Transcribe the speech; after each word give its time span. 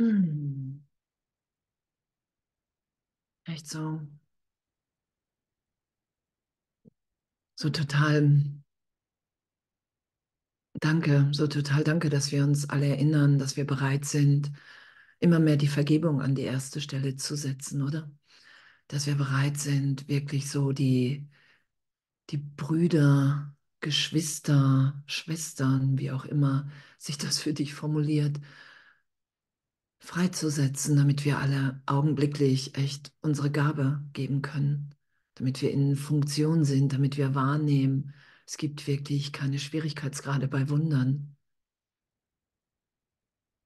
Mm. 0.00 0.80
Echt 3.44 3.66
so. 3.68 4.00
So 7.54 7.70
total. 7.70 8.32
Danke, 10.80 11.28
so 11.32 11.46
total 11.46 11.84
danke, 11.84 12.08
dass 12.10 12.32
wir 12.32 12.44
uns 12.44 12.68
alle 12.70 12.86
erinnern, 12.86 13.38
dass 13.38 13.56
wir 13.56 13.66
bereit 13.66 14.04
sind, 14.04 14.50
immer 15.18 15.38
mehr 15.40 15.56
die 15.56 15.68
Vergebung 15.68 16.22
an 16.22 16.34
die 16.34 16.42
erste 16.42 16.80
Stelle 16.80 17.16
zu 17.16 17.36
setzen, 17.36 17.82
oder? 17.82 18.10
Dass 18.88 19.06
wir 19.06 19.16
bereit 19.16 19.58
sind, 19.58 20.08
wirklich 20.08 20.50
so 20.50 20.72
die, 20.72 21.28
die 22.30 22.38
Brüder, 22.38 23.54
Geschwister, 23.80 25.02
Schwestern, 25.06 25.98
wie 25.98 26.10
auch 26.12 26.24
immer 26.24 26.70
sich 26.98 27.18
das 27.18 27.38
für 27.40 27.52
dich 27.54 27.74
formuliert, 27.74 28.38
freizusetzen, 30.00 30.96
damit 30.96 31.24
wir 31.24 31.38
alle 31.38 31.82
augenblicklich 31.86 32.74
echt 32.76 33.12
unsere 33.20 33.50
Gabe 33.50 34.04
geben 34.12 34.42
können, 34.42 34.94
damit 35.34 35.62
wir 35.62 35.70
in 35.70 35.96
Funktion 35.96 36.64
sind, 36.64 36.92
damit 36.92 37.16
wir 37.16 37.34
wahrnehmen, 37.34 38.14
es 38.46 38.56
gibt 38.56 38.86
wirklich 38.88 39.32
keine 39.32 39.60
Schwierigkeitsgrade 39.60 40.48
bei 40.48 40.68
Wundern. 40.68 41.36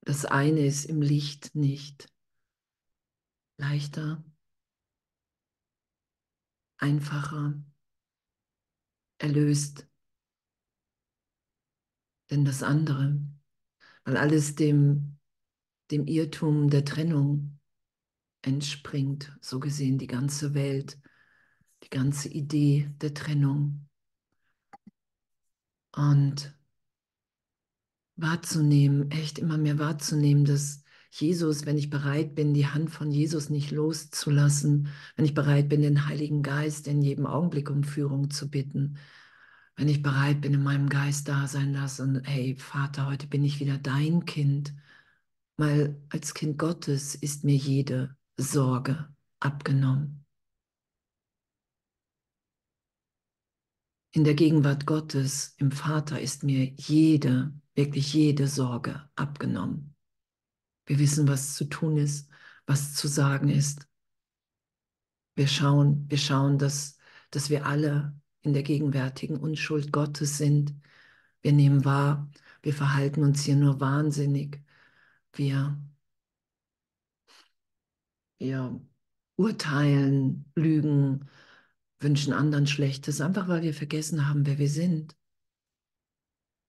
Das 0.03 0.27
eine 0.27 0.67
ist 0.67 0.85
im 0.85 1.01
Licht 1.01 1.55
nicht 1.55 2.13
leichter, 3.57 4.23
einfacher, 6.77 7.55
erlöst, 9.17 9.89
denn 12.31 12.45
das 12.45 12.63
andere, 12.63 13.19
weil 14.05 14.19
alles 14.19 14.55
dem, 14.55 15.19
dem 15.95 16.07
Irrtum 16.07 16.71
der 16.71 16.85
Trennung 16.85 17.59
entspringt, 18.43 19.37
so 19.41 19.61
gesehen 19.61 19.97
die 19.97 20.09
ganze 20.09 20.53
Welt, 20.53 20.99
die 21.85 21.91
ganze 21.91 22.29
Idee 22.29 22.91
der 23.01 23.15
Trennung. 23.15 23.89
Und 25.93 26.53
wahrzunehmen, 28.17 29.11
echt 29.11 29.39
immer 29.39 29.57
mehr 29.57 29.79
wahrzunehmen, 29.79 30.45
dass 30.45 30.83
Jesus, 31.11 31.65
wenn 31.65 31.79
ich 31.79 31.91
bereit 31.91 32.35
bin, 32.35 32.55
die 32.55 32.67
Hand 32.67 32.91
von 32.91 33.13
Jesus 33.13 33.49
nicht 33.49 33.71
loszulassen, 33.71 34.89
wenn 35.15 35.25
ich 35.25 35.35
bereit 35.35 35.69
bin, 35.69 35.83
den 35.83 36.07
Heiligen 36.07 36.43
Geist 36.43 36.89
in 36.89 37.03
jedem 37.03 37.27
Augenblick 37.27 37.71
um 37.71 37.85
Führung 37.85 38.31
zu 38.31 38.51
bitten, 38.51 38.99
wenn 39.77 39.89
ich 39.89 40.03
bereit 40.03 40.41
bin, 40.41 40.55
in 40.55 40.63
meinem 40.63 40.89
Geist 40.89 41.29
da 41.29 41.47
sein 41.47 41.73
lassen, 41.73 42.23
hey 42.25 42.57
Vater, 42.57 43.07
heute 43.07 43.29
bin 43.29 43.45
ich 43.45 43.61
wieder 43.61 43.79
dein 43.79 44.25
Kind, 44.25 44.75
weil 45.57 46.03
als 46.09 46.35
Kind 46.35 46.59
Gottes 46.59 47.15
ist 47.15 47.45
mir 47.45 47.57
jede 47.57 48.17
Sorge 48.37 49.09
abgenommen. 49.41 50.25
In 54.13 54.25
der 54.25 54.35
Gegenwart 54.35 54.87
Gottes, 54.87 55.55
im 55.59 55.73
Vater, 55.73 56.21
ist 56.21 56.45
mir 56.45 56.65
jede, 56.77 57.53
wirklich 57.75 58.13
jede 58.15 58.47
Sorge 58.47 59.09
abgenommen. 59.17 59.95
Wir 60.87 60.99
wissen, 60.99 61.27
was 61.27 61.55
zu 61.55 61.65
tun 61.65 61.97
ist, 61.97 62.31
was 62.67 62.95
zu 62.95 63.09
sagen 63.09 63.49
ist. 63.49 63.89
Wir 65.35 65.49
schauen, 65.49 66.09
wir 66.09 66.19
schauen, 66.19 66.59
dass, 66.59 66.97
dass 67.31 67.51
wir 67.51 67.67
alle 67.67 68.15
in 68.43 68.53
der 68.53 68.63
gegenwärtigen 68.63 69.37
Unschuld 69.37 69.93
Gottes 69.93 70.39
sind. 70.39 70.75
Wir 71.43 71.53
nehmen 71.53 71.85
wahr, 71.85 72.31
wir 72.63 72.73
verhalten 72.73 73.25
uns 73.25 73.43
hier 73.43 73.57
nur 73.57 73.81
wahnsinnig. 73.81 74.64
Wir, 75.35 75.77
wir 78.39 78.81
urteilen, 79.37 80.45
lügen, 80.55 81.29
wünschen 82.01 82.33
anderen 82.33 82.67
Schlechtes, 82.67 83.21
einfach 83.21 83.49
weil 83.49 83.63
wir 83.63 83.75
vergessen 83.75 84.29
haben, 84.29 84.47
wer 84.47 84.59
wir 84.59 84.69
sind. 84.69 85.17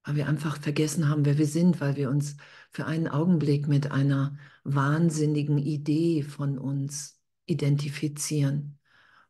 Weil 0.03 0.15
wir 0.15 0.27
einfach 0.27 0.59
vergessen 0.59 1.09
haben, 1.09 1.25
wer 1.25 1.37
wir 1.37 1.47
sind, 1.47 1.81
weil 1.81 1.95
wir 1.95 2.09
uns 2.09 2.37
für 2.71 2.85
einen 2.85 3.07
Augenblick 3.07 3.67
mit 3.67 3.91
einer 3.91 4.37
wahnsinnigen 4.63 5.57
Idee 5.57 6.23
von 6.23 6.57
uns 6.57 7.19
identifizieren. 7.45 8.79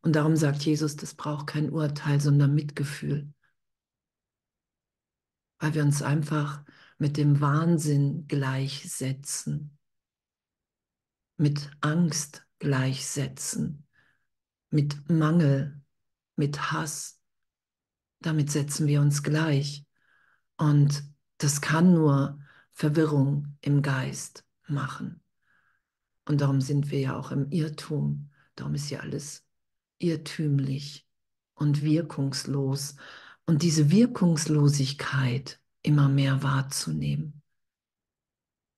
Und 0.01 0.15
darum 0.15 0.35
sagt 0.35 0.63
Jesus, 0.63 0.95
das 0.95 1.15
braucht 1.15 1.47
kein 1.47 1.71
Urteil, 1.71 2.21
sondern 2.21 2.53
Mitgefühl. 2.53 3.33
Weil 5.59 5.73
wir 5.73 5.83
uns 5.83 6.01
einfach 6.01 6.63
mit 6.97 7.17
dem 7.17 7.41
Wahnsinn 7.41 8.27
gleichsetzen, 8.27 9.77
mit 11.37 11.69
Angst 11.81 12.45
gleichsetzen, 12.59 13.85
mit 14.69 15.09
Mangel, 15.09 15.81
mit 16.35 16.71
Hass. 16.71 17.19
Damit 18.19 18.51
setzen 18.51 18.87
wir 18.87 19.01
uns 19.01 19.23
gleich. 19.23 19.85
Und 20.57 21.03
das 21.37 21.61
kann 21.61 21.93
nur 21.93 22.39
Verwirrung 22.71 23.57
im 23.61 23.81
Geist 23.81 24.45
machen. 24.67 25.21
Und 26.25 26.41
darum 26.41 26.61
sind 26.61 26.91
wir 26.91 26.99
ja 26.99 27.17
auch 27.17 27.31
im 27.31 27.51
Irrtum. 27.51 28.31
Darum 28.55 28.73
ist 28.73 28.89
ja 28.89 28.99
alles 28.99 29.45
irrtümlich 29.99 31.07
und 31.53 31.83
wirkungslos. 31.83 32.95
Und 33.45 33.61
diese 33.61 33.91
Wirkungslosigkeit 33.91 35.59
immer 35.85 36.09
mehr 36.09 36.43
wahrzunehmen. 36.43 37.41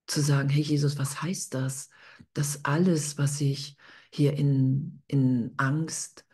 Zu 0.07 0.21
sagen, 0.21 0.49
hey 0.49 0.61
Jesus, 0.61 0.97
was 0.97 1.21
heißt 1.21 1.53
das? 1.53 1.89
Dass 2.33 2.63
alles, 2.65 3.17
was 3.17 3.41
ich 3.41 3.77
hier 4.11 4.33
in, 4.33 5.01
in 5.07 5.53
Angst, 5.57 6.25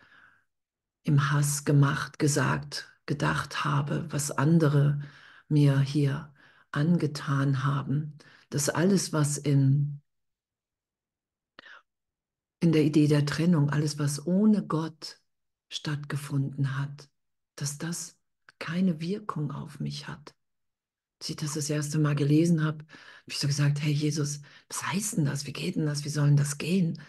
im 1.04 1.32
Hass 1.32 1.66
gemacht, 1.66 2.20
gesagt, 2.20 2.92
gedacht 3.06 3.64
habe, 3.66 4.12
was 4.12 4.32
andere 4.32 5.02
mir 5.48 5.80
hier 5.80 6.34
angetan 6.72 7.64
haben, 7.64 8.18
dass 8.50 8.70
alles, 8.70 9.12
was 9.14 9.38
in, 9.38 10.02
in 12.60 12.72
der 12.72 12.84
Idee 12.84 13.08
der 13.08 13.26
Trennung, 13.26 13.70
alles, 13.70 14.00
was 14.00 14.26
ohne 14.26 14.66
Gott 14.66 15.20
stattgefunden 15.70 16.78
hat, 16.80 17.10
dass 17.56 17.78
das 17.78 18.18
keine 18.60 19.02
Wirkung 19.02 19.52
auf 19.52 19.80
mich 19.80 20.08
hat. 20.08 20.36
Als 21.24 21.30
ich 21.30 21.36
das 21.38 21.54
das 21.54 21.70
erste 21.70 22.00
Mal 22.00 22.16
gelesen 22.16 22.66
habe, 22.66 22.80
habe 22.80 22.90
ich 23.28 23.40
so 23.40 23.48
gesagt, 23.48 23.82
hey 23.82 23.94
Jesus, 23.94 24.42
was 24.68 24.84
heißt 24.92 25.16
denn 25.18 25.24
das? 25.24 25.48
Wie 25.48 25.54
geht 25.54 25.78
denn 25.78 25.86
das? 25.86 26.04
Wie 26.04 26.10
soll 26.10 26.28
denn 26.28 26.36
das 26.36 26.58
gehen? 26.58 27.02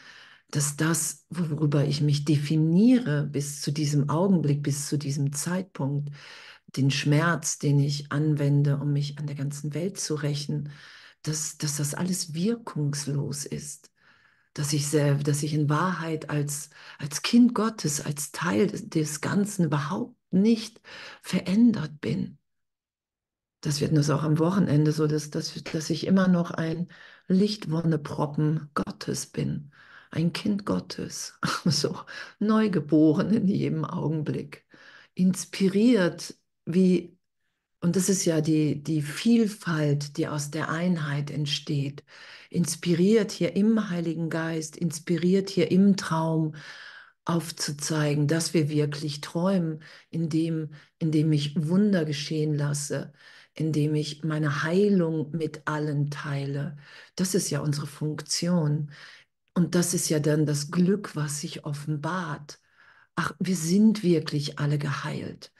Dass 0.52 0.76
das, 0.76 1.26
worüber 1.30 1.84
ich 1.84 2.00
mich 2.00 2.24
definiere 2.24 3.24
bis 3.26 3.60
zu 3.60 3.72
diesem 3.72 4.10
Augenblick, 4.10 4.62
bis 4.62 4.88
zu 4.88 4.98
diesem 4.98 5.32
Zeitpunkt, 5.32 6.10
den 6.76 6.92
Schmerz, 6.92 7.58
den 7.58 7.80
ich 7.80 8.12
anwende, 8.12 8.78
um 8.78 8.92
mich 8.92 9.18
an 9.18 9.26
der 9.26 9.34
ganzen 9.34 9.74
Welt 9.74 9.98
zu 9.98 10.14
rächen, 10.14 10.70
dass, 11.22 11.58
dass 11.58 11.78
das 11.78 11.94
alles 11.94 12.34
wirkungslos 12.34 13.44
ist. 13.46 13.90
Dass 14.54 14.72
ich, 14.72 14.86
sehr, 14.86 15.16
dass 15.16 15.42
ich 15.42 15.54
in 15.54 15.68
Wahrheit 15.68 16.30
als, 16.30 16.70
als 16.98 17.22
Kind 17.22 17.52
Gottes, 17.54 18.00
als 18.00 18.30
Teil 18.30 18.68
des, 18.68 18.88
des 18.90 19.20
Ganzen 19.20 19.64
überhaupt 19.64 20.16
nicht 20.30 20.80
verändert 21.22 22.00
bin. 22.00 22.38
Das 23.64 23.80
wird 23.80 23.92
uns 23.92 24.10
auch 24.10 24.22
am 24.22 24.38
Wochenende 24.38 24.92
so, 24.92 25.06
dass, 25.06 25.30
dass, 25.30 25.54
dass 25.64 25.88
ich 25.88 26.06
immer 26.06 26.28
noch 26.28 26.50
ein 26.50 26.88
Lichtwonneproppen 27.28 28.68
Gottes 28.74 29.24
bin. 29.26 29.72
Ein 30.10 30.34
Kind 30.34 30.66
Gottes, 30.66 31.38
so 31.64 31.96
neugeboren 32.38 33.32
in 33.32 33.48
jedem 33.48 33.86
Augenblick, 33.86 34.66
inspiriert 35.14 36.34
wie, 36.66 37.16
und 37.80 37.96
das 37.96 38.10
ist 38.10 38.26
ja 38.26 38.42
die, 38.42 38.82
die 38.82 39.00
Vielfalt, 39.00 40.18
die 40.18 40.28
aus 40.28 40.50
der 40.50 40.68
Einheit 40.68 41.30
entsteht, 41.30 42.04
inspiriert 42.50 43.32
hier 43.32 43.56
im 43.56 43.88
Heiligen 43.88 44.28
Geist, 44.28 44.76
inspiriert 44.76 45.48
hier 45.48 45.70
im 45.70 45.96
Traum 45.96 46.54
aufzuzeigen, 47.24 48.28
dass 48.28 48.52
wir 48.52 48.68
wirklich 48.68 49.22
träumen, 49.22 49.82
indem, 50.10 50.68
indem 50.98 51.32
ich 51.32 51.66
Wunder 51.66 52.04
geschehen 52.04 52.54
lasse, 52.54 53.14
indem 53.54 53.94
ich 53.94 54.24
meine 54.24 54.62
Heilung 54.62 55.30
mit 55.32 55.62
allen 55.66 56.10
teile. 56.10 56.76
Das 57.16 57.34
ist 57.34 57.50
ja 57.50 57.60
unsere 57.60 57.86
Funktion. 57.86 58.90
Und 59.54 59.74
das 59.74 59.94
ist 59.94 60.08
ja 60.08 60.20
dann 60.20 60.46
das 60.46 60.70
Glück, 60.70 61.16
was 61.16 61.40
sich 61.40 61.64
offenbart. 61.64 62.60
Ach, 63.16 63.32
wir 63.38 63.56
sind 63.56 64.02
wirklich 64.02 64.58
alle 64.58 64.78
geheilt 64.78 65.52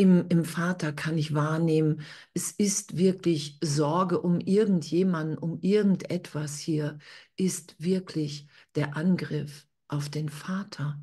im, 0.00 0.26
im 0.30 0.46
Vater 0.46 0.94
kann 0.94 1.18
ich 1.18 1.34
wahrnehmen, 1.34 2.00
es 2.32 2.52
ist 2.52 2.96
wirklich 2.96 3.58
Sorge 3.60 4.18
um 4.22 4.40
irgendjemanden, 4.40 5.36
um 5.36 5.58
irgendetwas 5.60 6.58
hier, 6.58 6.98
ist 7.36 7.74
wirklich 7.78 8.46
der 8.76 8.96
Angriff 8.96 9.66
auf 9.88 10.08
den 10.08 10.30
Vater. 10.30 10.98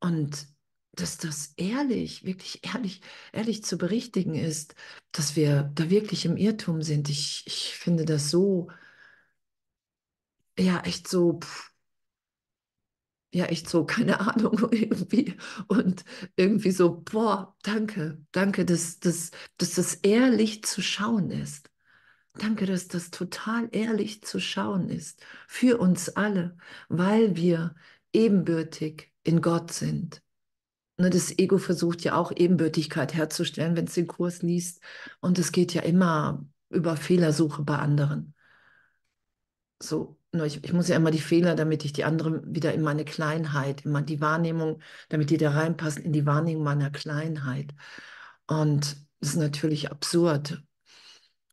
Und 0.00 0.48
dass 0.94 1.18
das 1.18 1.54
ehrlich, 1.56 2.24
wirklich 2.24 2.60
ehrlich, 2.74 3.00
ehrlich 3.32 3.64
zu 3.64 3.78
berichtigen 3.78 4.34
ist, 4.34 4.74
dass 5.12 5.36
wir 5.36 5.70
da 5.74 5.90
wirklich 5.90 6.24
im 6.26 6.36
Irrtum 6.36 6.82
sind. 6.82 7.08
Ich, 7.10 7.44
ich 7.46 7.74
finde 7.76 8.04
das 8.04 8.30
so, 8.30 8.68
ja, 10.58 10.80
echt 10.84 11.08
so, 11.08 11.38
pff, 11.40 11.72
ja, 13.32 13.46
echt 13.46 13.68
so, 13.68 13.84
keine 13.84 14.20
Ahnung, 14.36 14.58
irgendwie. 14.72 15.36
Und 15.68 16.04
irgendwie 16.36 16.70
so, 16.70 17.00
boah, 17.04 17.56
danke, 17.62 18.18
danke, 18.32 18.64
dass, 18.64 19.00
dass, 19.00 19.30
dass 19.58 19.74
das 19.74 19.94
ehrlich 19.96 20.64
zu 20.64 20.82
schauen 20.82 21.30
ist. 21.30 21.70
Danke, 22.34 22.66
dass 22.66 22.88
das 22.88 23.10
total 23.10 23.68
ehrlich 23.72 24.22
zu 24.24 24.40
schauen 24.40 24.88
ist 24.90 25.22
für 25.48 25.78
uns 25.78 26.10
alle, 26.10 26.56
weil 26.88 27.36
wir 27.36 27.74
ebenbürtig 28.12 29.12
in 29.24 29.42
Gott 29.42 29.72
sind. 29.72 30.22
Ne, 31.02 31.10
das 31.10 31.36
Ego 31.36 31.58
versucht 31.58 32.02
ja 32.04 32.14
auch 32.14 32.30
Ebenbürtigkeit 32.30 33.12
herzustellen, 33.12 33.74
wenn 33.74 33.86
es 33.86 33.94
den 33.94 34.06
Kurs 34.06 34.42
liest. 34.42 34.80
Und 35.20 35.36
es 35.40 35.50
geht 35.50 35.74
ja 35.74 35.82
immer 35.82 36.46
über 36.70 36.96
Fehlersuche 36.96 37.62
bei 37.64 37.76
anderen. 37.76 38.34
So, 39.82 40.16
nur 40.30 40.46
ich, 40.46 40.62
ich 40.62 40.72
muss 40.72 40.86
ja 40.86 40.94
immer 40.94 41.10
die 41.10 41.18
Fehler, 41.18 41.56
damit 41.56 41.84
ich 41.84 41.92
die 41.92 42.04
anderen 42.04 42.54
wieder 42.54 42.72
in 42.72 42.82
meine 42.82 43.04
Kleinheit, 43.04 43.84
immer 43.84 44.00
die 44.00 44.20
Wahrnehmung, 44.20 44.80
damit 45.08 45.30
die 45.30 45.38
da 45.38 45.50
reinpassen 45.50 46.04
in 46.04 46.12
die 46.12 46.24
Wahrnehmung 46.24 46.62
meiner 46.62 46.90
Kleinheit. 46.90 47.74
Und 48.46 48.96
das 49.18 49.30
ist 49.30 49.36
natürlich 49.36 49.90
absurd. 49.90 50.62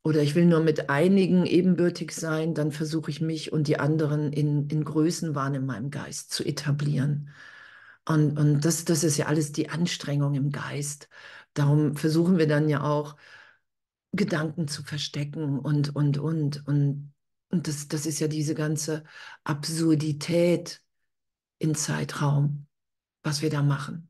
Oder 0.03 0.21
ich 0.21 0.35
will 0.35 0.45
nur 0.45 0.59
mit 0.59 0.91
einigen 0.91 1.47
ebenbürtig 1.47 2.11
sein, 2.11 2.53
dann 2.53 2.71
versuche 2.71 3.09
ich 3.09 3.19
mich 3.19 3.51
und 3.51 3.67
die 3.67 3.79
anderen 3.79 4.31
in, 4.31 4.69
in 4.69 4.83
Größenwahn 4.83 5.55
in 5.55 5.65
meinem 5.65 5.89
Geist 5.89 6.31
zu 6.33 6.43
etablieren. 6.45 7.31
Und, 8.09 8.39
und 8.39 8.65
das, 8.65 8.85
das 8.85 9.03
ist 9.03 9.17
ja 9.17 9.27
alles 9.27 9.51
die 9.51 9.69
Anstrengung 9.69 10.33
im 10.33 10.51
Geist. 10.51 11.09
Darum 11.53 11.95
versuchen 11.95 12.39
wir 12.39 12.47
dann 12.47 12.67
ja 12.67 12.81
auch, 12.81 13.15
Gedanken 14.11 14.67
zu 14.67 14.81
verstecken 14.81 15.59
und, 15.59 15.95
und, 15.95 16.17
und. 16.17 16.65
Und, 16.67 17.13
und 17.49 17.67
das, 17.67 17.87
das 17.87 18.07
ist 18.07 18.19
ja 18.19 18.27
diese 18.27 18.55
ganze 18.55 19.03
Absurdität 19.43 20.81
in 21.59 21.75
Zeitraum, 21.75 22.65
was 23.21 23.43
wir 23.43 23.51
da 23.51 23.61
machen. 23.61 24.09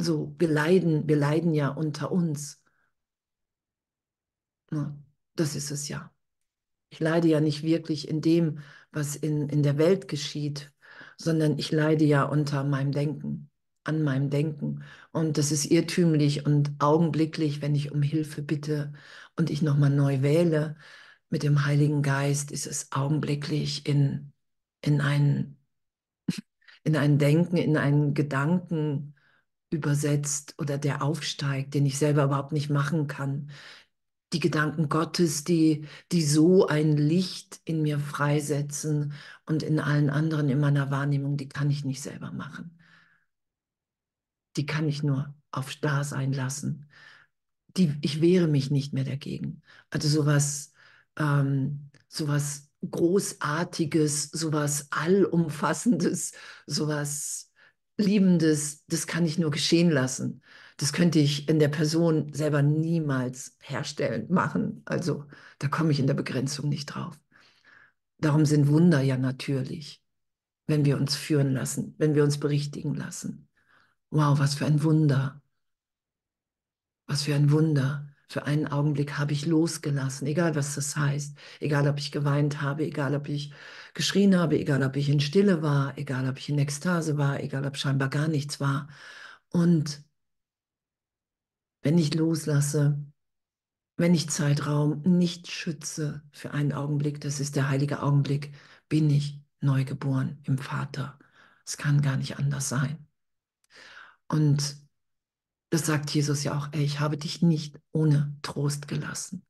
So, 0.00 0.34
wir 0.36 0.48
leiden, 0.48 1.06
wir 1.06 1.16
leiden 1.16 1.54
ja 1.54 1.68
unter 1.68 2.10
uns. 2.10 2.60
Das 5.36 5.54
ist 5.54 5.70
es 5.70 5.86
ja. 5.86 6.12
Ich 6.88 6.98
leide 6.98 7.28
ja 7.28 7.40
nicht 7.40 7.62
wirklich 7.62 8.08
in 8.08 8.20
dem, 8.20 8.58
was 8.90 9.14
in, 9.14 9.48
in 9.48 9.62
der 9.62 9.78
Welt 9.78 10.08
geschieht, 10.08 10.72
sondern 11.18 11.58
ich 11.58 11.72
leide 11.72 12.04
ja 12.04 12.24
unter 12.24 12.64
meinem 12.64 12.92
Denken, 12.92 13.50
an 13.84 14.02
meinem 14.02 14.30
Denken. 14.30 14.84
Und 15.12 15.38
das 15.38 15.52
ist 15.52 15.66
irrtümlich 15.66 16.46
und 16.46 16.72
augenblicklich, 16.80 17.62
wenn 17.62 17.74
ich 17.74 17.92
um 17.92 18.02
Hilfe 18.02 18.42
bitte 18.42 18.92
und 19.36 19.50
ich 19.50 19.62
nochmal 19.62 19.90
neu 19.90 20.22
wähle 20.22 20.76
mit 21.30 21.42
dem 21.42 21.64
Heiligen 21.66 22.02
Geist, 22.02 22.52
ist 22.52 22.66
es 22.66 22.92
augenblicklich 22.92 23.86
in, 23.86 24.32
in, 24.82 25.00
ein, 25.00 25.56
in 26.84 26.96
ein 26.96 27.18
Denken, 27.18 27.56
in 27.56 27.76
einen 27.76 28.14
Gedanken 28.14 29.14
übersetzt 29.70 30.54
oder 30.58 30.78
der 30.78 31.02
aufsteigt, 31.02 31.74
den 31.74 31.86
ich 31.86 31.98
selber 31.98 32.24
überhaupt 32.24 32.52
nicht 32.52 32.70
machen 32.70 33.06
kann, 33.06 33.50
die 34.32 34.40
Gedanken 34.40 34.88
Gottes, 34.88 35.44
die, 35.44 35.86
die 36.12 36.22
so 36.22 36.66
ein 36.66 36.96
Licht 36.96 37.60
in 37.64 37.82
mir 37.82 37.98
freisetzen 37.98 39.14
und 39.46 39.62
in 39.62 39.80
allen 39.80 40.10
anderen 40.10 40.48
in 40.50 40.60
meiner 40.60 40.90
Wahrnehmung, 40.90 41.36
die 41.36 41.48
kann 41.48 41.70
ich 41.70 41.84
nicht 41.84 42.02
selber 42.02 42.30
machen. 42.32 42.78
Die 44.56 44.66
kann 44.66 44.88
ich 44.88 45.02
nur 45.02 45.34
auf 45.50 45.74
da 45.76 46.04
sein 46.04 46.32
lassen. 46.32 46.88
Die, 47.76 47.94
ich 48.02 48.20
wehre 48.20 48.48
mich 48.48 48.70
nicht 48.70 48.92
mehr 48.92 49.04
dagegen. 49.04 49.62
Also 49.90 50.08
sowas, 50.08 50.72
ähm, 51.16 51.90
sowas 52.08 52.68
Großartiges, 52.88 54.30
sowas 54.30 54.88
Allumfassendes, 54.90 56.32
sowas 56.66 57.50
Liebendes, 57.96 58.84
das 58.86 59.06
kann 59.06 59.24
ich 59.24 59.38
nur 59.38 59.50
geschehen 59.50 59.90
lassen 59.90 60.42
das 60.78 60.92
könnte 60.92 61.18
ich 61.18 61.48
in 61.48 61.58
der 61.58 61.68
Person 61.68 62.32
selber 62.32 62.62
niemals 62.62 63.56
herstellen, 63.60 64.26
machen. 64.32 64.82
Also 64.84 65.26
da 65.58 65.68
komme 65.68 65.90
ich 65.92 66.00
in 66.00 66.06
der 66.06 66.14
Begrenzung 66.14 66.68
nicht 66.68 66.86
drauf. 66.86 67.18
Darum 68.18 68.46
sind 68.46 68.68
Wunder 68.68 69.00
ja 69.00 69.16
natürlich, 69.18 70.02
wenn 70.66 70.84
wir 70.84 70.96
uns 70.96 71.16
führen 71.16 71.52
lassen, 71.52 71.94
wenn 71.98 72.14
wir 72.14 72.24
uns 72.24 72.38
berichtigen 72.38 72.94
lassen. 72.94 73.48
Wow, 74.10 74.38
was 74.38 74.54
für 74.54 74.66
ein 74.66 74.82
Wunder. 74.84 75.42
Was 77.06 77.24
für 77.24 77.34
ein 77.34 77.50
Wunder. 77.50 78.08
Für 78.28 78.44
einen 78.44 78.68
Augenblick 78.68 79.18
habe 79.18 79.32
ich 79.32 79.46
losgelassen, 79.46 80.26
egal 80.26 80.54
was 80.54 80.74
das 80.74 80.96
heißt, 80.96 81.36
egal 81.60 81.88
ob 81.88 81.98
ich 81.98 82.12
geweint 82.12 82.60
habe, 82.60 82.84
egal 82.84 83.14
ob 83.14 83.28
ich 83.28 83.52
geschrien 83.94 84.36
habe, 84.38 84.58
egal 84.58 84.82
ob 84.82 84.96
ich 84.96 85.08
in 85.08 85.20
Stille 85.20 85.62
war, 85.62 85.96
egal 85.96 86.28
ob 86.28 86.38
ich 86.38 86.50
in 86.50 86.58
Ekstase 86.58 87.16
war, 87.16 87.40
egal 87.40 87.66
ob 87.66 87.76
scheinbar 87.76 88.10
gar 88.10 88.28
nichts 88.28 88.60
war. 88.60 88.88
Und 89.48 90.04
wenn 91.82 91.98
ich 91.98 92.14
loslasse, 92.14 93.04
wenn 93.96 94.14
ich 94.14 94.30
Zeitraum 94.30 95.02
nicht 95.02 95.50
schütze 95.50 96.22
für 96.30 96.52
einen 96.52 96.72
Augenblick, 96.72 97.20
das 97.20 97.40
ist 97.40 97.56
der 97.56 97.68
heilige 97.68 98.02
Augenblick, 98.02 98.54
bin 98.88 99.10
ich 99.10 99.40
neugeboren 99.60 100.38
im 100.44 100.58
Vater. 100.58 101.18
Es 101.66 101.76
kann 101.76 102.00
gar 102.02 102.16
nicht 102.16 102.38
anders 102.38 102.68
sein. 102.68 103.06
Und 104.28 104.76
das 105.70 105.86
sagt 105.86 106.10
Jesus 106.10 106.44
ja 106.44 106.56
auch, 106.56 106.68
ey, 106.72 106.82
ich 106.82 107.00
habe 107.00 107.16
dich 107.18 107.42
nicht 107.42 107.78
ohne 107.92 108.36
Trost 108.42 108.88
gelassen. 108.88 109.44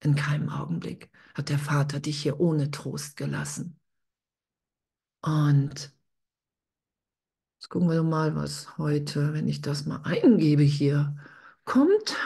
In 0.00 0.14
keinem 0.14 0.48
Augenblick 0.48 1.10
hat 1.34 1.48
der 1.48 1.58
Vater 1.58 2.00
dich 2.00 2.22
hier 2.22 2.40
ohne 2.40 2.70
Trost 2.70 3.16
gelassen. 3.16 3.78
Und 5.22 5.92
jetzt 7.58 7.68
gucken 7.68 7.88
wir 7.90 8.02
mal, 8.02 8.34
was 8.34 8.76
heute, 8.78 9.32
wenn 9.32 9.48
ich 9.48 9.60
das 9.60 9.86
mal 9.86 10.02
eingebe 10.04 10.62
hier, 10.62 11.16
kommt. 11.64 12.16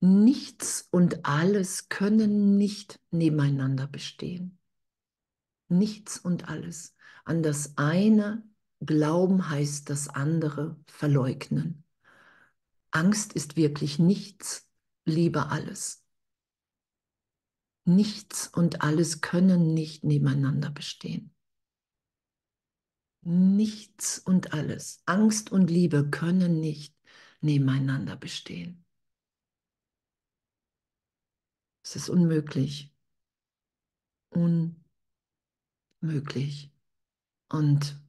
Nichts 0.00 0.88
und 0.90 1.24
alles 1.24 1.88
können 1.88 2.56
nicht 2.56 2.98
nebeneinander 3.10 3.86
bestehen. 3.86 4.58
Nichts 5.68 6.18
und 6.18 6.48
alles. 6.48 6.96
An 7.24 7.42
das 7.42 7.78
eine 7.78 8.42
glauben 8.80 9.48
heißt 9.48 9.88
das 9.88 10.08
andere 10.08 10.76
verleugnen. 10.86 11.84
Angst 12.90 13.32
ist 13.32 13.56
wirklich 13.56 13.98
nichts, 13.98 14.68
Liebe 15.04 15.48
alles. 15.50 16.04
Nichts 17.84 18.48
und 18.48 18.82
alles 18.82 19.20
können 19.20 19.72
nicht 19.74 20.04
nebeneinander 20.04 20.70
bestehen. 20.70 21.31
Nichts 23.24 24.18
und 24.18 24.52
alles, 24.52 25.02
Angst 25.06 25.52
und 25.52 25.70
Liebe 25.70 26.10
können 26.10 26.60
nicht 26.60 26.94
nebeneinander 27.40 28.16
bestehen. 28.16 28.84
Es 31.84 31.94
ist 31.96 32.08
unmöglich. 32.08 32.92
Unmöglich. 34.30 34.76
Und 37.48 38.00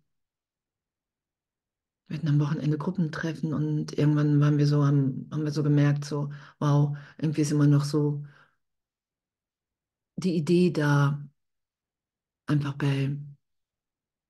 wir 2.08 2.18
hatten 2.18 2.28
am 2.30 2.40
Wochenende 2.40 2.78
Gruppentreffen 2.78 3.54
und 3.54 3.98
irgendwann 3.98 4.40
waren 4.40 4.58
wir 4.58 4.68
so, 4.68 4.86
haben, 4.86 5.28
haben 5.32 5.44
wir 5.44 5.52
so 5.52 5.64
gemerkt, 5.64 6.06
so, 6.06 6.32
wow, 6.60 6.96
irgendwie 7.18 7.42
ist 7.42 7.52
immer 7.52 7.68
noch 7.68 7.84
so 7.86 8.24
die 10.16 10.36
Idee 10.36 10.72
da, 10.72 11.22
einfach 12.48 12.74
bei 12.78 13.18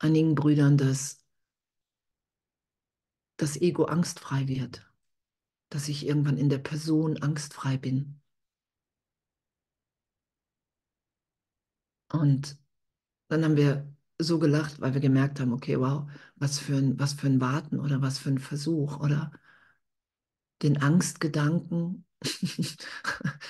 einigen 0.04 0.36
Brüdern, 0.36 0.78
dass 0.78 1.24
das 3.38 3.58
Ego 3.62 3.86
angstfrei 3.86 4.48
wird, 4.48 4.86
dass 5.70 5.88
ich 5.88 6.06
irgendwann 6.08 6.38
in 6.38 6.50
der 6.50 6.60
Person 6.60 7.18
angstfrei 7.22 7.78
bin. 7.78 8.20
Und 12.12 12.58
dann 13.30 13.44
haben 13.46 13.58
wir 13.58 13.88
so 14.20 14.40
gelacht, 14.40 14.82
weil 14.82 14.94
wir 14.94 15.02
gemerkt 15.02 15.40
haben, 15.40 15.54
okay, 15.54 15.80
wow, 15.80 16.10
was 16.36 16.60
für 16.60 16.76
ein, 16.78 17.00
was 17.00 17.14
für 17.14 17.28
ein 17.28 17.42
Warten 17.42 17.80
oder 17.80 18.02
was 18.02 18.20
für 18.20 18.30
ein 18.30 18.40
Versuch 18.40 19.00
oder 19.00 19.32
den 20.64 20.82
Angstgedanken 20.82 22.06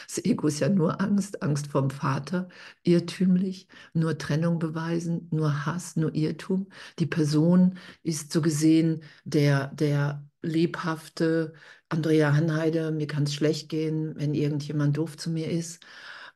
Das 0.08 0.24
Ego 0.24 0.48
ist 0.48 0.60
ja 0.60 0.70
nur 0.70 1.01
Angst, 1.01 1.42
Angst 1.42 1.68
vom 1.68 1.89
Vater, 1.89 2.48
irrtümlich, 2.84 3.68
nur 3.94 4.18
Trennung 4.18 4.60
beweisen, 4.60 5.27
nur 5.32 5.65
Hass, 5.65 5.96
nur 5.96 6.13
Irrtum. 6.13 6.68
Die 7.00 7.06
Person 7.06 7.77
ist 8.03 8.32
so 8.32 8.42
gesehen 8.42 9.03
der, 9.24 9.68
der 9.70 10.24
lebhafte 10.42 11.53
Andrea 11.89 12.34
Hanheide, 12.34 12.92
mir 12.92 13.08
kann 13.08 13.24
es 13.24 13.34
schlecht 13.34 13.70
gehen, 13.70 14.15
wenn 14.18 14.34
irgendjemand 14.34 14.98
doof 14.98 15.18
zu 15.18 15.30
mir 15.30 15.50
ist. 15.50 15.84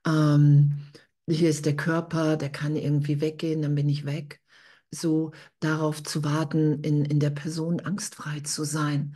Ähm, 0.05 0.87
hier 1.29 1.49
ist 1.49 1.65
der 1.65 1.75
Körper, 1.75 2.37
der 2.37 2.49
kann 2.51 2.75
irgendwie 2.75 3.21
weggehen, 3.21 3.61
dann 3.61 3.75
bin 3.75 3.89
ich 3.89 4.05
weg. 4.05 4.41
So 4.91 5.31
darauf 5.59 6.01
zu 6.03 6.23
warten, 6.23 6.81
in, 6.83 7.03
in 7.05 7.19
der 7.19 7.31
Person 7.31 7.79
angstfrei 7.81 8.39
zu 8.41 8.63
sein. 8.63 9.15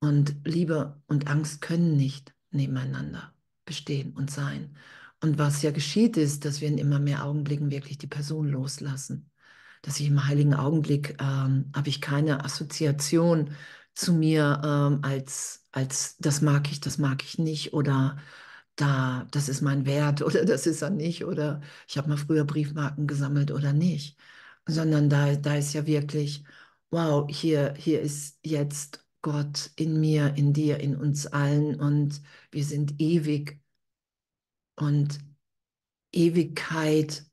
Und 0.00 0.36
Liebe 0.44 1.02
und 1.06 1.28
Angst 1.28 1.60
können 1.60 1.96
nicht 1.96 2.35
nebeneinander 2.50 3.32
bestehen 3.64 4.14
und 4.16 4.30
sein. 4.30 4.76
Und 5.22 5.38
was 5.38 5.62
ja 5.62 5.70
geschieht, 5.70 6.16
ist, 6.16 6.44
dass 6.44 6.60
wir 6.60 6.68
in 6.68 6.78
immer 6.78 6.98
mehr 6.98 7.24
Augenblicken 7.24 7.70
wirklich 7.70 7.98
die 7.98 8.06
Person 8.06 8.48
loslassen. 8.48 9.30
Dass 9.82 10.00
ich 10.00 10.08
im 10.08 10.26
heiligen 10.26 10.54
Augenblick 10.54 11.16
ähm, 11.20 11.70
habe 11.74 11.88
ich 11.88 12.00
keine 12.00 12.44
Assoziation 12.44 13.54
zu 13.94 14.12
mir 14.12 14.60
ähm, 14.64 15.00
als, 15.02 15.66
als 15.72 16.16
das 16.18 16.42
mag 16.42 16.70
ich, 16.70 16.80
das 16.80 16.98
mag 16.98 17.22
ich 17.24 17.38
nicht 17.38 17.72
oder 17.72 18.18
da, 18.76 19.26
das 19.30 19.48
ist 19.48 19.62
mein 19.62 19.86
Wert 19.86 20.22
oder 20.22 20.44
das 20.44 20.66
ist 20.66 20.82
er 20.82 20.90
nicht 20.90 21.24
oder 21.24 21.60
ich 21.88 21.98
habe 21.98 22.08
mal 22.08 22.18
früher 22.18 22.44
Briefmarken 22.44 23.06
gesammelt 23.06 23.50
oder 23.50 23.72
nicht, 23.72 24.18
sondern 24.66 25.08
da, 25.10 25.34
da 25.36 25.56
ist 25.56 25.72
ja 25.74 25.86
wirklich, 25.86 26.44
wow, 26.90 27.26
hier, 27.30 27.74
hier 27.76 28.00
ist 28.02 28.38
jetzt 28.44 29.05
Gott 29.26 29.72
in 29.74 29.98
mir, 29.98 30.36
in 30.36 30.52
dir, 30.52 30.78
in 30.78 30.94
uns 30.94 31.26
allen 31.26 31.80
und 31.80 32.22
wir 32.52 32.62
sind 32.62 32.94
ewig 33.00 33.58
und 34.76 35.18
Ewigkeit 36.12 37.26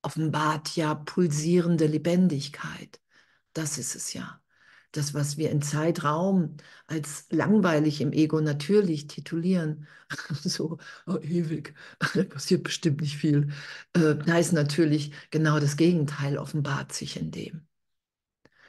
offenbart 0.00 0.74
ja 0.74 0.94
pulsierende 0.94 1.86
Lebendigkeit. 1.86 2.98
Das 3.52 3.76
ist 3.76 3.94
es 3.94 4.14
ja. 4.14 4.40
Das, 4.92 5.12
was 5.12 5.36
wir 5.36 5.50
in 5.50 5.60
Zeitraum 5.60 6.56
als 6.86 7.26
langweilig 7.30 8.00
im 8.00 8.14
Ego 8.14 8.40
natürlich 8.40 9.06
titulieren, 9.06 9.86
so 10.44 10.78
oh, 11.06 11.18
ewig, 11.18 11.74
da 11.98 12.24
passiert 12.24 12.62
bestimmt 12.62 13.02
nicht 13.02 13.18
viel. 13.18 13.52
Äh, 13.92 14.14
da 14.16 14.38
ist 14.38 14.52
natürlich 14.54 15.12
genau 15.30 15.60
das 15.60 15.76
Gegenteil 15.76 16.38
offenbart 16.38 16.94
sich 16.94 17.18
in 17.18 17.30
dem. 17.32 17.66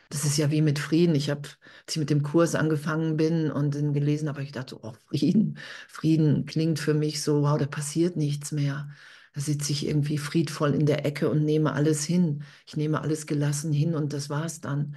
Das 0.10 0.24
ist 0.26 0.38
ja 0.38 0.52
wie 0.52 0.62
mit 0.62 0.80
Frieden. 0.80 1.16
Ich 1.16 1.30
habe, 1.30 1.42
als 1.86 1.96
ich 1.96 1.98
mit 1.98 2.10
dem 2.10 2.24
Kurs 2.24 2.56
angefangen 2.56 3.18
bin 3.18 3.52
und 3.52 3.76
den 3.76 3.94
gelesen 3.94 4.30
habe, 4.30 4.44
ich 4.44 4.52
dachte, 4.52 4.80
oh, 4.84 4.94
Frieden, 5.08 5.58
Frieden 5.88 6.46
klingt 6.46 6.80
für 6.80 6.94
mich 6.94 7.22
so, 7.24 7.42
wow, 7.44 7.58
da 7.58 7.66
passiert 7.66 8.16
nichts 8.18 8.52
mehr. 8.52 8.90
Da 9.34 9.42
sitze 9.42 9.72
ich 9.74 9.86
irgendwie 9.88 10.18
friedvoll 10.18 10.74
in 10.74 10.86
der 10.86 11.06
Ecke 11.06 11.30
und 11.30 11.44
nehme 11.44 11.74
alles 11.74 12.04
hin. 12.06 12.44
Ich 12.66 12.78
nehme 12.78 13.02
alles 13.02 13.26
gelassen 13.28 13.74
hin 13.74 13.96
und 13.96 14.14
das 14.14 14.30
war 14.30 14.46
es 14.46 14.62
dann. 14.62 14.96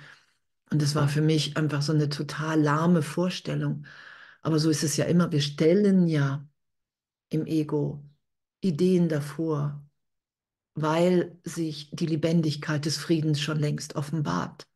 Und 0.71 0.83
das 0.83 0.95
war 0.95 1.09
für 1.09 1.23
mich 1.23 1.57
einfach 1.57 1.83
so 1.83 1.93
eine 1.93 2.09
total 2.09 2.61
lahme 2.61 3.03
Vorstellung. 3.03 3.87
Aber 4.43 4.59
so 4.59 4.71
ist 4.71 4.85
es 4.85 4.97
ja 4.97 5.07
immer. 5.07 5.33
Wir 5.33 5.41
stellen 5.41 6.07
ja 6.09 6.47
im 7.31 7.47
Ego 7.47 8.05
Ideen 8.61 9.09
davor, 9.09 9.83
weil 10.75 11.39
sich 11.45 11.91
die 11.93 12.07
Lebendigkeit 12.07 12.85
des 12.87 12.99
Friedens 12.99 13.41
schon 13.41 13.59
längst 13.59 13.97
offenbart. 13.97 14.69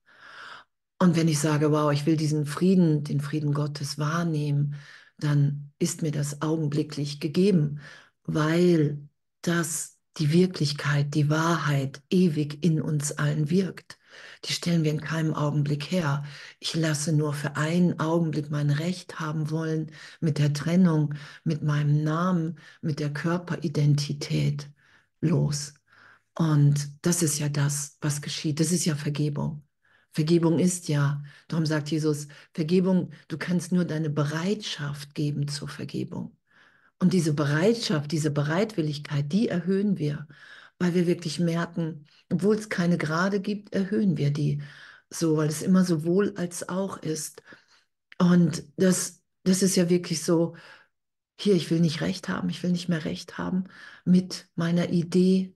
Und 1.02 1.16
wenn 1.16 1.26
ich 1.26 1.40
sage, 1.40 1.72
wow, 1.72 1.90
ich 1.92 2.06
will 2.06 2.16
diesen 2.16 2.46
Frieden, 2.46 3.02
den 3.02 3.20
Frieden 3.20 3.54
Gottes 3.54 3.98
wahrnehmen, 3.98 4.76
dann 5.18 5.72
ist 5.80 6.00
mir 6.00 6.12
das 6.12 6.42
augenblicklich 6.42 7.18
gegeben, 7.18 7.80
weil 8.22 9.08
das 9.40 9.98
die 10.18 10.32
Wirklichkeit, 10.32 11.14
die 11.14 11.28
Wahrheit 11.28 12.00
ewig 12.08 12.62
in 12.62 12.80
uns 12.80 13.10
allen 13.10 13.50
wirkt. 13.50 13.98
Die 14.44 14.52
stellen 14.52 14.84
wir 14.84 14.92
in 14.92 15.00
keinem 15.00 15.34
Augenblick 15.34 15.90
her. 15.90 16.22
Ich 16.60 16.76
lasse 16.76 17.12
nur 17.12 17.34
für 17.34 17.56
einen 17.56 17.98
Augenblick 17.98 18.52
mein 18.52 18.70
Recht 18.70 19.18
haben 19.18 19.50
wollen 19.50 19.90
mit 20.20 20.38
der 20.38 20.52
Trennung, 20.52 21.14
mit 21.42 21.64
meinem 21.64 22.04
Namen, 22.04 22.60
mit 22.80 23.00
der 23.00 23.12
Körperidentität 23.12 24.70
los. 25.20 25.74
Und 26.36 26.90
das 27.04 27.24
ist 27.24 27.40
ja 27.40 27.48
das, 27.48 27.98
was 28.00 28.22
geschieht. 28.22 28.60
Das 28.60 28.70
ist 28.70 28.84
ja 28.84 28.94
Vergebung. 28.94 29.64
Vergebung 30.12 30.58
ist 30.58 30.88
ja, 30.88 31.22
darum 31.48 31.66
sagt 31.66 31.90
Jesus, 31.90 32.28
Vergebung, 32.52 33.12
du 33.28 33.38
kannst 33.38 33.72
nur 33.72 33.84
deine 33.84 34.10
Bereitschaft 34.10 35.14
geben 35.14 35.48
zur 35.48 35.68
Vergebung. 35.68 36.36
Und 36.98 37.12
diese 37.12 37.34
Bereitschaft, 37.34 38.12
diese 38.12 38.30
Bereitwilligkeit, 38.30 39.32
die 39.32 39.48
erhöhen 39.48 39.98
wir, 39.98 40.28
weil 40.78 40.94
wir 40.94 41.06
wirklich 41.06 41.40
merken, 41.40 42.06
obwohl 42.30 42.56
es 42.56 42.68
keine 42.68 42.98
Gerade 42.98 43.40
gibt, 43.40 43.74
erhöhen 43.74 44.16
wir 44.16 44.30
die 44.32 44.62
so, 45.10 45.36
weil 45.36 45.48
es 45.48 45.62
immer 45.62 45.84
sowohl 45.84 46.34
als 46.36 46.68
auch 46.68 46.98
ist. 46.98 47.42
Und 48.18 48.64
das, 48.76 49.22
das 49.44 49.62
ist 49.62 49.76
ja 49.76 49.88
wirklich 49.88 50.22
so, 50.22 50.56
hier, 51.38 51.54
ich 51.54 51.70
will 51.70 51.80
nicht 51.80 52.00
recht 52.02 52.28
haben, 52.28 52.48
ich 52.50 52.62
will 52.62 52.70
nicht 52.70 52.88
mehr 52.88 53.04
recht 53.04 53.38
haben 53.38 53.64
mit 54.04 54.48
meiner 54.54 54.90
Idee 54.90 55.54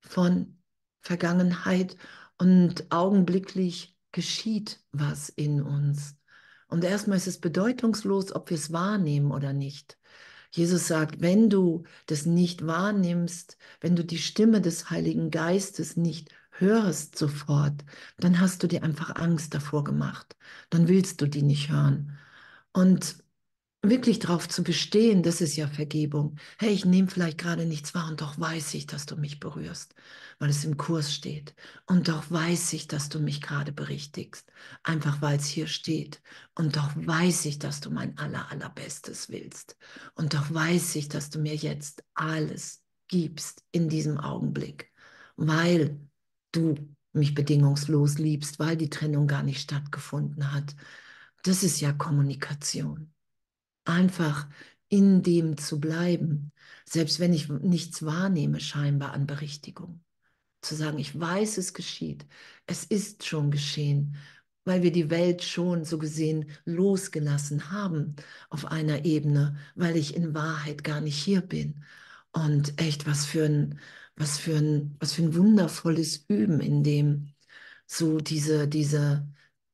von 0.00 0.58
Vergangenheit 1.00 1.96
und 2.38 2.90
augenblicklich 2.90 3.96
geschieht 4.12 4.80
was 4.92 5.28
in 5.28 5.62
uns. 5.62 6.16
Und 6.68 6.84
erstmal 6.84 7.18
ist 7.18 7.26
es 7.26 7.40
bedeutungslos, 7.40 8.34
ob 8.34 8.50
wir 8.50 8.56
es 8.56 8.72
wahrnehmen 8.72 9.30
oder 9.30 9.52
nicht. 9.52 9.98
Jesus 10.50 10.86
sagt, 10.86 11.20
wenn 11.20 11.48
du 11.48 11.84
das 12.06 12.26
nicht 12.26 12.66
wahrnimmst, 12.66 13.56
wenn 13.80 13.96
du 13.96 14.04
die 14.04 14.18
Stimme 14.18 14.60
des 14.60 14.90
Heiligen 14.90 15.30
Geistes 15.30 15.96
nicht 15.96 16.30
hörst 16.50 17.16
sofort, 17.16 17.84
dann 18.18 18.38
hast 18.38 18.62
du 18.62 18.68
dir 18.68 18.82
einfach 18.82 19.16
Angst 19.16 19.54
davor 19.54 19.84
gemacht. 19.84 20.36
Dann 20.68 20.88
willst 20.88 21.20
du 21.20 21.26
die 21.26 21.42
nicht 21.42 21.70
hören. 21.70 22.18
Und 22.72 23.21
wirklich 23.82 24.20
darauf 24.20 24.48
zu 24.48 24.62
bestehen, 24.62 25.22
das 25.22 25.40
ist 25.40 25.56
ja 25.56 25.66
Vergebung. 25.66 26.36
Hey, 26.58 26.70
ich 26.70 26.84
nehme 26.84 27.08
vielleicht 27.08 27.38
gerade 27.38 27.66
nichts 27.66 27.94
wahr 27.94 28.08
und 28.08 28.20
doch 28.20 28.38
weiß 28.38 28.74
ich, 28.74 28.86
dass 28.86 29.06
du 29.06 29.16
mich 29.16 29.40
berührst, 29.40 29.94
weil 30.38 30.50
es 30.50 30.64
im 30.64 30.76
Kurs 30.76 31.12
steht. 31.12 31.54
Und 31.86 32.08
doch 32.08 32.30
weiß 32.30 32.72
ich, 32.74 32.86
dass 32.86 33.08
du 33.08 33.18
mich 33.18 33.40
gerade 33.42 33.72
berichtigst, 33.72 34.50
einfach 34.84 35.20
weil 35.20 35.38
es 35.38 35.46
hier 35.46 35.66
steht. 35.66 36.22
Und 36.54 36.76
doch 36.76 36.90
weiß 36.94 37.44
ich, 37.46 37.58
dass 37.58 37.80
du 37.80 37.90
mein 37.90 38.16
aller, 38.18 38.50
allerbestes 38.52 39.30
willst. 39.30 39.76
Und 40.14 40.34
doch 40.34 40.52
weiß 40.52 40.94
ich, 40.96 41.08
dass 41.08 41.30
du 41.30 41.40
mir 41.40 41.56
jetzt 41.56 42.04
alles 42.14 42.82
gibst 43.08 43.64
in 43.72 43.88
diesem 43.88 44.18
Augenblick, 44.18 44.92
weil 45.36 45.98
du 46.52 46.76
mich 47.12 47.34
bedingungslos 47.34 48.18
liebst, 48.18 48.58
weil 48.58 48.76
die 48.76 48.90
Trennung 48.90 49.26
gar 49.26 49.42
nicht 49.42 49.60
stattgefunden 49.60 50.52
hat. 50.52 50.74
Das 51.42 51.62
ist 51.64 51.80
ja 51.80 51.92
Kommunikation 51.92 53.11
einfach 53.84 54.48
in 54.88 55.22
dem 55.22 55.56
zu 55.56 55.80
bleiben, 55.80 56.52
selbst 56.84 57.18
wenn 57.20 57.32
ich 57.32 57.48
nichts 57.48 58.04
wahrnehme 58.04 58.60
scheinbar 58.60 59.12
an 59.12 59.26
Berichtigung. 59.26 60.04
Zu 60.60 60.76
sagen, 60.76 60.98
ich 60.98 61.18
weiß, 61.18 61.58
es 61.58 61.74
geschieht, 61.74 62.26
es 62.66 62.84
ist 62.84 63.24
schon 63.24 63.50
geschehen, 63.50 64.16
weil 64.64 64.82
wir 64.82 64.92
die 64.92 65.10
Welt 65.10 65.42
schon 65.42 65.84
so 65.84 65.98
gesehen 65.98 66.50
losgelassen 66.64 67.70
haben 67.72 68.16
auf 68.50 68.66
einer 68.66 69.04
Ebene, 69.04 69.56
weil 69.74 69.96
ich 69.96 70.14
in 70.14 70.34
Wahrheit 70.34 70.84
gar 70.84 71.00
nicht 71.00 71.16
hier 71.16 71.40
bin. 71.40 71.84
Und 72.32 72.80
echt, 72.80 73.06
was 73.06 73.26
für 73.26 73.44
ein, 73.44 73.80
was 74.16 74.38
für 74.38 74.56
ein, 74.56 74.96
was 75.00 75.14
für 75.14 75.22
ein 75.22 75.34
wundervolles 75.34 76.24
Üben, 76.28 76.60
in 76.60 76.84
dem 76.84 77.34
so 77.86 78.18
diese, 78.18 78.68
diese, 78.68 79.28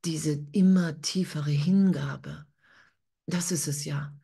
diese 0.04 0.46
immer 0.52 1.00
tiefere 1.02 1.50
Hingabe 1.50 2.47
das 3.28 3.52
ist 3.52 3.68
es 3.68 3.84
ja, 3.84 4.16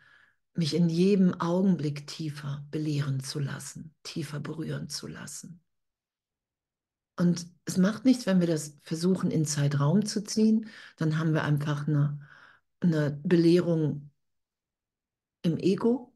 mich 0.54 0.74
in 0.74 0.88
jedem 0.88 1.38
Augenblick 1.40 2.06
tiefer 2.06 2.66
belehren 2.70 3.20
zu 3.20 3.38
lassen, 3.38 3.94
tiefer 4.02 4.40
berühren 4.40 4.88
zu 4.88 5.06
lassen. 5.06 5.60
Und 7.16 7.46
es 7.64 7.76
macht 7.76 8.04
nichts, 8.04 8.26
wenn 8.26 8.40
wir 8.40 8.46
das 8.46 8.78
versuchen, 8.82 9.30
in 9.30 9.44
Zeitraum 9.44 10.06
zu 10.06 10.24
ziehen, 10.24 10.68
dann 10.96 11.18
haben 11.18 11.34
wir 11.34 11.44
einfach 11.44 11.86
eine, 11.86 12.18
eine 12.80 13.20
Belehrung 13.22 14.10
im 15.42 15.58
Ego, 15.58 16.12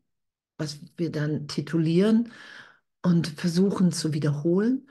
was 0.57 0.80
wir 0.97 1.12
dann 1.12 1.47
titulieren 1.47 2.33
und 3.02 3.28
versuchen 3.28 3.92
zu 3.92 4.12
wiederholen. 4.14 4.88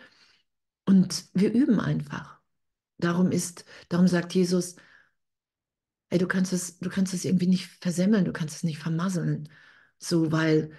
Und 0.86 1.26
wir 1.34 1.52
üben 1.52 1.80
einfach. 1.80 2.40
Darum 3.00 3.32
ist, 3.32 3.66
darum 3.90 4.08
sagt 4.08 4.34
Jesus, 4.34 4.76
ey, 6.10 6.18
du 6.18 6.28
kannst 6.28 6.54
es, 6.54 6.80
du 6.80 6.90
kannst 6.90 7.14
es 7.14 7.26
irgendwie 7.26 7.48
nicht 7.48 7.66
versemmeln, 7.82 8.26
du 8.26 8.34
kannst 8.34 8.58
es 8.58 8.64
nicht 8.64 8.80
vermasseln. 8.80 9.50
So, 10.00 10.32
weil 10.32 10.72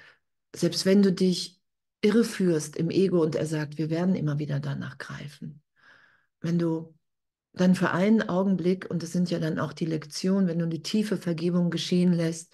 selbst 0.54 0.86
wenn 0.86 1.02
du 1.02 1.12
dich 1.12 1.60
irreführst 2.00 2.76
im 2.76 2.90
Ego 2.90 3.22
und 3.22 3.34
er 3.36 3.46
sagt, 3.46 3.78
wir 3.78 3.90
werden 3.90 4.14
immer 4.14 4.38
wieder 4.38 4.60
danach 4.60 4.98
greifen. 4.98 5.62
Wenn 6.40 6.58
du 6.58 6.94
dann 7.52 7.74
für 7.74 7.90
einen 7.90 8.28
Augenblick, 8.28 8.88
und 8.90 9.02
das 9.02 9.12
sind 9.12 9.30
ja 9.30 9.38
dann 9.38 9.58
auch 9.58 9.72
die 9.72 9.86
Lektionen, 9.86 10.48
wenn 10.48 10.58
du 10.58 10.68
die 10.68 10.82
tiefe 10.82 11.16
Vergebung 11.16 11.70
geschehen 11.70 12.12
lässt, 12.12 12.52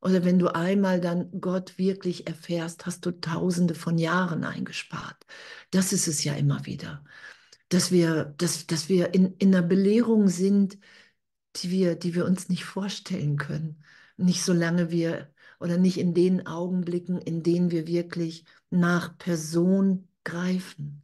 oder 0.00 0.24
wenn 0.24 0.38
du 0.38 0.54
einmal 0.54 1.00
dann 1.00 1.40
Gott 1.40 1.76
wirklich 1.76 2.28
erfährst, 2.28 2.86
hast 2.86 3.04
du 3.04 3.10
tausende 3.10 3.74
von 3.74 3.98
Jahren 3.98 4.44
eingespart. 4.44 5.26
Das 5.70 5.92
ist 5.92 6.06
es 6.06 6.22
ja 6.24 6.34
immer 6.34 6.64
wieder. 6.66 7.04
Dass 7.68 7.90
wir, 7.92 8.34
dass, 8.38 8.66
dass 8.66 8.88
wir 8.88 9.12
in, 9.12 9.34
in 9.38 9.54
einer 9.54 9.66
Belehrung 9.66 10.28
sind, 10.28 10.78
die 11.62 11.70
wir, 11.70 11.94
die 11.96 12.14
wir 12.14 12.24
uns 12.24 12.48
nicht 12.48 12.64
vorstellen 12.64 13.36
können. 13.36 13.82
Nicht 14.16 14.42
solange 14.42 14.90
wir 14.90 15.32
oder 15.60 15.78
nicht 15.78 15.98
in 15.98 16.14
den 16.14 16.46
Augenblicken, 16.46 17.18
in 17.18 17.42
denen 17.42 17.70
wir 17.70 17.86
wirklich 17.86 18.44
nach 18.70 19.16
Person 19.18 20.08
greifen. 20.24 21.02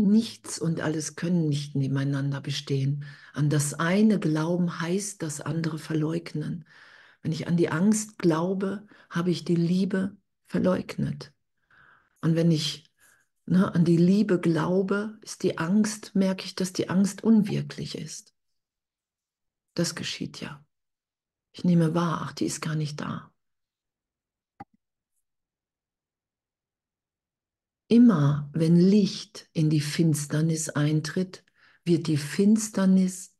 nichts 0.00 0.58
und 0.58 0.80
alles 0.80 1.16
können 1.16 1.48
nicht 1.48 1.74
nebeneinander 1.74 2.40
bestehen. 2.40 3.04
An 3.32 3.50
das 3.50 3.74
eine 3.74 4.18
glauben 4.18 4.80
heißt 4.80 5.22
das 5.22 5.40
andere 5.40 5.78
verleugnen. 5.78 6.64
Wenn 7.22 7.32
ich 7.32 7.46
an 7.48 7.56
die 7.56 7.70
Angst 7.70 8.18
glaube, 8.18 8.86
habe 9.10 9.30
ich 9.30 9.44
die 9.44 9.56
Liebe 9.56 10.16
verleugnet. 10.46 11.32
Und 12.22 12.34
wenn 12.34 12.50
ich 12.50 12.89
ne, 13.46 13.74
an 13.74 13.84
die 13.84 13.96
Liebe 13.96 14.40
glaube, 14.40 15.18
ist 15.22 15.42
die 15.42 15.58
Angst, 15.58 16.14
merke 16.14 16.44
ich, 16.44 16.54
dass 16.54 16.72
die 16.72 16.88
Angst 16.88 17.22
unwirklich 17.24 17.96
ist. 17.96 18.34
Das 19.74 19.94
geschieht 19.94 20.40
ja. 20.40 20.64
Ich 21.52 21.64
nehme 21.64 21.94
wahr, 21.94 22.22
ach, 22.22 22.32
die 22.32 22.46
ist 22.46 22.60
gar 22.60 22.74
nicht 22.76 23.00
da. 23.00 23.32
Immer 27.88 28.48
wenn 28.52 28.76
Licht 28.76 29.48
in 29.52 29.68
die 29.68 29.80
Finsternis 29.80 30.68
eintritt, 30.68 31.44
wird 31.84 32.06
die 32.06 32.18
Finsternis 32.18 33.34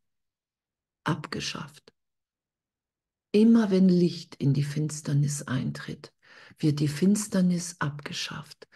abgeschafft. 1.04 1.92
Immer 3.32 3.70
wenn 3.70 3.88
Licht 3.88 4.34
in 4.34 4.52
die 4.52 4.64
Finsternis 4.64 5.42
eintritt, 5.42 6.12
wird 6.58 6.80
die 6.80 6.88
Finsternis 6.88 7.76
abgeschafft. 7.78 8.66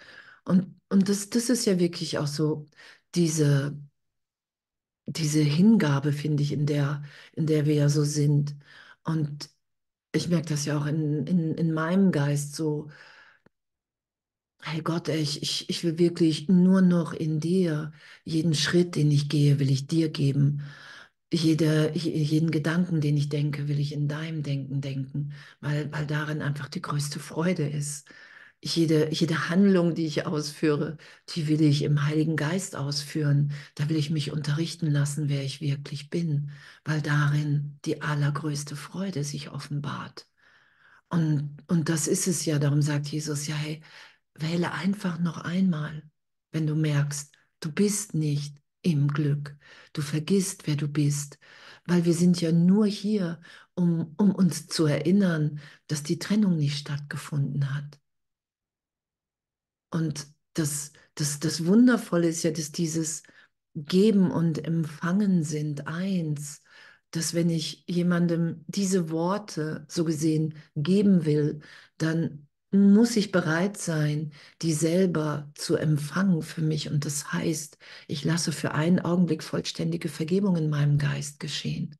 Und, 0.44 0.80
und 0.90 1.08
das, 1.08 1.30
das 1.30 1.50
ist 1.50 1.64
ja 1.66 1.78
wirklich 1.78 2.18
auch 2.18 2.26
so 2.26 2.66
diese, 3.14 3.78
diese 5.06 5.40
Hingabe, 5.40 6.12
finde 6.12 6.42
ich, 6.42 6.52
in 6.52 6.66
der, 6.66 7.02
in 7.34 7.46
der 7.46 7.66
wir 7.66 7.74
ja 7.74 7.88
so 7.88 8.04
sind. 8.04 8.56
Und 9.04 9.50
ich 10.12 10.28
merke 10.28 10.48
das 10.50 10.64
ja 10.66 10.78
auch 10.78 10.86
in, 10.86 11.26
in, 11.26 11.54
in 11.56 11.72
meinem 11.74 12.12
Geist 12.12 12.54
so, 12.56 12.90
hey 14.62 14.80
Gott, 14.82 15.08
ich, 15.08 15.42
ich, 15.42 15.68
ich 15.70 15.84
will 15.84 15.98
wirklich 15.98 16.48
nur 16.48 16.80
noch 16.82 17.12
in 17.12 17.40
dir, 17.40 17.92
jeden 18.24 18.54
Schritt, 18.54 18.96
den 18.96 19.10
ich 19.10 19.28
gehe, 19.28 19.58
will 19.58 19.70
ich 19.70 19.86
dir 19.86 20.08
geben. 20.10 20.62
Jede, 21.32 21.92
jeden 21.94 22.50
Gedanken, 22.50 23.00
den 23.00 23.16
ich 23.16 23.28
denke, 23.28 23.68
will 23.68 23.80
ich 23.80 23.92
in 23.92 24.08
deinem 24.08 24.42
Denken 24.42 24.80
denken, 24.80 25.32
weil, 25.60 25.92
weil 25.92 26.06
darin 26.06 26.42
einfach 26.42 26.68
die 26.68 26.82
größte 26.82 27.18
Freude 27.20 27.68
ist. 27.68 28.08
Jede, 28.66 29.12
jede 29.12 29.50
Handlung, 29.50 29.94
die 29.94 30.06
ich 30.06 30.26
ausführe, 30.26 30.96
die 31.28 31.48
will 31.48 31.60
ich 31.60 31.82
im 31.82 32.06
Heiligen 32.06 32.34
Geist 32.34 32.76
ausführen. 32.76 33.52
Da 33.74 33.90
will 33.90 33.96
ich 33.96 34.08
mich 34.10 34.32
unterrichten 34.32 34.90
lassen, 34.90 35.28
wer 35.28 35.44
ich 35.44 35.60
wirklich 35.60 36.08
bin, 36.08 36.50
weil 36.84 37.02
darin 37.02 37.78
die 37.84 38.00
allergrößte 38.00 38.74
Freude 38.74 39.22
sich 39.22 39.50
offenbart. 39.50 40.26
Und, 41.08 41.58
und 41.68 41.88
das 41.90 42.08
ist 42.08 42.26
es 42.26 42.44
ja, 42.46 42.58
darum 42.58 42.82
sagt 42.82 43.08
Jesus, 43.08 43.46
ja, 43.46 43.54
hey, 43.54 43.82
wähle 44.34 44.72
einfach 44.72 45.18
noch 45.20 45.38
einmal, 45.38 46.02
wenn 46.52 46.66
du 46.66 46.74
merkst, 46.74 47.32
du 47.60 47.72
bist 47.72 48.14
nicht 48.14 48.56
im 48.82 49.08
Glück. 49.08 49.56
Du 49.92 50.02
vergisst, 50.02 50.66
wer 50.66 50.76
du 50.76 50.88
bist, 50.88 51.38
weil 51.86 52.04
wir 52.06 52.14
sind 52.14 52.40
ja 52.40 52.52
nur 52.52 52.86
hier, 52.86 53.40
um, 53.74 54.14
um 54.18 54.34
uns 54.34 54.68
zu 54.68 54.86
erinnern, 54.86 55.60
dass 55.86 56.02
die 56.02 56.18
Trennung 56.18 56.56
nicht 56.56 56.78
stattgefunden 56.78 57.74
hat. 57.74 57.98
Und 59.94 60.26
das, 60.54 60.92
das, 61.14 61.38
das 61.38 61.66
Wundervolle 61.66 62.26
ist 62.26 62.42
ja, 62.42 62.50
dass 62.50 62.72
dieses 62.72 63.22
Geben 63.76 64.32
und 64.32 64.64
Empfangen 64.64 65.44
sind 65.44 65.86
eins, 65.86 66.62
dass 67.12 67.32
wenn 67.32 67.48
ich 67.48 67.84
jemandem 67.86 68.64
diese 68.66 69.10
Worte 69.10 69.86
so 69.88 70.04
gesehen 70.04 70.54
geben 70.74 71.24
will, 71.26 71.60
dann 71.96 72.48
muss 72.72 73.14
ich 73.14 73.30
bereit 73.30 73.76
sein, 73.78 74.32
die 74.62 74.72
selber 74.72 75.52
zu 75.54 75.76
empfangen 75.76 76.42
für 76.42 76.62
mich. 76.62 76.90
Und 76.90 77.04
das 77.04 77.32
heißt, 77.32 77.78
ich 78.08 78.24
lasse 78.24 78.50
für 78.50 78.72
einen 78.74 78.98
Augenblick 78.98 79.44
vollständige 79.44 80.08
Vergebung 80.08 80.56
in 80.56 80.70
meinem 80.70 80.98
Geist 80.98 81.38
geschehen. 81.38 81.96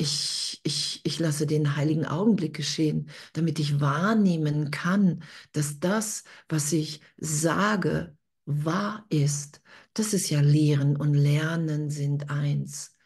Ich, 0.00 0.60
ich, 0.62 1.00
ich 1.04 1.18
lasse 1.18 1.46
den 1.46 1.76
heiligen 1.76 2.06
Augenblick 2.06 2.54
geschehen, 2.56 3.10
damit 3.34 3.58
ich 3.58 3.80
wahrnehmen 3.80 4.70
kann, 4.70 5.22
dass 5.52 5.78
das, 5.78 6.24
was 6.48 6.72
ich 6.72 7.02
sage, 7.18 8.16
wahr 8.46 9.04
ist. 9.10 9.60
Das 9.92 10.14
ist 10.14 10.30
ja 10.30 10.40
Lehren 10.40 10.96
und 10.96 11.12
Lernen 11.12 11.90
sind 11.90 12.30
eins. 12.30 12.96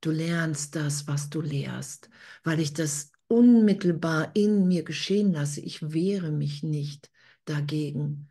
Du 0.00 0.10
lernst 0.10 0.74
das, 0.74 1.06
was 1.06 1.30
du 1.30 1.40
lehrst, 1.40 2.10
weil 2.42 2.58
ich 2.58 2.72
das 2.72 3.12
unmittelbar 3.28 4.34
in 4.34 4.66
mir 4.66 4.82
geschehen 4.82 5.32
lasse. 5.32 5.60
Ich 5.60 5.92
wehre 5.92 6.32
mich 6.32 6.64
nicht 6.64 7.10
dagegen. 7.44 8.28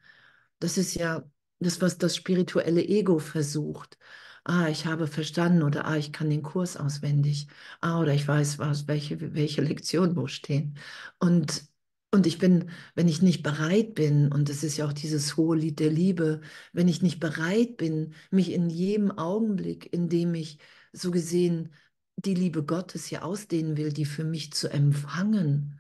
Das 0.60 0.78
ist 0.78 0.96
ja 0.96 1.24
das, 1.60 1.82
was 1.82 1.98
das 1.98 2.15
spirituelle 2.17 2.84
Ego 2.86 3.20
versucht. 3.20 3.98
Ah, 4.43 4.67
ich 4.69 4.86
habe 4.86 5.08
verstanden 5.08 5.63
oder 5.63 5.86
ah, 5.86 5.97
ich 5.97 6.12
kann 6.12 6.30
den 6.30 6.41
Kurs 6.43 6.78
auswendig. 6.78 7.47
Ah, 7.82 7.99
oder 8.02 8.13
ich 8.13 8.28
weiß, 8.28 8.58
was, 8.60 8.88
welche, 8.88 9.34
welche 9.36 9.62
Lektionen 9.62 10.15
wo 10.15 10.28
stehen. 10.28 10.78
Und, 11.19 11.63
und 12.12 12.25
ich 12.25 12.39
bin, 12.39 12.69
wenn 12.95 13.08
ich 13.08 13.21
nicht 13.21 13.43
bereit 13.43 13.93
bin, 13.95 14.32
und 14.32 14.49
das 14.49 14.63
ist 14.63 14.78
ja 14.78 14.88
auch 14.88 14.93
dieses 14.93 15.38
hohe 15.38 15.58
Lied 15.58 15.80
der 15.80 15.91
Liebe, 15.91 16.41
wenn 16.73 16.88
ich 16.88 17.02
nicht 17.02 17.19
bereit 17.19 17.78
bin, 17.78 18.13
mich 18.32 18.52
in 18.52 18.69
jedem 18.69 19.12
Augenblick, 19.12 19.91
in 19.93 20.10
dem 20.10 20.34
ich 20.34 20.60
so 20.93 21.12
gesehen 21.12 21.73
die 22.17 22.34
Liebe 22.34 22.63
Gottes 22.65 23.06
hier 23.06 23.23
ausdehnen 23.23 23.78
will, 23.78 23.93
die 23.93 24.06
für 24.06 24.23
mich 24.23 24.52
zu 24.54 24.67
empfangen, 24.69 25.80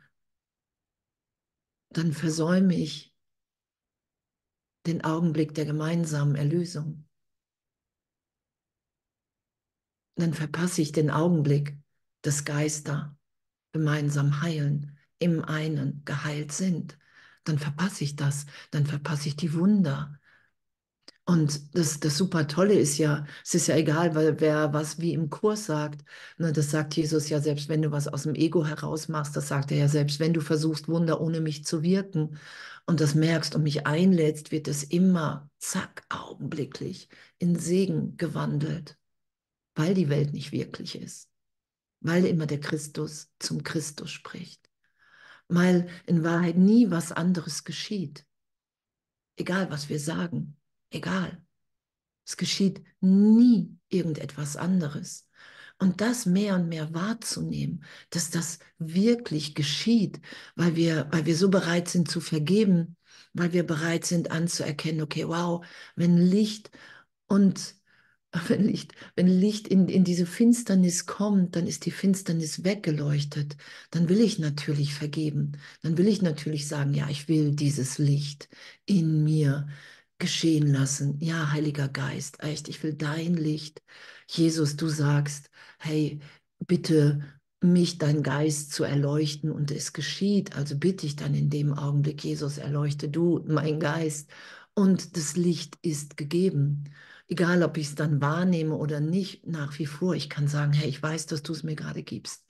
dann 1.91 2.13
versäume 2.13 2.73
ich 2.75 3.13
den 4.85 5.05
Augenblick 5.05 5.53
der 5.55 5.63
gemeinsamen 5.63 6.35
Erlösung. 6.35 7.05
Dann 10.19 10.33
verpasse 10.33 10.81
ich 10.81 10.91
den 10.91 11.09
Augenblick, 11.09 11.77
dass 12.21 12.45
Geister 12.45 13.17
gemeinsam 13.71 14.41
heilen, 14.41 14.97
im 15.19 15.43
einen 15.43 16.03
geheilt 16.05 16.51
sind. 16.51 16.97
Dann 17.43 17.59
verpasse 17.59 18.03
ich 18.03 18.15
das, 18.15 18.45
dann 18.71 18.85
verpasse 18.85 19.29
ich 19.29 19.35
die 19.35 19.53
Wunder, 19.53 20.19
und 21.29 21.75
das, 21.75 21.99
das 21.99 22.17
super 22.17 22.47
Tolle 22.47 22.73
ist 22.73 22.97
ja, 22.97 23.23
es 23.45 23.53
ist 23.53 23.67
ja 23.67 23.75
egal, 23.75 24.15
weil 24.15 24.39
wer 24.41 24.73
was 24.73 24.99
wie 24.99 25.13
im 25.13 25.29
Kurs 25.29 25.65
sagt, 25.67 26.03
ne, 26.39 26.51
das 26.51 26.71
sagt 26.71 26.95
Jesus 26.95 27.29
ja, 27.29 27.39
selbst 27.39 27.69
wenn 27.69 27.83
du 27.83 27.91
was 27.91 28.07
aus 28.07 28.23
dem 28.23 28.33
Ego 28.33 28.65
heraus 28.65 29.09
machst, 29.09 29.35
das 29.35 29.47
sagt 29.47 29.71
er 29.71 29.77
ja, 29.77 29.87
selbst 29.87 30.19
wenn 30.19 30.33
du 30.33 30.41
versuchst, 30.41 30.87
Wunder 30.87 31.21
ohne 31.21 31.39
mich 31.39 31.65
zu 31.65 31.83
wirken 31.83 32.39
und 32.87 32.99
das 32.99 33.13
merkst 33.13 33.53
und 33.53 33.61
mich 33.61 33.85
einlädst, 33.85 34.51
wird 34.51 34.67
es 34.67 34.83
immer, 34.83 35.51
zack, 35.59 36.03
augenblicklich 36.09 37.09
in 37.37 37.55
Segen 37.59 38.17
gewandelt, 38.17 38.97
weil 39.79 39.93
die 39.93 40.09
Welt 40.09 40.33
nicht 40.33 40.51
wirklich 40.51 40.95
ist, 40.95 41.29
weil 42.01 42.25
immer 42.25 42.45
der 42.45 42.59
Christus 42.59 43.31
zum 43.39 43.63
Christus 43.63 44.11
spricht, 44.11 44.69
weil 45.47 45.89
in 46.05 46.25
Wahrheit 46.25 46.57
nie 46.57 46.91
was 46.91 47.13
anderes 47.13 47.63
geschieht, 47.63 48.25
egal 49.37 49.71
was 49.71 49.87
wir 49.87 49.99
sagen 49.99 50.59
egal. 50.91 51.41
Es 52.25 52.37
geschieht 52.37 52.83
nie 52.99 53.77
irgendetwas 53.89 54.57
anderes. 54.57 55.27
Und 55.79 56.01
das 56.01 56.25
mehr 56.25 56.55
und 56.55 56.67
mehr 56.67 56.93
wahrzunehmen, 56.93 57.85
dass 58.09 58.29
das 58.31 58.59
wirklich 58.79 59.55
geschieht, 59.55 60.19
weil 60.55 60.75
wir, 60.75 61.07
weil 61.11 61.25
wir 61.25 61.37
so 61.37 61.49
bereit 61.49 61.87
sind 61.87 62.11
zu 62.11 62.19
vergeben, 62.19 62.97
weil 63.33 63.53
wir 63.53 63.65
bereit 63.65 64.05
sind 64.05 64.29
anzuerkennen, 64.29 65.01
okay, 65.01 65.25
wow, 65.27 65.65
wenn 65.95 66.17
Licht 66.17 66.69
und 67.27 67.78
wenn 68.47 68.63
Licht, 68.63 68.93
wenn 69.15 69.27
Licht 69.27 69.67
in, 69.67 69.87
in 69.87 70.03
diese 70.03 70.25
Finsternis 70.25 71.05
kommt, 71.05 71.55
dann 71.55 71.67
ist 71.67 71.85
die 71.85 71.91
Finsternis 71.91 72.63
weggeleuchtet. 72.63 73.57
Dann 73.91 74.09
will 74.09 74.21
ich 74.21 74.39
natürlich 74.39 74.93
vergeben. 74.93 75.53
Dann 75.81 75.97
will 75.97 76.07
ich 76.07 76.21
natürlich 76.21 76.67
sagen, 76.67 76.93
ja, 76.93 77.09
ich 77.09 77.27
will 77.27 77.55
dieses 77.55 77.97
Licht 77.97 78.49
in 78.85 79.23
mir 79.23 79.67
geschehen 80.19 80.67
lassen. 80.67 81.17
Ja, 81.21 81.51
Heiliger 81.51 81.87
Geist, 81.87 82.43
echt, 82.43 82.67
ich 82.67 82.83
will 82.83 82.93
dein 82.93 83.35
Licht. 83.35 83.81
Jesus, 84.27 84.75
du 84.75 84.87
sagst, 84.89 85.49
hey, 85.79 86.19
bitte 86.67 87.23
mich, 87.61 87.97
dein 87.97 88.23
Geist 88.23 88.73
zu 88.73 88.83
erleuchten 88.83 89.51
und 89.51 89.71
es 89.71 89.93
geschieht. 89.93 90.55
Also 90.55 90.77
bitte 90.77 91.05
ich 91.05 91.15
dann 91.15 91.33
in 91.33 91.49
dem 91.49 91.73
Augenblick, 91.73 92.23
Jesus, 92.23 92.57
erleuchte 92.57 93.09
du 93.09 93.43
mein 93.47 93.79
Geist 93.79 94.29
und 94.75 95.17
das 95.17 95.35
Licht 95.35 95.77
ist 95.81 96.15
gegeben. 96.15 96.85
Egal, 97.29 97.61
ob 97.63 97.77
ich 97.77 97.87
es 97.87 97.95
dann 97.95 98.21
wahrnehme 98.21 98.75
oder 98.75 98.99
nicht, 98.99 99.45
nach 99.45 99.77
wie 99.77 99.85
vor, 99.85 100.15
ich 100.15 100.29
kann 100.29 100.47
sagen, 100.47 100.73
hey, 100.73 100.89
ich 100.89 101.01
weiß, 101.01 101.27
dass 101.27 101.43
du 101.43 101.53
es 101.53 101.61
mir 101.61 101.75
gerade 101.75 102.01
gibst. 102.01 102.43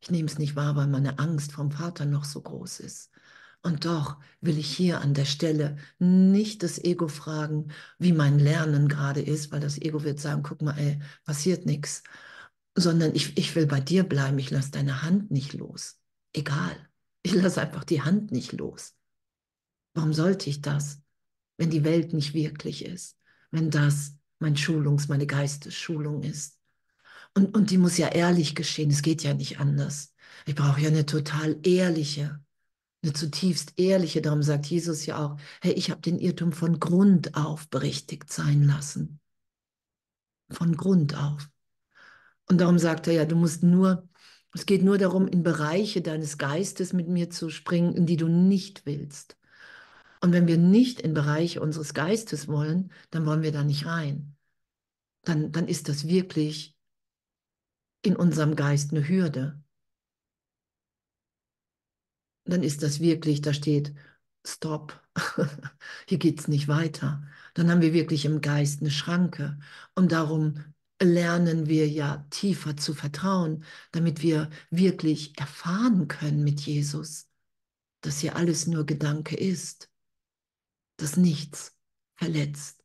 Ich 0.00 0.10
nehme 0.10 0.28
es 0.28 0.38
nicht 0.38 0.54
wahr, 0.54 0.76
weil 0.76 0.86
meine 0.86 1.18
Angst 1.18 1.52
vom 1.52 1.72
Vater 1.72 2.06
noch 2.06 2.24
so 2.24 2.40
groß 2.40 2.80
ist. 2.80 3.10
Und 3.62 3.84
doch 3.84 4.18
will 4.40 4.56
ich 4.56 4.74
hier 4.74 5.00
an 5.00 5.14
der 5.14 5.24
Stelle 5.24 5.76
nicht 5.98 6.62
das 6.62 6.78
Ego 6.78 7.08
fragen, 7.08 7.72
wie 7.98 8.12
mein 8.12 8.38
Lernen 8.38 8.88
gerade 8.88 9.20
ist, 9.20 9.52
weil 9.52 9.60
das 9.60 9.78
Ego 9.78 10.04
wird 10.04 10.20
sagen, 10.20 10.42
guck 10.44 10.62
mal, 10.62 10.78
ey, 10.78 11.00
passiert 11.24 11.66
nichts, 11.66 12.02
sondern 12.74 13.14
ich, 13.14 13.36
ich 13.36 13.54
will 13.56 13.66
bei 13.66 13.80
dir 13.80 14.04
bleiben, 14.04 14.38
ich 14.38 14.50
lasse 14.50 14.70
deine 14.70 15.02
Hand 15.02 15.30
nicht 15.30 15.52
los. 15.54 16.00
Egal, 16.32 16.74
ich 17.22 17.34
lasse 17.34 17.60
einfach 17.60 17.84
die 17.84 18.00
Hand 18.02 18.30
nicht 18.30 18.52
los. 18.52 18.94
Warum 19.92 20.14
sollte 20.14 20.48
ich 20.48 20.62
das, 20.62 21.02
wenn 21.58 21.68
die 21.70 21.84
Welt 21.84 22.14
nicht 22.14 22.32
wirklich 22.32 22.84
ist, 22.86 23.18
wenn 23.50 23.70
das 23.70 24.14
mein 24.40 24.56
Schulungs-, 24.56 25.08
meine 25.08 25.26
Geistesschulung 25.26 26.22
ist. 26.22 26.58
Und, 27.34 27.54
und 27.54 27.70
die 27.70 27.78
muss 27.78 27.96
ja 27.96 28.08
ehrlich 28.08 28.54
geschehen, 28.54 28.90
es 28.90 29.02
geht 29.02 29.22
ja 29.22 29.34
nicht 29.34 29.60
anders. 29.60 30.14
Ich 30.46 30.54
brauche 30.56 30.80
ja 30.80 30.88
eine 30.88 31.06
total 31.06 31.58
ehrliche, 31.62 32.40
eine 33.02 33.12
zutiefst 33.12 33.74
ehrliche, 33.78 34.20
darum 34.20 34.42
sagt 34.42 34.66
Jesus 34.66 35.06
ja 35.06 35.24
auch, 35.24 35.36
hey, 35.62 35.72
ich 35.72 35.90
habe 35.90 36.00
den 36.00 36.18
Irrtum 36.18 36.52
von 36.52 36.80
Grund 36.80 37.36
auf 37.36 37.68
berichtigt 37.68 38.32
sein 38.32 38.64
lassen. 38.64 39.20
Von 40.50 40.76
Grund 40.76 41.16
auf. 41.16 41.48
Und 42.48 42.60
darum 42.60 42.78
sagt 42.78 43.06
er 43.06 43.12
ja, 43.12 43.24
du 43.24 43.36
musst 43.36 43.62
nur, 43.62 44.08
es 44.52 44.66
geht 44.66 44.82
nur 44.82 44.98
darum, 44.98 45.28
in 45.28 45.44
Bereiche 45.44 46.02
deines 46.02 46.36
Geistes 46.36 46.92
mit 46.92 47.08
mir 47.08 47.30
zu 47.30 47.48
springen, 47.48 47.94
in 47.94 48.06
die 48.06 48.16
du 48.16 48.26
nicht 48.26 48.84
willst. 48.86 49.36
Und 50.20 50.32
wenn 50.32 50.46
wir 50.46 50.58
nicht 50.58 51.00
in 51.00 51.14
Bereiche 51.14 51.60
unseres 51.60 51.94
Geistes 51.94 52.46
wollen, 52.46 52.92
dann 53.10 53.24
wollen 53.24 53.42
wir 53.42 53.52
da 53.52 53.64
nicht 53.64 53.86
rein. 53.86 54.36
Dann, 55.24 55.50
dann 55.50 55.66
ist 55.66 55.88
das 55.88 56.06
wirklich 56.06 56.76
in 58.02 58.16
unserem 58.16 58.54
Geist 58.54 58.92
eine 58.92 59.06
Hürde. 59.06 59.62
Dann 62.44 62.62
ist 62.62 62.82
das 62.82 63.00
wirklich, 63.00 63.40
da 63.40 63.54
steht, 63.54 63.94
stopp, 64.46 65.00
hier 66.08 66.18
geht 66.18 66.40
es 66.40 66.48
nicht 66.48 66.68
weiter. 66.68 67.22
Dann 67.54 67.70
haben 67.70 67.82
wir 67.82 67.92
wirklich 67.92 68.24
im 68.24 68.40
Geist 68.40 68.80
eine 68.80 68.90
Schranke. 68.90 69.58
Und 69.94 70.12
darum 70.12 70.64
lernen 71.02 71.66
wir 71.66 71.88
ja 71.88 72.26
tiefer 72.30 72.76
zu 72.76 72.92
vertrauen, 72.92 73.64
damit 73.92 74.20
wir 74.22 74.50
wirklich 74.70 75.38
erfahren 75.38 76.08
können 76.08 76.44
mit 76.44 76.60
Jesus, 76.60 77.28
dass 78.02 78.20
hier 78.20 78.36
alles 78.36 78.66
nur 78.66 78.84
Gedanke 78.84 79.36
ist 79.36 79.89
dass 81.02 81.16
nichts 81.16 81.76
verletzt 82.16 82.82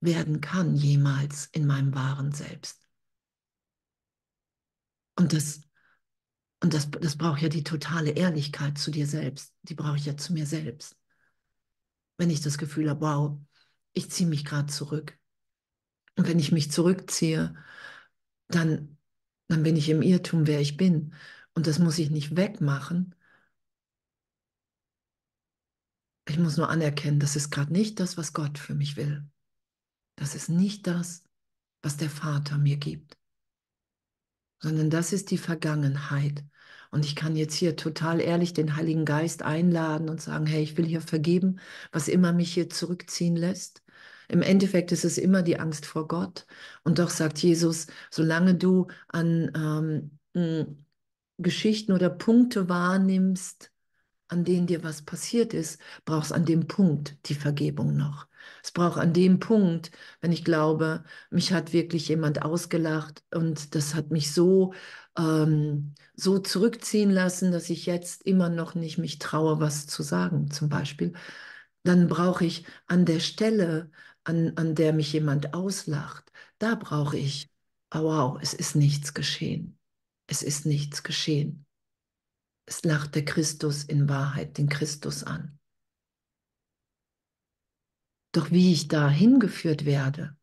werden 0.00 0.40
kann 0.40 0.76
jemals 0.76 1.46
in 1.46 1.66
meinem 1.66 1.94
wahren 1.94 2.32
Selbst. 2.32 2.88
Und 5.16 5.32
das, 5.32 5.62
und 6.62 6.74
das, 6.74 6.90
das 6.90 7.16
braucht 7.16 7.42
ja 7.42 7.48
die 7.48 7.64
totale 7.64 8.10
Ehrlichkeit 8.10 8.78
zu 8.78 8.90
dir 8.90 9.06
selbst. 9.06 9.54
Die 9.62 9.74
brauche 9.74 9.96
ich 9.96 10.06
ja 10.06 10.16
zu 10.16 10.32
mir 10.32 10.46
selbst. 10.46 10.96
Wenn 12.16 12.30
ich 12.30 12.40
das 12.40 12.58
Gefühl 12.58 12.90
habe, 12.90 13.00
wow, 13.00 13.40
ich 13.92 14.10
ziehe 14.10 14.28
mich 14.28 14.44
gerade 14.44 14.72
zurück. 14.72 15.18
Und 16.16 16.28
wenn 16.28 16.38
ich 16.38 16.52
mich 16.52 16.70
zurückziehe, 16.70 17.54
dann, 18.48 18.98
dann 19.48 19.62
bin 19.62 19.76
ich 19.76 19.88
im 19.88 20.02
Irrtum, 20.02 20.46
wer 20.46 20.60
ich 20.60 20.76
bin. 20.76 21.14
Und 21.54 21.66
das 21.66 21.78
muss 21.78 21.98
ich 21.98 22.10
nicht 22.10 22.36
wegmachen, 22.36 23.14
Ich 26.38 26.44
muss 26.44 26.56
nur 26.56 26.70
anerkennen, 26.70 27.18
das 27.18 27.34
ist 27.34 27.50
gerade 27.50 27.72
nicht 27.72 27.98
das, 27.98 28.16
was 28.16 28.32
Gott 28.32 28.58
für 28.58 28.76
mich 28.76 28.96
will. 28.96 29.24
Das 30.14 30.36
ist 30.36 30.48
nicht 30.48 30.86
das, 30.86 31.24
was 31.82 31.96
der 31.96 32.08
Vater 32.08 32.58
mir 32.58 32.76
gibt, 32.76 33.18
sondern 34.60 34.88
das 34.88 35.12
ist 35.12 35.32
die 35.32 35.36
Vergangenheit. 35.36 36.44
Und 36.92 37.04
ich 37.04 37.16
kann 37.16 37.34
jetzt 37.34 37.54
hier 37.54 37.74
total 37.74 38.20
ehrlich 38.20 38.52
den 38.52 38.76
Heiligen 38.76 39.04
Geist 39.04 39.42
einladen 39.42 40.08
und 40.08 40.22
sagen, 40.22 40.46
hey, 40.46 40.62
ich 40.62 40.76
will 40.76 40.86
hier 40.86 41.00
vergeben, 41.00 41.58
was 41.90 42.06
immer 42.06 42.32
mich 42.32 42.54
hier 42.54 42.70
zurückziehen 42.70 43.34
lässt. 43.34 43.82
Im 44.28 44.40
Endeffekt 44.40 44.92
ist 44.92 45.04
es 45.04 45.18
immer 45.18 45.42
die 45.42 45.58
Angst 45.58 45.86
vor 45.86 46.06
Gott. 46.06 46.46
Und 46.84 47.00
doch 47.00 47.10
sagt 47.10 47.38
Jesus, 47.38 47.88
solange 48.12 48.54
du 48.54 48.86
an 49.08 50.20
ähm, 50.36 50.86
Geschichten 51.38 51.90
oder 51.90 52.10
Punkte 52.10 52.68
wahrnimmst, 52.68 53.72
an 54.28 54.44
denen 54.44 54.66
dir 54.66 54.82
was 54.84 55.02
passiert 55.02 55.54
ist, 55.54 55.80
brauchst 56.04 56.32
an 56.32 56.44
dem 56.44 56.66
Punkt 56.66 57.16
die 57.28 57.34
Vergebung 57.34 57.96
noch. 57.96 58.26
Es 58.62 58.72
braucht 58.72 58.98
an 58.98 59.12
dem 59.12 59.40
Punkt, 59.40 59.90
wenn 60.20 60.32
ich 60.32 60.44
glaube, 60.44 61.04
mich 61.30 61.52
hat 61.52 61.72
wirklich 61.72 62.08
jemand 62.08 62.42
ausgelacht 62.42 63.22
und 63.34 63.74
das 63.74 63.94
hat 63.94 64.10
mich 64.10 64.32
so, 64.32 64.72
ähm, 65.18 65.94
so 66.14 66.38
zurückziehen 66.38 67.10
lassen, 67.10 67.52
dass 67.52 67.70
ich 67.70 67.86
jetzt 67.86 68.22
immer 68.24 68.48
noch 68.48 68.74
nicht 68.74 68.98
mich 68.98 69.18
traue, 69.18 69.60
was 69.60 69.86
zu 69.86 70.02
sagen, 70.02 70.50
zum 70.50 70.68
Beispiel. 70.68 71.12
Dann 71.84 72.08
brauche 72.08 72.44
ich 72.44 72.66
an 72.86 73.04
der 73.04 73.20
Stelle, 73.20 73.90
an, 74.24 74.52
an 74.56 74.74
der 74.74 74.92
mich 74.92 75.12
jemand 75.12 75.54
auslacht, 75.54 76.30
da 76.58 76.74
brauche 76.74 77.16
ich, 77.16 77.50
oh 77.94 78.02
wow, 78.04 78.38
es 78.42 78.54
ist 78.54 78.74
nichts 78.76 79.14
geschehen. 79.14 79.78
Es 80.26 80.42
ist 80.42 80.66
nichts 80.66 81.02
geschehen. 81.02 81.66
Es 82.68 82.84
lacht 82.84 83.14
der 83.14 83.24
Christus 83.24 83.82
in 83.82 84.10
Wahrheit 84.10 84.58
den 84.58 84.68
Christus 84.68 85.24
an. 85.24 85.58
Doch 88.32 88.50
wie 88.50 88.74
ich 88.74 88.88
da 88.88 89.08
hingeführt 89.08 89.86
werde, 89.86 90.36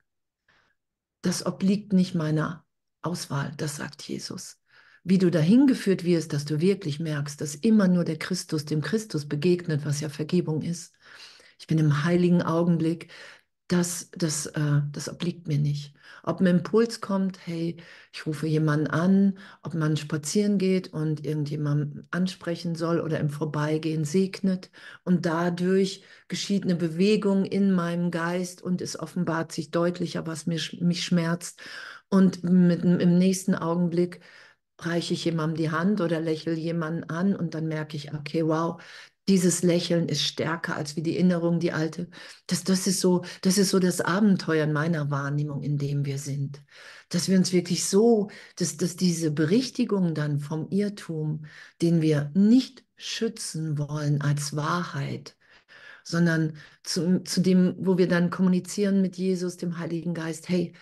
das 1.22 1.46
obliegt 1.46 1.94
nicht 1.94 2.16
meiner 2.16 2.66
Auswahl, 3.04 3.54
das 3.58 3.76
sagt 3.76 4.02
Jesus. 4.02 4.60
Wie 5.04 5.20
du 5.20 5.30
dahin 5.30 5.68
geführt 5.68 6.04
wirst, 6.04 6.34
dass 6.34 6.46
du 6.46 6.62
wirklich 6.62 7.00
merkst, 7.00 7.40
dass 7.40 7.54
immer 7.54 7.88
nur 7.88 8.06
der 8.06 8.18
Christus 8.18 8.66
dem 8.66 8.82
Christus 8.82 9.28
begegnet, 9.28 9.86
was 9.86 10.02
ja 10.02 10.10
Vergebung 10.10 10.64
ist. 10.64 10.96
Ich 11.60 11.68
bin 11.68 11.78
im 11.78 12.06
heiligen 12.06 12.42
Augenblick, 12.42 13.12
das, 13.68 14.10
das, 14.12 14.46
äh, 14.48 14.82
das 14.92 15.10
obliegt 15.10 15.48
mir 15.48 15.58
nicht. 15.58 15.96
Ob 16.24 16.40
ein 16.40 16.48
Impuls 16.48 17.02
kommt, 17.02 17.40
hey, 17.46 17.78
ich 18.14 18.26
rufe 18.26 18.48
jemanden 18.48 18.88
an, 18.88 19.38
ob 19.64 19.74
man 19.74 19.98
spazieren 19.98 20.58
geht 20.58 20.94
und 20.94 21.26
irgendjemanden 21.26 22.08
ansprechen 22.12 22.76
soll 22.76 23.00
oder 23.00 23.20
im 23.20 23.30
Vorbeigehen 23.30 24.06
segnet 24.06 24.72
und 25.04 25.26
dadurch 25.26 26.04
geschieht 26.28 26.64
eine 26.64 26.76
Bewegung 26.76 27.46
in 27.46 27.72
meinem 27.72 28.12
Geist 28.12 28.62
und 28.62 28.82
es 28.82 29.00
offenbart 29.00 29.52
sich 29.52 29.72
deutlicher, 29.72 30.26
was 30.28 30.46
mir, 30.48 30.60
mich 30.80 31.04
schmerzt. 31.04 31.62
Und 32.10 32.44
mit, 32.44 32.84
im 32.84 33.18
nächsten 33.18 33.56
Augenblick 33.56 34.20
reiche 34.80 35.14
ich 35.14 35.26
jemandem 35.26 35.58
die 35.58 35.72
Hand 35.72 36.02
oder 36.02 36.20
lächle 36.20 36.54
jemanden 36.54 37.04
an 37.10 37.36
und 37.36 37.54
dann 37.54 37.68
merke 37.68 37.98
ich, 37.98 38.14
okay, 38.14 38.46
wow, 38.46 38.82
dieses 39.28 39.64
Lächeln 39.64 40.08
ist 40.08 40.22
stärker 40.22 40.76
als 40.76 40.96
wie 40.96 41.02
die 41.02 41.16
Erinnerung, 41.16 41.60
die 41.60 41.72
alte. 41.72 42.10
Das, 42.48 42.64
das, 42.64 42.88
ist 42.88 43.00
so, 43.00 43.24
das 43.42 43.58
ist 43.58 43.72
so 43.72 43.80
das 43.80 44.02
Abenteuer 44.02 44.66
in 44.66 44.74
meiner 44.74 45.10
Wahrnehmung, 45.10 45.64
in 45.64 45.78
dem 45.78 46.06
wir 46.06 46.20
sind. 46.20 46.62
Dass 47.10 47.28
wir 47.30 47.38
uns 47.38 47.52
wirklich 47.52 47.86
so, 47.86 48.30
dass, 48.58 48.78
dass 48.78 48.96
diese 48.96 49.32
Berichtigung 49.32 50.14
dann 50.14 50.40
vom 50.40 50.70
Irrtum, 50.70 51.46
den 51.82 52.02
wir 52.02 52.32
nicht 52.36 52.84
schützen 52.96 53.78
wollen 53.78 54.22
als 54.22 54.56
Wahrheit, 54.56 55.36
sondern 56.04 56.58
zu, 56.84 57.24
zu 57.24 57.42
dem, 57.42 57.76
wo 57.80 57.98
wir 57.98 58.08
dann 58.08 58.30
kommunizieren 58.30 59.02
mit 59.02 59.18
Jesus, 59.18 59.58
dem 59.58 59.80
Heiligen 59.80 60.14
Geist, 60.14 60.50
hey, 60.50 60.74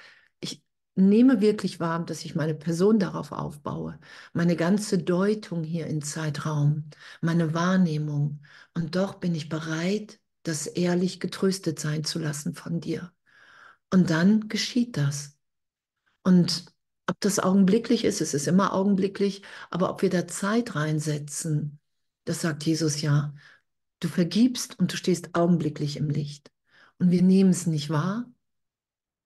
nehme 0.96 1.42
wirklich 1.42 1.80
wahr, 1.80 2.06
dass 2.06 2.26
ich 2.26 2.36
meine 2.36 2.54
Person 2.56 3.00
darauf 3.00 3.32
aufbaue, 3.32 4.00
meine 4.34 4.56
ganze 4.56 4.98
Deutung 4.98 5.64
hier 5.64 5.88
in 5.88 6.02
Zeitraum, 6.02 6.90
meine 7.22 7.54
Wahrnehmung. 7.54 8.42
Und 8.74 8.96
doch 8.96 9.16
bin 9.16 9.36
ich 9.36 9.50
bereit, 9.50 10.20
das 10.44 10.68
ehrlich 10.68 11.20
getröstet 11.20 11.80
sein 11.80 12.04
zu 12.04 12.20
lassen 12.20 12.54
von 12.54 12.80
dir. 12.80 13.12
Und 13.92 14.10
dann 14.10 14.50
geschieht 14.50 14.98
das. 14.98 15.38
Und 16.24 16.66
ob 17.08 17.20
das 17.20 17.40
augenblicklich 17.40 18.06
ist, 18.06 18.22
es 18.22 18.34
ist 18.34 18.48
immer 18.48 18.74
augenblicklich, 18.74 19.44
aber 19.70 19.90
ob 19.90 20.02
wir 20.02 20.10
da 20.10 20.28
Zeit 20.28 20.76
reinsetzen, 20.76 21.80
das 22.26 22.42
sagt 22.42 22.66
Jesus 22.66 23.02
ja. 23.02 23.34
Du 24.00 24.08
vergibst 24.08 24.80
und 24.80 24.92
du 24.94 24.98
stehst 24.98 25.36
augenblicklich 25.36 25.98
im 25.98 26.10
Licht. 26.10 26.52
Und 27.00 27.12
wir 27.12 27.22
nehmen 27.22 27.52
es 27.52 27.68
nicht 27.68 27.90
wahr, 27.90 28.26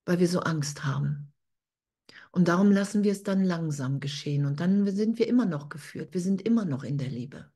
weil 0.05 0.19
wir 0.19 0.27
so 0.27 0.39
Angst 0.41 0.83
haben. 0.85 1.33
Und 2.37 2.49
darum 2.49 2.71
lassen 2.71 3.03
wir 3.03 3.11
es 3.11 3.23
dann 3.23 3.43
langsam 3.43 3.99
geschehen. 3.99 4.45
Und 4.45 4.59
dann 4.59 4.85
sind 4.95 5.17
wir 5.17 5.27
immer 5.27 5.47
noch 5.47 5.69
geführt. 5.69 6.13
Wir 6.13 6.21
sind 6.21 6.43
immer 6.43 6.65
noch 6.65 6.83
in 6.83 6.99
der 6.99 7.07
Liebe. 7.07 7.49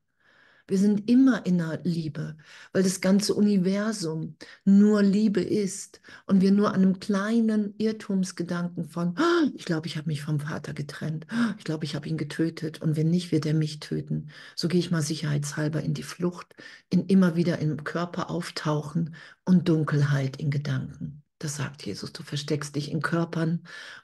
Wir 0.66 0.76
sind 0.76 1.08
immer 1.08 1.46
in 1.46 1.58
der 1.58 1.80
Liebe, 1.84 2.36
weil 2.72 2.82
das 2.82 3.00
ganze 3.00 3.34
Universum 3.34 4.34
nur 4.64 5.04
Liebe 5.04 5.40
ist 5.40 6.00
und 6.26 6.40
wir 6.40 6.50
nur 6.50 6.74
an 6.74 6.82
einem 6.82 6.98
kleinen 6.98 7.76
Irrtumsgedanken 7.78 8.84
von, 8.84 9.14
oh, 9.16 9.50
ich 9.54 9.66
glaube, 9.66 9.86
ich 9.86 9.96
habe 9.96 10.08
mich 10.08 10.22
vom 10.22 10.40
Vater 10.40 10.74
getrennt, 10.74 11.28
oh, 11.32 11.54
ich 11.58 11.64
glaube, 11.64 11.84
ich 11.84 11.94
habe 11.94 12.08
ihn 12.08 12.16
getötet 12.16 12.82
und 12.82 12.96
wenn 12.96 13.08
nicht, 13.08 13.30
wird 13.30 13.46
er 13.46 13.54
mich 13.54 13.78
töten. 13.78 14.30
So 14.56 14.66
gehe 14.66 14.80
ich 14.80 14.90
mal 14.90 15.02
sicherheitshalber 15.02 15.80
in 15.80 15.94
die 15.94 16.02
Flucht, 16.02 16.56
in 16.90 17.06
immer 17.06 17.36
wieder 17.36 17.60
im 17.60 17.84
Körper 17.84 18.30
auftauchen 18.30 19.14
und 19.44 19.68
Dunkelheit 19.68 20.38
in 20.38 20.50
Gedanken. 20.50 21.22
Das 21.38 21.54
sagt 21.56 21.86
Jesus, 21.86 22.12
du 22.12 22.24
versteckst 22.24 22.74
dich 22.74 22.90
in 22.90 23.00
Körpern 23.00 23.62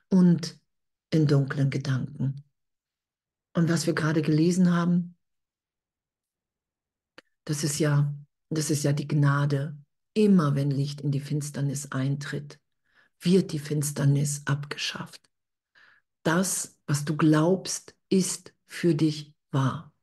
und 0.08 0.56
in 1.10 1.26
dunklen 1.26 1.70
Gedanken. 1.70 2.44
Und 3.54 3.68
was 3.68 3.86
wir 3.86 3.94
gerade 3.94 4.22
gelesen 4.22 4.74
haben, 4.74 5.16
das 7.44 7.64
ist 7.64 7.78
ja, 7.78 8.14
das 8.50 8.70
ist 8.70 8.84
ja 8.84 8.92
die 8.92 9.08
Gnade. 9.08 9.76
Immer 10.14 10.54
wenn 10.54 10.70
Licht 10.70 11.00
in 11.00 11.10
die 11.10 11.20
Finsternis 11.20 11.92
eintritt, 11.92 12.60
wird 13.20 13.52
die 13.52 13.58
Finsternis 13.58 14.42
abgeschafft. 14.46 15.28
Das, 16.22 16.78
was 16.86 17.04
du 17.04 17.16
glaubst, 17.16 17.94
ist 18.08 18.54
für 18.66 18.94
dich 18.94 19.34
wahr. 19.50 19.94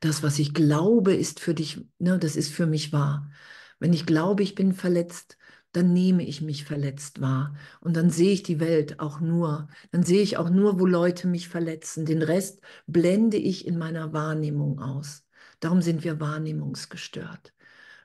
Das, 0.00 0.22
was 0.22 0.38
ich 0.38 0.54
glaube, 0.54 1.14
ist 1.14 1.40
für 1.40 1.54
dich, 1.54 1.86
ne, 1.98 2.18
das 2.18 2.36
ist 2.36 2.52
für 2.52 2.66
mich 2.66 2.92
wahr. 2.92 3.30
Wenn 3.78 3.92
ich 3.92 4.06
glaube, 4.06 4.42
ich 4.42 4.54
bin 4.54 4.74
verletzt, 4.74 5.36
dann 5.72 5.92
nehme 5.92 6.24
ich 6.24 6.42
mich 6.42 6.64
verletzt 6.64 7.20
wahr. 7.20 7.56
Und 7.80 7.96
dann 7.96 8.10
sehe 8.10 8.32
ich 8.32 8.42
die 8.42 8.60
Welt 8.60 9.00
auch 9.00 9.20
nur. 9.20 9.68
Dann 9.90 10.02
sehe 10.02 10.22
ich 10.22 10.36
auch 10.36 10.50
nur, 10.50 10.78
wo 10.80 10.86
Leute 10.86 11.28
mich 11.28 11.48
verletzen. 11.48 12.06
Den 12.06 12.22
Rest 12.22 12.60
blende 12.86 13.36
ich 13.38 13.66
in 13.66 13.78
meiner 13.78 14.12
Wahrnehmung 14.12 14.80
aus. 14.80 15.26
Darum 15.60 15.80
sind 15.82 16.04
wir 16.04 16.20
wahrnehmungsgestört. 16.20 17.54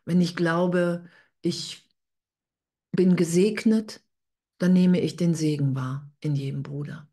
Wenn 0.06 0.22
ich 0.22 0.36
glaube, 0.36 1.06
ich 1.42 1.90
bin 2.92 3.16
gesegnet, 3.16 4.02
dann 4.60 4.74
nehme 4.74 5.00
ich 5.02 5.16
den 5.16 5.34
Segen 5.36 5.76
wahr 5.76 6.12
in 6.20 6.36
jedem 6.36 6.64
Bruder. 6.64 7.10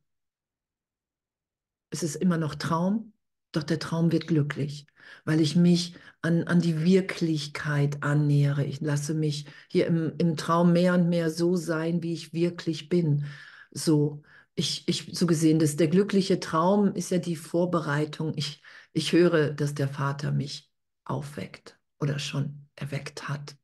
Es 1.90 2.02
ist 2.02 2.16
immer 2.16 2.38
noch 2.38 2.54
Traum, 2.56 3.13
doch 3.56 3.62
der 3.62 3.78
Traum 3.78 4.12
wird 4.12 4.26
glücklich, 4.26 4.86
weil 5.24 5.40
ich 5.40 5.56
mich 5.56 5.94
an, 6.22 6.44
an 6.44 6.60
die 6.60 6.84
Wirklichkeit 6.84 8.02
annähere. 8.02 8.64
Ich 8.64 8.80
lasse 8.80 9.14
mich 9.14 9.46
hier 9.68 9.86
im, 9.86 10.14
im 10.18 10.36
Traum 10.36 10.72
mehr 10.72 10.94
und 10.94 11.08
mehr 11.08 11.30
so 11.30 11.56
sein, 11.56 12.02
wie 12.02 12.12
ich 12.12 12.32
wirklich 12.32 12.88
bin. 12.88 13.26
So, 13.70 14.22
ich, 14.54 14.88
ich, 14.88 15.10
so 15.12 15.26
gesehen, 15.26 15.58
dass 15.58 15.76
der 15.76 15.88
glückliche 15.88 16.40
Traum 16.40 16.94
ist 16.94 17.10
ja 17.10 17.18
die 17.18 17.36
Vorbereitung. 17.36 18.32
Ich, 18.36 18.62
ich 18.92 19.12
höre, 19.12 19.50
dass 19.50 19.74
der 19.74 19.88
Vater 19.88 20.32
mich 20.32 20.70
aufweckt 21.04 21.78
oder 21.98 22.18
schon 22.18 22.68
erweckt 22.76 23.28
hat. 23.28 23.56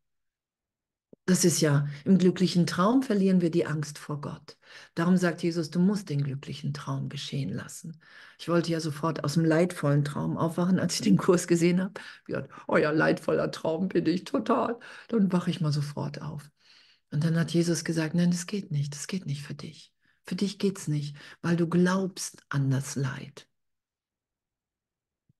Das 1.30 1.44
ist 1.44 1.60
ja, 1.60 1.86
im 2.04 2.18
glücklichen 2.18 2.66
Traum 2.66 3.04
verlieren 3.04 3.40
wir 3.40 3.52
die 3.52 3.64
Angst 3.64 3.98
vor 3.98 4.20
Gott. 4.20 4.58
Darum 4.96 5.16
sagt 5.16 5.44
Jesus, 5.44 5.70
du 5.70 5.78
musst 5.78 6.10
den 6.10 6.24
glücklichen 6.24 6.74
Traum 6.74 7.08
geschehen 7.08 7.50
lassen. 7.50 8.00
Ich 8.36 8.48
wollte 8.48 8.72
ja 8.72 8.80
sofort 8.80 9.22
aus 9.22 9.34
dem 9.34 9.44
leidvollen 9.44 10.04
Traum 10.04 10.36
aufwachen, 10.36 10.80
als 10.80 10.94
ich 10.94 11.02
den 11.02 11.16
Kurs 11.16 11.46
gesehen 11.46 11.80
habe. 11.80 12.00
Ja, 12.26 12.48
oh 12.66 12.78
ja, 12.78 12.90
leidvoller 12.90 13.52
Traum 13.52 13.86
bin 13.86 14.06
ich 14.06 14.24
total. 14.24 14.80
Dann 15.06 15.30
wache 15.30 15.52
ich 15.52 15.60
mal 15.60 15.70
sofort 15.70 16.20
auf. 16.20 16.50
Und 17.12 17.22
dann 17.22 17.38
hat 17.38 17.52
Jesus 17.52 17.84
gesagt, 17.84 18.16
nein, 18.16 18.32
das 18.32 18.46
geht 18.46 18.72
nicht, 18.72 18.92
das 18.96 19.06
geht 19.06 19.24
nicht 19.24 19.42
für 19.42 19.54
dich. 19.54 19.92
Für 20.24 20.34
dich 20.34 20.58
geht 20.58 20.78
es 20.78 20.88
nicht, 20.88 21.14
weil 21.42 21.54
du 21.54 21.68
glaubst 21.68 22.42
an 22.48 22.70
das 22.70 22.96
Leid. 22.96 23.46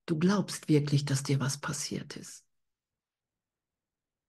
Du 0.05 0.17
glaubst 0.17 0.69
wirklich, 0.69 1.03
dass 1.03 1.23
dir 1.23 1.41
was 1.41 1.57
passiert 1.57 2.15
ist. 2.15 2.45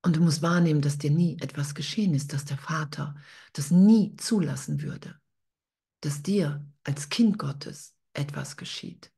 Und 0.02 0.16
du 0.16 0.20
musst 0.20 0.42
wahrnehmen, 0.42 0.80
dass 0.80 0.98
dir 0.98 1.10
nie 1.10 1.38
etwas 1.40 1.74
geschehen 1.74 2.14
ist, 2.14 2.32
dass 2.32 2.44
der 2.44 2.58
Vater 2.58 3.14
das 3.52 3.70
nie 3.70 4.16
zulassen 4.16 4.82
würde, 4.82 5.18
dass 6.00 6.22
dir 6.22 6.66
als 6.84 7.08
Kind 7.08 7.38
Gottes 7.38 7.94
etwas 8.12 8.56
geschieht. 8.56 9.12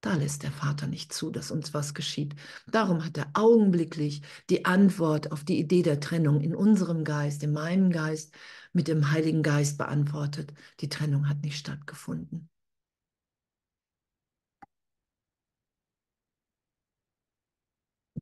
Da 0.00 0.16
lässt 0.16 0.42
der 0.42 0.52
Vater 0.52 0.86
nicht 0.86 1.14
zu, 1.14 1.30
dass 1.30 1.50
uns 1.50 1.72
was 1.72 1.94
geschieht. 1.94 2.34
Darum 2.66 3.04
hat 3.04 3.16
er 3.16 3.30
augenblicklich 3.32 4.20
die 4.50 4.66
Antwort 4.66 5.32
auf 5.32 5.44
die 5.44 5.58
Idee 5.58 5.82
der 5.82 5.98
Trennung 5.98 6.42
in 6.42 6.54
unserem 6.54 7.04
Geist, 7.04 7.42
in 7.42 7.54
meinem 7.54 7.90
Geist, 7.90 8.34
mit 8.74 8.86
dem 8.86 9.10
Heiligen 9.12 9.42
Geist 9.42 9.78
beantwortet. 9.78 10.52
Die 10.80 10.90
Trennung 10.90 11.26
hat 11.26 11.42
nicht 11.42 11.56
stattgefunden. 11.56 12.50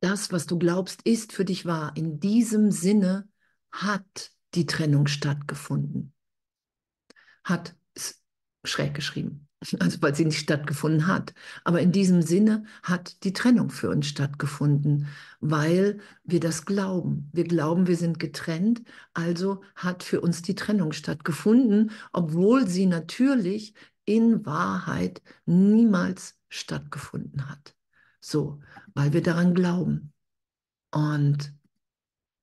Das, 0.03 0.31
was 0.31 0.45
du 0.45 0.57
glaubst, 0.59 1.01
ist 1.03 1.31
für 1.31 1.45
dich 1.45 1.65
wahr. 1.65 1.93
In 1.95 2.19
diesem 2.19 2.71
Sinne 2.71 3.27
hat 3.71 4.31
die 4.53 4.65
Trennung 4.65 5.07
stattgefunden. 5.07 6.13
Hat 7.43 7.75
ist 7.95 8.21
schräg 8.65 8.93
geschrieben, 8.93 9.47
also 9.79 10.01
weil 10.01 10.13
sie 10.13 10.25
nicht 10.25 10.39
stattgefunden 10.39 11.07
hat. 11.07 11.33
Aber 11.63 11.81
in 11.81 11.91
diesem 11.91 12.21
Sinne 12.21 12.65
hat 12.83 13.23
die 13.23 13.33
Trennung 13.33 13.69
für 13.69 13.89
uns 13.89 14.07
stattgefunden, 14.07 15.07
weil 15.39 15.99
wir 16.23 16.39
das 16.39 16.65
glauben. 16.65 17.29
Wir 17.33 17.45
glauben, 17.45 17.87
wir 17.87 17.97
sind 17.97 18.19
getrennt, 18.19 18.83
also 19.13 19.61
hat 19.75 20.03
für 20.03 20.21
uns 20.21 20.41
die 20.41 20.55
Trennung 20.55 20.91
stattgefunden, 20.91 21.91
obwohl 22.11 22.67
sie 22.67 22.85
natürlich 22.85 23.73
in 24.05 24.45
Wahrheit 24.45 25.21
niemals 25.45 26.37
stattgefunden 26.49 27.49
hat. 27.49 27.73
So, 28.25 28.61
weil 28.93 29.11
wir 29.11 29.21
daran 29.21 29.53
glauben. 29.53 30.13
Und 30.91 31.53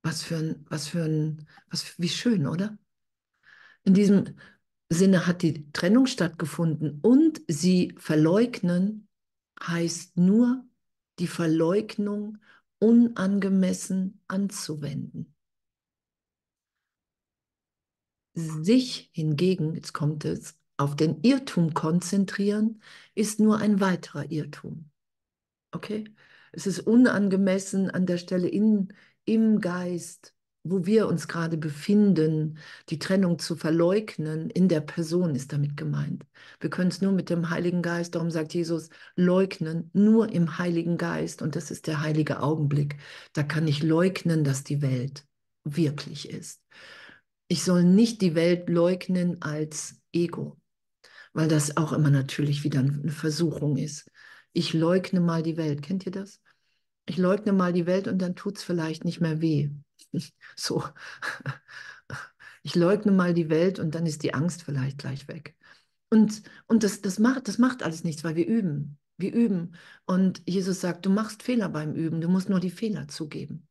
was 0.03 0.23
für 0.23 0.37
ein, 0.37 0.67
was 0.69 0.89
für 0.89 1.05
ein, 1.05 1.49
was, 1.71 1.99
wie 1.99 2.11
schön, 2.11 2.47
oder? 2.47 2.79
In 3.85 3.95
diesem 3.95 4.37
Sinne 4.91 5.27
hat 5.27 5.41
die 5.41 5.73
Trennung 5.73 6.05
stattgefunden 6.07 7.01
und 7.01 7.41
sie 7.49 7.95
verleugnen 7.97 9.09
heißt 9.63 10.19
nur, 10.19 10.67
die 11.19 11.27
Verleugnung 11.27 12.37
unangemessen 12.79 14.21
anzuwenden. 14.29 15.35
Sich 18.35 19.11
hingegen, 19.15 19.75
jetzt 19.75 19.95
kommt 19.95 20.27
es, 20.27 20.59
auf 20.77 20.95
den 20.95 21.23
Irrtum 21.23 21.73
konzentrieren, 21.73 22.83
ist 23.15 23.41
nur 23.41 23.57
ein 23.57 23.81
weiterer 23.81 24.31
Irrtum. 24.31 24.90
Okay? 25.73 26.05
Es 26.53 26.67
ist 26.67 26.81
unangemessen 26.81 27.91
an 27.91 28.07
der 28.07 28.19
Stelle 28.19 28.49
in, 28.49 28.93
im 29.25 29.61
Geist, 29.61 30.35
wo 30.63 30.85
wir 30.85 31.09
uns 31.09 31.27
gerade 31.27 31.57
befinden, 31.57 32.59
die 32.91 32.99
Trennung 32.99 33.39
zu 33.39 33.57
verleugnen, 33.57 34.51
in 34.51 34.69
der 34.69 34.81
Person 34.81 35.35
ist 35.35 35.53
damit 35.53 35.77
gemeint. 35.77 36.27
Wir 36.61 36.69
können 36.69 36.91
es 36.91 37.01
nur 37.01 37.13
mit 37.13 37.31
dem 37.31 37.51
Heiligen 37.51 37.83
Geist, 37.83 38.15
darum 38.15 38.31
sagt 38.31 38.53
Jesus, 38.53 38.91
leugnen, 39.17 39.91
nur 39.95 40.31
im 40.31 40.59
Heiligen 40.59 40.99
Geist. 40.99 41.41
Und 41.41 41.57
das 41.57 41.71
ist 41.71 41.87
der 41.87 42.01
heilige 42.01 42.43
Augenblick. 42.43 42.97
Da 43.33 43.43
kann 43.43 43.67
ich 43.67 43.83
leugnen, 43.83 44.45
dass 44.45 44.65
die 44.65 44.83
Welt 44.83 45.25
wirklich 45.65 46.29
ist. 46.29 46.63
Ich 47.49 47.65
soll 47.65 47.85
nicht 47.85 48.21
die 48.21 48.35
Welt 48.35 48.69
leugnen 48.69 49.41
als 49.41 50.01
Ego, 50.13 50.59
weil 51.33 51.49
das 51.49 51.77
auch 51.77 51.93
immer 51.93 52.11
natürlich 52.11 52.65
wieder 52.65 52.81
eine 52.81 53.13
Versuchung 53.13 53.77
ist 53.77 54.11
ich 54.53 54.73
leugne 54.73 55.21
mal 55.21 55.43
die 55.43 55.57
Welt. 55.57 55.83
Kennt 55.83 56.07
ihr 56.07 56.13
das? 56.13 56.41
Ich 57.07 57.17
leugne 57.17 57.53
mal 57.53 57.73
die 57.73 57.87
Welt 57.87 58.09
und 58.09 58.19
dann 58.19 58.37
tut 58.37 58.59
es 58.59 58.63
vielleicht 58.63 59.05
nicht 59.05 59.21
mehr 59.21 59.41
weh. 59.41 59.71
so. 60.57 60.85
Ich 62.63 62.75
leugne 62.75 63.11
mal 63.11 63.33
die 63.33 63.49
Welt 63.49 63.79
und 63.79 63.95
dann 63.95 64.05
ist 64.05 64.23
die 64.23 64.35
Angst 64.35 64.65
vielleicht 64.65 64.99
gleich 64.99 65.29
weg. 65.29 65.57
Und, 66.11 66.43
und 66.67 66.83
das, 66.83 67.01
das, 67.01 67.19
macht, 67.19 67.49
das 67.49 67.57
macht 67.57 67.83
alles 67.83 68.05
nichts, 68.05 68.23
weil 68.23 68.37
wir 68.37 68.47
üben. 68.47 68.99
Wir 69.17 69.33
üben. 69.33 69.77
Und 70.05 70.43
Jesus 70.47 70.81
sagt, 70.81 71.07
du 71.07 71.11
machst 71.11 71.43
Fehler 71.43 71.69
beim 71.69 71.95
Üben, 71.95 72.21
du 72.21 72.29
musst 72.29 72.49
nur 72.49 72.61
die 72.61 72.71
Fehler 72.71 73.09
zugeben. 73.09 73.67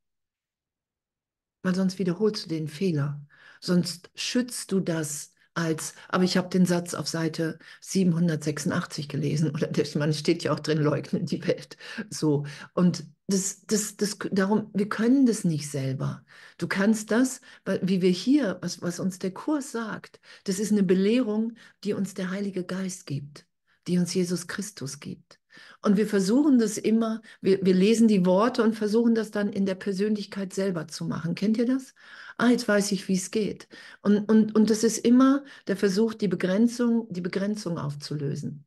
Weil 1.62 1.76
sonst 1.76 2.00
wiederholst 2.00 2.46
du 2.46 2.50
den 2.50 2.68
Fehler. 2.68 3.26
Sonst 3.62 4.10
schützt 4.16 4.72
du 4.72 4.80
das 4.80 5.34
als, 5.60 5.94
aber 6.08 6.24
ich 6.24 6.38
habe 6.38 6.50
den 6.50 6.66
Satz 6.66 6.94
auf 6.94 7.08
Seite 7.08 7.60
786 7.82 9.10
gelesen, 9.10 9.50
oder 9.54 9.70
man 9.96 10.14
steht 10.14 10.44
ja 10.44 10.54
auch 10.54 10.60
drin, 10.60 10.80
leugnen 10.80 11.26
die 11.26 11.46
Welt. 11.46 11.78
So. 12.10 12.46
Und 12.74 13.04
das, 13.28 13.66
das, 13.66 13.98
das, 13.98 14.18
darum, 14.32 14.72
wir 14.74 14.90
können 14.90 15.26
das 15.26 15.44
nicht 15.44 15.70
selber. 15.70 16.24
Du 16.58 16.68
kannst 16.68 17.12
das, 17.12 17.42
wie 17.82 18.02
wir 18.02 18.10
hier, 18.10 18.58
was, 18.62 18.82
was 18.82 19.00
uns 19.00 19.20
der 19.20 19.32
Kurs 19.32 19.72
sagt, 19.72 20.20
das 20.46 20.60
ist 20.60 20.72
eine 20.72 20.84
Belehrung, 20.84 21.54
die 21.84 21.94
uns 21.94 22.14
der 22.14 22.32
Heilige 22.32 22.64
Geist 22.64 23.06
gibt, 23.06 23.46
die 23.88 24.00
uns 24.00 24.14
Jesus 24.14 24.48
Christus 24.48 25.00
gibt. 25.00 25.39
Und 25.82 25.96
wir 25.96 26.08
versuchen 26.08 26.60
das 26.60 26.78
immer, 26.78 27.22
wir, 27.42 27.64
wir 27.64 27.74
lesen 27.74 28.08
die 28.10 28.26
Worte 28.26 28.64
und 28.64 28.74
versuchen 28.76 29.16
das 29.16 29.32
dann 29.32 29.52
in 29.54 29.66
der 29.66 29.76
Persönlichkeit 29.76 30.54
selber 30.54 30.88
zu 30.90 31.06
machen. 31.06 31.36
Kennt 31.36 31.58
ihr 31.58 31.66
das? 31.66 31.94
Ah, 32.38 32.50
jetzt 32.50 32.68
weiß 32.68 32.92
ich, 32.92 33.08
wie 33.08 33.16
es 33.16 33.32
geht. 33.32 33.70
Und, 34.02 34.30
und, 34.30 34.56
und 34.56 34.70
das 34.70 34.84
ist 34.84 34.98
immer 35.00 35.44
der 35.68 35.78
Versuch, 35.78 36.14
die 36.14 36.28
Begrenzung, 36.28 37.08
die 37.12 37.22
Begrenzung 37.22 37.78
aufzulösen. 37.78 38.66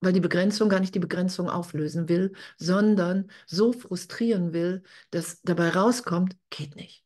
Weil 0.00 0.12
die 0.12 0.20
Begrenzung 0.20 0.68
gar 0.68 0.78
nicht 0.80 0.94
die 0.94 1.00
Begrenzung 1.00 1.48
auflösen 1.48 2.08
will, 2.08 2.32
sondern 2.56 3.28
so 3.46 3.72
frustrieren 3.72 4.52
will, 4.52 4.84
dass 5.10 5.42
dabei 5.42 5.70
rauskommt, 5.70 6.36
geht 6.50 6.76
nicht. 6.76 7.04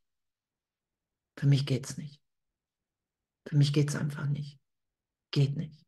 Für 1.38 1.46
mich 1.46 1.64
geht 1.64 1.86
es 1.86 1.96
nicht. 1.96 2.20
Für 3.46 3.56
mich 3.56 3.72
geht 3.72 3.88
es 3.88 3.96
einfach 3.96 4.26
nicht. 4.26 4.58
Geht 5.30 5.56
nicht. 5.56 5.80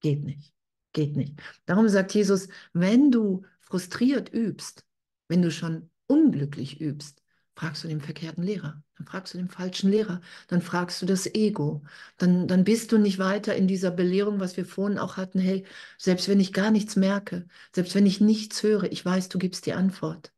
Geht 0.00 0.24
nicht. 0.24 0.52
Geht 0.92 1.16
nicht. 1.16 1.34
Darum 1.66 1.88
sagt 1.88 2.14
Jesus, 2.14 2.48
wenn 2.72 3.10
du 3.10 3.44
frustriert 3.60 4.32
übst, 4.32 4.84
wenn 5.28 5.42
du 5.42 5.50
schon 5.50 5.90
unglücklich 6.06 6.80
übst, 6.80 7.22
fragst 7.54 7.84
du 7.84 7.88
den 7.88 8.00
verkehrten 8.00 8.42
Lehrer, 8.42 8.82
dann 8.96 9.06
fragst 9.06 9.34
du 9.34 9.38
den 9.38 9.48
falschen 9.48 9.90
Lehrer, 9.90 10.20
dann 10.48 10.62
fragst 10.62 11.00
du 11.02 11.06
das 11.06 11.26
Ego, 11.34 11.82
dann, 12.16 12.48
dann 12.48 12.64
bist 12.64 12.90
du 12.90 12.98
nicht 12.98 13.18
weiter 13.18 13.54
in 13.54 13.68
dieser 13.68 13.90
Belehrung, 13.90 14.40
was 14.40 14.56
wir 14.56 14.64
vorhin 14.66 14.98
auch 14.98 15.16
hatten, 15.16 15.38
hey, 15.38 15.64
selbst 15.98 16.28
wenn 16.28 16.40
ich 16.40 16.52
gar 16.52 16.70
nichts 16.70 16.96
merke, 16.96 17.46
selbst 17.74 17.94
wenn 17.94 18.06
ich 18.06 18.20
nichts 18.20 18.62
höre, 18.62 18.84
ich 18.90 19.04
weiß, 19.04 19.28
du 19.28 19.38
gibst 19.38 19.66
die 19.66 19.74
Antwort. 19.74 20.32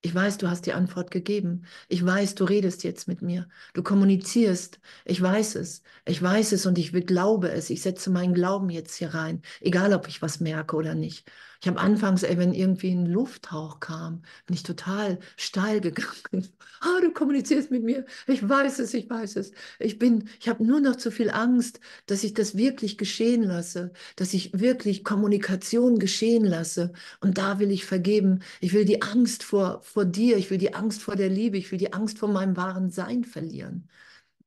Ich 0.00 0.14
weiß, 0.14 0.38
du 0.38 0.48
hast 0.48 0.66
die 0.66 0.72
Antwort 0.72 1.10
gegeben. 1.10 1.64
Ich 1.88 2.04
weiß, 2.04 2.34
du 2.36 2.44
redest 2.44 2.84
jetzt 2.84 3.08
mit 3.08 3.20
mir. 3.22 3.48
Du 3.74 3.82
kommunizierst. 3.82 4.80
Ich 5.04 5.20
weiß 5.20 5.56
es. 5.56 5.82
Ich 6.06 6.22
weiß 6.22 6.52
es 6.52 6.66
und 6.66 6.78
ich 6.78 6.92
glaube 7.06 7.50
es. 7.50 7.68
Ich 7.70 7.82
setze 7.82 8.10
meinen 8.10 8.34
Glauben 8.34 8.70
jetzt 8.70 8.94
hier 8.94 9.12
rein, 9.14 9.42
egal 9.60 9.92
ob 9.94 10.06
ich 10.08 10.22
was 10.22 10.38
merke 10.40 10.76
oder 10.76 10.94
nicht. 10.94 11.28
Ich 11.60 11.66
habe 11.68 11.80
anfangs, 11.80 12.22
ey, 12.22 12.38
wenn 12.38 12.54
irgendwie 12.54 12.90
ein 12.92 13.06
Lufthauch 13.06 13.80
kam, 13.80 14.22
bin 14.46 14.54
ich 14.54 14.62
total 14.62 15.18
steil 15.36 15.80
gegangen. 15.80 16.48
Ah, 16.80 17.00
du 17.02 17.12
kommunizierst 17.12 17.72
mit 17.72 17.82
mir. 17.82 18.06
Ich 18.28 18.48
weiß 18.48 18.78
es, 18.78 18.94
ich 18.94 19.10
weiß 19.10 19.34
es. 19.34 19.50
Ich 19.80 19.98
bin, 19.98 20.28
ich 20.38 20.48
habe 20.48 20.64
nur 20.64 20.78
noch 20.80 20.94
zu 20.94 21.10
viel 21.10 21.28
Angst, 21.28 21.80
dass 22.06 22.22
ich 22.22 22.34
das 22.34 22.56
wirklich 22.56 22.96
geschehen 22.98 23.42
lasse, 23.42 23.92
dass 24.14 24.32
ich 24.32 24.60
wirklich 24.60 25.02
Kommunikation 25.02 25.98
geschehen 25.98 26.44
lasse. 26.44 26.92
Und 27.20 27.36
da 27.38 27.58
will 27.58 27.72
ich 27.72 27.84
vergeben. 27.84 28.42
Ich 28.60 28.72
will 28.74 28.84
die 28.84 29.02
Angst 29.02 29.42
vor, 29.42 29.82
vor 29.82 30.04
dir, 30.04 30.36
ich 30.36 30.50
will 30.50 30.58
die 30.58 30.74
Angst 30.74 31.02
vor 31.02 31.16
der 31.16 31.28
Liebe, 31.28 31.56
ich 31.58 31.70
will 31.72 31.78
die 31.78 31.92
Angst 31.92 32.18
vor 32.18 32.28
meinem 32.28 32.56
wahren 32.56 32.90
Sein 32.90 33.24
verlieren. 33.24 33.88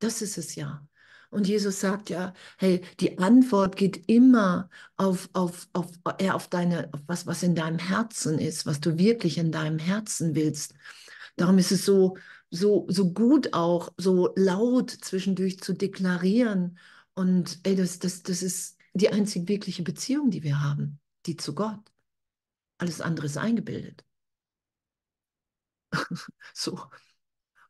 Das 0.00 0.22
ist 0.22 0.38
es 0.38 0.54
ja. 0.56 0.86
Und 1.32 1.48
Jesus 1.48 1.80
sagt 1.80 2.10
ja, 2.10 2.34
hey, 2.58 2.82
die 3.00 3.18
Antwort 3.18 3.76
geht 3.76 4.06
immer 4.06 4.68
auf, 4.98 5.30
auf, 5.32 5.66
auf, 5.72 5.88
eher 6.18 6.34
auf 6.34 6.48
deine, 6.48 6.92
auf 6.92 7.00
was, 7.06 7.26
was 7.26 7.42
in 7.42 7.54
deinem 7.54 7.78
Herzen 7.78 8.38
ist, 8.38 8.66
was 8.66 8.80
du 8.80 8.98
wirklich 8.98 9.38
in 9.38 9.50
deinem 9.50 9.78
Herzen 9.78 10.34
willst. 10.34 10.74
Darum 11.36 11.56
ist 11.56 11.72
es 11.72 11.86
so, 11.86 12.18
so, 12.50 12.84
so 12.90 13.14
gut 13.14 13.54
auch, 13.54 13.94
so 13.96 14.34
laut 14.36 14.90
zwischendurch 14.90 15.58
zu 15.60 15.72
deklarieren. 15.72 16.76
Und 17.14 17.60
ey, 17.62 17.76
das, 17.76 17.98
das, 17.98 18.22
das 18.22 18.42
ist 18.42 18.76
die 18.92 19.08
einzig 19.08 19.48
wirkliche 19.48 19.82
Beziehung, 19.82 20.30
die 20.30 20.42
wir 20.42 20.62
haben, 20.62 21.00
die 21.24 21.38
zu 21.38 21.54
Gott. 21.54 21.80
Alles 22.76 23.00
andere 23.00 23.24
ist 23.24 23.38
eingebildet. 23.38 24.04
so. 26.52 26.78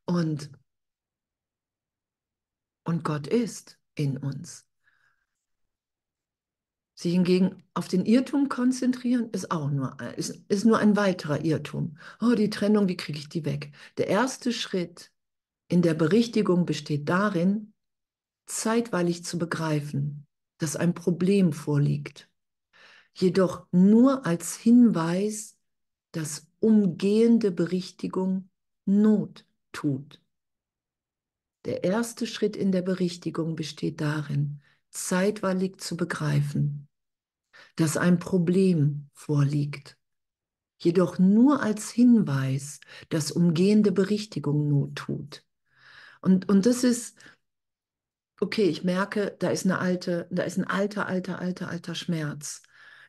Und 0.04 0.50
und 2.84 3.04
Gott 3.04 3.26
ist 3.26 3.78
in 3.94 4.16
uns. 4.16 4.66
Sich 6.94 7.12
hingegen 7.14 7.64
auf 7.74 7.88
den 7.88 8.04
Irrtum 8.04 8.48
konzentrieren, 8.48 9.30
ist 9.30 9.50
auch 9.50 9.70
nur, 9.70 9.96
ist, 10.16 10.44
ist 10.48 10.64
nur 10.64 10.78
ein 10.78 10.96
weiterer 10.96 11.44
Irrtum. 11.44 11.98
Oh, 12.20 12.34
die 12.34 12.50
Trennung, 12.50 12.86
wie 12.88 12.96
kriege 12.96 13.18
ich 13.18 13.28
die 13.28 13.44
weg? 13.44 13.72
Der 13.98 14.06
erste 14.06 14.52
Schritt 14.52 15.10
in 15.68 15.82
der 15.82 15.94
Berichtigung 15.94 16.64
besteht 16.64 17.08
darin, 17.08 17.72
zeitweilig 18.46 19.24
zu 19.24 19.38
begreifen, 19.38 20.26
dass 20.58 20.76
ein 20.76 20.94
Problem 20.94 21.52
vorliegt, 21.52 22.30
jedoch 23.14 23.66
nur 23.72 24.26
als 24.26 24.56
Hinweis, 24.56 25.58
dass 26.12 26.46
umgehende 26.60 27.50
Berichtigung 27.50 28.48
Not 28.84 29.44
tut. 29.72 30.21
Der 31.64 31.84
erste 31.84 32.26
Schritt 32.26 32.56
in 32.56 32.72
der 32.72 32.82
Berichtigung 32.82 33.54
besteht 33.54 34.00
darin, 34.00 34.60
zeitweilig 34.90 35.78
zu 35.78 35.96
begreifen, 35.96 36.88
dass 37.76 37.96
ein 37.96 38.18
Problem 38.18 39.08
vorliegt, 39.14 39.96
jedoch 40.78 41.18
nur 41.18 41.62
als 41.62 41.90
Hinweis, 41.90 42.80
dass 43.08 43.30
umgehende 43.30 43.92
Berichtigung 43.92 44.68
Not 44.68 44.96
tut. 44.96 45.44
Und, 46.20 46.48
und 46.48 46.66
das 46.66 46.84
ist, 46.84 47.16
okay, 48.40 48.64
ich 48.64 48.82
merke, 48.82 49.36
da 49.38 49.50
ist 49.50 49.64
eine 49.64 49.78
alte, 49.78 50.26
da 50.30 50.42
ist 50.42 50.58
ein 50.58 50.66
alter, 50.66 51.06
alter, 51.06 51.38
alter, 51.38 51.68
alter 51.68 51.94
Schmerz. 51.94 52.62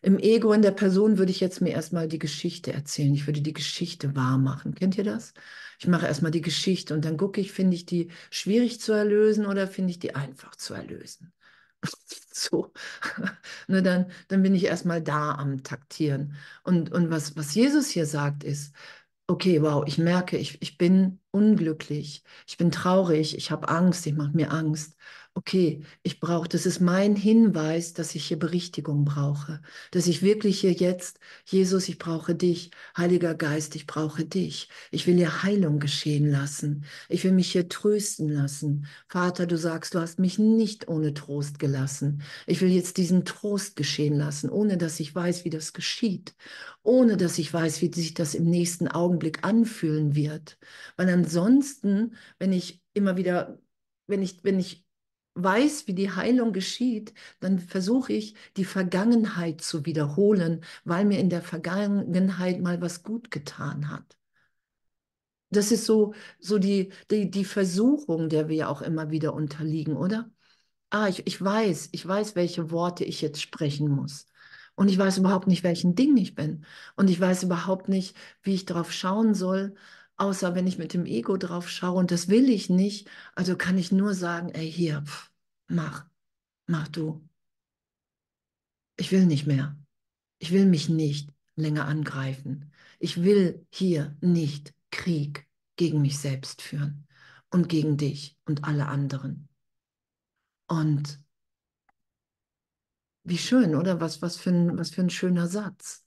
Im 0.04 0.20
Ego 0.20 0.52
in 0.52 0.62
der 0.62 0.72
Person 0.72 1.18
würde 1.18 1.32
ich 1.32 1.40
jetzt 1.40 1.62
mir 1.62 1.72
erstmal 1.72 2.10
die 2.10 2.20
Geschichte 2.20 2.74
erzählen. 2.74 3.14
Ich 3.14 3.26
würde 3.26 3.42
die 3.42 3.54
Geschichte 3.54 4.16
wahr 4.16 4.38
machen. 4.38 4.76
Kennt 4.76 4.98
ihr 4.98 5.06
das? 5.06 5.34
Ich 5.80 5.88
mache 5.88 6.06
erstmal 6.08 6.32
die 6.32 6.42
Geschichte 6.42 6.94
und 6.94 7.06
dann 7.06 7.18
gucke 7.18 7.40
ich, 7.42 7.54
finde 7.54 7.76
ich 7.76 7.86
die 7.86 8.12
schwierig 8.30 8.82
zu 8.82 8.92
erlösen 8.92 9.46
oder 9.46 9.66
finde 9.68 9.92
ich 9.92 10.00
die 10.00 10.14
einfach 10.14 10.56
zu 10.56 10.74
erlösen. 10.74 11.32
so, 12.34 12.74
ne, 13.68 13.82
dann, 13.82 14.12
dann 14.28 14.44
bin 14.44 14.54
ich 14.56 14.66
erstmal 14.66 15.02
da 15.02 15.36
am 15.36 15.64
Taktieren. 15.64 16.36
Und, 16.64 16.92
und 16.92 17.10
was, 17.10 17.38
was 17.38 17.56
Jesus 17.56 17.90
hier 17.90 18.06
sagt, 18.06 18.44
ist, 18.44 18.76
okay, 19.28 19.62
wow, 19.62 19.84
ich 19.88 19.98
merke, 19.98 20.38
ich, 20.38 20.62
ich 20.62 20.78
bin 20.78 21.20
unglücklich, 21.32 22.24
ich 22.48 22.58
bin 22.58 22.72
traurig, 22.72 23.38
ich 23.38 23.52
habe 23.52 23.70
Angst, 23.70 24.06
ich 24.06 24.14
mache 24.14 24.36
mir 24.36 24.52
Angst 24.52 24.96
okay, 25.36 25.82
ich 26.04 26.20
brauche, 26.20 26.48
das 26.48 26.66
ist 26.66 26.80
mein 26.80 27.16
Hinweis, 27.16 27.94
dass 27.94 28.14
ich 28.14 28.28
hier 28.28 28.38
Berichtigung 28.38 29.04
brauche, 29.04 29.62
dass 29.92 30.06
ich 30.06 30.22
wirklich 30.22 30.60
hier 30.60 30.74
jetzt, 30.74 31.20
Jesus, 31.46 31.90
ich 31.90 31.98
brauche 31.98 32.36
dich, 32.36 32.70
Heiliger 32.96 33.34
Geist, 33.34 33.76
ich 33.76 33.88
brauche 33.88 34.26
dich. 34.26 34.70
Ich 34.92 35.08
will 35.08 35.16
hier 35.16 35.42
Heilung 35.44 35.80
geschehen 35.80 36.30
lassen. 36.30 36.86
Ich 37.10 37.24
will 37.24 37.32
mich 37.32 37.52
hier 37.52 37.68
trösten 37.68 38.30
lassen. 38.30 38.86
Vater, 39.08 39.48
du 39.48 39.58
sagst, 39.58 39.96
du 39.96 40.00
hast 40.00 40.20
mich 40.20 40.38
nicht 40.38 40.88
ohne 40.88 41.14
Trost 41.14 41.58
gelassen. 41.58 42.22
Ich 42.46 42.62
will 42.62 42.70
jetzt 42.70 42.98
diesen 42.98 43.26
Trost 43.26 43.76
geschehen 43.76 44.16
lassen, 44.16 44.50
ohne 44.52 44.78
dass 44.78 45.00
ich 45.00 45.16
weiß, 45.16 45.46
wie 45.46 45.50
das 45.50 45.74
geschieht, 45.74 46.36
ohne 46.84 47.18
dass 47.18 47.40
ich 47.40 47.52
weiß, 47.52 47.82
wie 47.82 47.92
sich 47.92 48.14
das 48.14 48.36
im 48.36 48.46
nächsten 48.46 48.88
Augenblick 48.88 49.44
anfühlen 49.44 50.16
wird. 50.16 50.60
Weil 50.96 51.10
ansonsten, 51.10 52.16
wenn 52.38 52.54
ich 52.54 52.82
immer 52.94 53.18
wieder 53.18 53.58
wenn 54.08 54.22
ich, 54.22 54.44
wenn 54.44 54.60
ich 54.60 54.83
weiß, 55.36 55.88
wie 55.88 55.94
die 55.96 56.12
Heilung 56.12 56.54
geschieht, 56.54 57.14
dann 57.40 57.60
versuche 57.60 58.14
ich, 58.14 58.36
die 58.58 58.66
Vergangenheit 58.66 59.62
zu 59.62 59.86
wiederholen, 59.86 60.64
weil 60.86 61.06
mir 61.06 61.20
in 61.20 61.30
der 61.30 61.42
Vergangenheit 61.42 62.62
mal 62.62 62.82
was 62.82 63.04
gut 63.04 63.32
getan 63.32 63.90
hat. 63.90 64.18
Das 65.50 65.72
ist 65.72 65.86
so, 65.86 66.14
so 66.40 66.58
die, 66.58 66.92
die, 67.12 67.30
die 67.30 67.46
Versuchung, 67.46 68.28
der 68.30 68.50
wir 68.50 68.70
auch 68.70 68.82
immer 68.82 69.12
wieder 69.12 69.34
unterliegen, 69.34 69.96
oder? 69.96 70.32
Ah, 70.92 71.10
ich, 71.10 71.28
ich 71.28 71.42
weiß, 71.44 71.90
ich 71.94 72.08
weiß, 72.08 72.36
welche 72.36 72.72
Worte 72.72 73.04
ich 73.06 73.22
jetzt 73.22 73.42
sprechen 73.42 73.90
muss. 73.90 74.28
Und 74.76 74.90
ich 74.90 74.98
weiß 74.98 75.20
überhaupt 75.20 75.48
nicht, 75.48 75.64
welchen 75.64 75.96
Ding 75.96 76.18
ich 76.18 76.36
bin. 76.36 76.66
Und 76.96 77.10
ich 77.10 77.20
weiß 77.20 77.44
überhaupt 77.44 77.90
nicht, 77.90 78.16
wie 78.44 78.56
ich 78.56 78.66
darauf 78.66 78.92
schauen 78.94 79.36
soll, 79.36 79.76
außer 80.24 80.56
wenn 80.56 80.68
ich 80.68 80.78
mit 80.78 80.94
dem 80.94 81.06
Ego 81.06 81.36
drauf 81.36 81.70
schaue 81.70 82.00
und 82.00 82.10
das 82.10 82.30
will 82.30 82.50
ich 82.50 82.70
nicht, 82.70 83.10
also 83.36 83.58
kann 83.58 83.78
ich 83.78 83.92
nur 83.92 84.14
sagen, 84.14 84.50
ey, 84.50 84.72
hier, 84.72 85.02
pff, 85.06 85.30
mach, 85.68 86.06
mach 86.66 86.88
du. 86.88 87.28
Ich 88.96 89.12
will 89.12 89.26
nicht 89.26 89.46
mehr. 89.46 89.78
Ich 90.40 90.52
will 90.52 90.66
mich 90.66 90.88
nicht 90.88 91.30
länger 91.56 91.86
angreifen. 91.88 92.72
Ich 93.00 93.22
will 93.22 93.68
hier 93.70 94.16
nicht 94.22 94.74
Krieg 94.92 95.46
gegen 95.76 96.02
mich 96.02 96.18
selbst 96.18 96.62
führen 96.62 97.06
und 97.50 97.68
gegen 97.68 97.98
dich 97.98 98.38
und 98.46 98.64
alle 98.64 98.88
anderen. 98.88 99.50
Und 100.68 101.20
wie 103.24 103.38
schön, 103.38 103.76
oder? 103.76 104.00
Was, 104.00 104.22
was, 104.22 104.38
für 104.38 104.52
ein, 104.52 104.78
was 104.78 104.92
für 104.92 105.02
ein 105.02 105.10
schöner 105.10 105.48
Satz. 105.48 106.03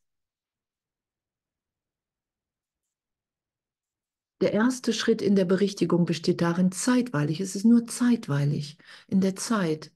Der 4.41 4.53
erste 4.53 4.93
Schritt 4.93 5.23
in 5.23 5.35
der 5.35 5.47
Berichtigung 5.47 6.05
besteht 6.05 6.43
darin, 6.43 6.71
zeitweilig, 6.71 7.41
es 7.41 7.57
ist 7.57 7.65
nur 7.65 7.87
zeitweilig. 7.87 8.77
In 9.09 9.21
der 9.21 9.35
Zeit 9.35 9.93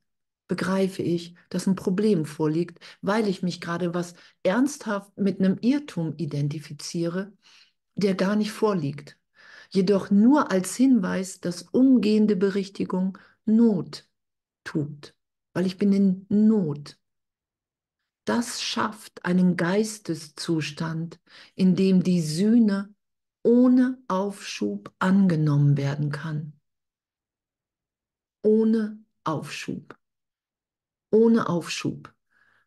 begreife 0.48 1.03
ich, 1.03 1.35
dass 1.50 1.66
ein 1.66 1.76
Problem 1.76 2.24
vorliegt, 2.24 2.79
weil 3.03 3.29
ich 3.29 3.42
mich 3.42 3.61
gerade 3.61 3.92
was 3.94 4.14
ernsthaft 4.42 5.16
mit 5.16 5.40
einem 5.40 5.59
Irrtum 5.61 6.14
identifiziere, 6.16 7.33
der 7.94 8.14
gar 8.14 8.35
nicht 8.35 8.50
vorliegt. 8.50 9.18
Jedoch 9.70 10.11
nur 10.11 10.50
als 10.50 10.74
Hinweis, 10.74 11.40
dass 11.40 11.62
umgehende 11.62 12.35
Berichtigung 12.35 13.18
Not 13.44 14.09
tut, 14.64 15.14
weil 15.53 15.66
ich 15.66 15.79
bin 15.79 15.92
in 15.92 16.26
Not. 16.29 16.98
Das 18.24 18.62
schafft 18.62 19.24
einen 19.24 19.57
Geisteszustand, 19.57 21.20
in 21.55 21.76
dem 21.76 22.03
die 22.03 22.22
Sühne 22.22 22.92
ohne 23.42 23.98
Aufschub 24.09 24.92
angenommen 24.98 25.76
werden 25.76 26.11
kann. 26.11 26.53
Ohne 28.42 28.98
Aufschub. 29.24 29.96
Ohne 31.11 31.48
Aufschub. 31.48 32.14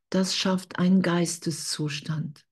Das 0.09 0.35
schafft 0.35 0.79
einen 0.79 1.01
Geisteszustand. 1.01 2.45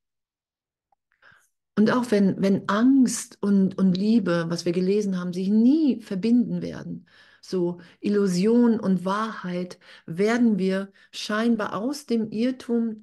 Und 1.76 1.92
auch 1.92 2.12
wenn, 2.12 2.42
wenn 2.42 2.68
Angst 2.68 3.38
und, 3.42 3.78
und 3.78 3.98
Liebe, 3.98 4.46
was 4.50 4.66
wir 4.66 4.72
gelesen 4.72 5.18
haben, 5.18 5.34
sich 5.34 5.50
nie 5.50 6.02
verbinden 6.02 6.62
werden, 6.62 7.08
so 7.42 7.80
Illusion 8.00 8.80
und 8.80 9.06
Wahrheit, 9.06 9.80
werden 10.06 10.60
wir 10.60 10.92
scheinbar 11.12 11.76
aus 11.76 12.06
dem 12.06 12.30
Irrtum 12.30 13.02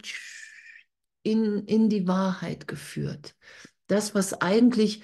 in, 1.22 1.64
in 1.66 1.88
die 1.88 2.06
Wahrheit 2.06 2.68
geführt 2.68 3.34
das, 3.88 4.14
was 4.14 4.40
eigentlich 4.40 5.02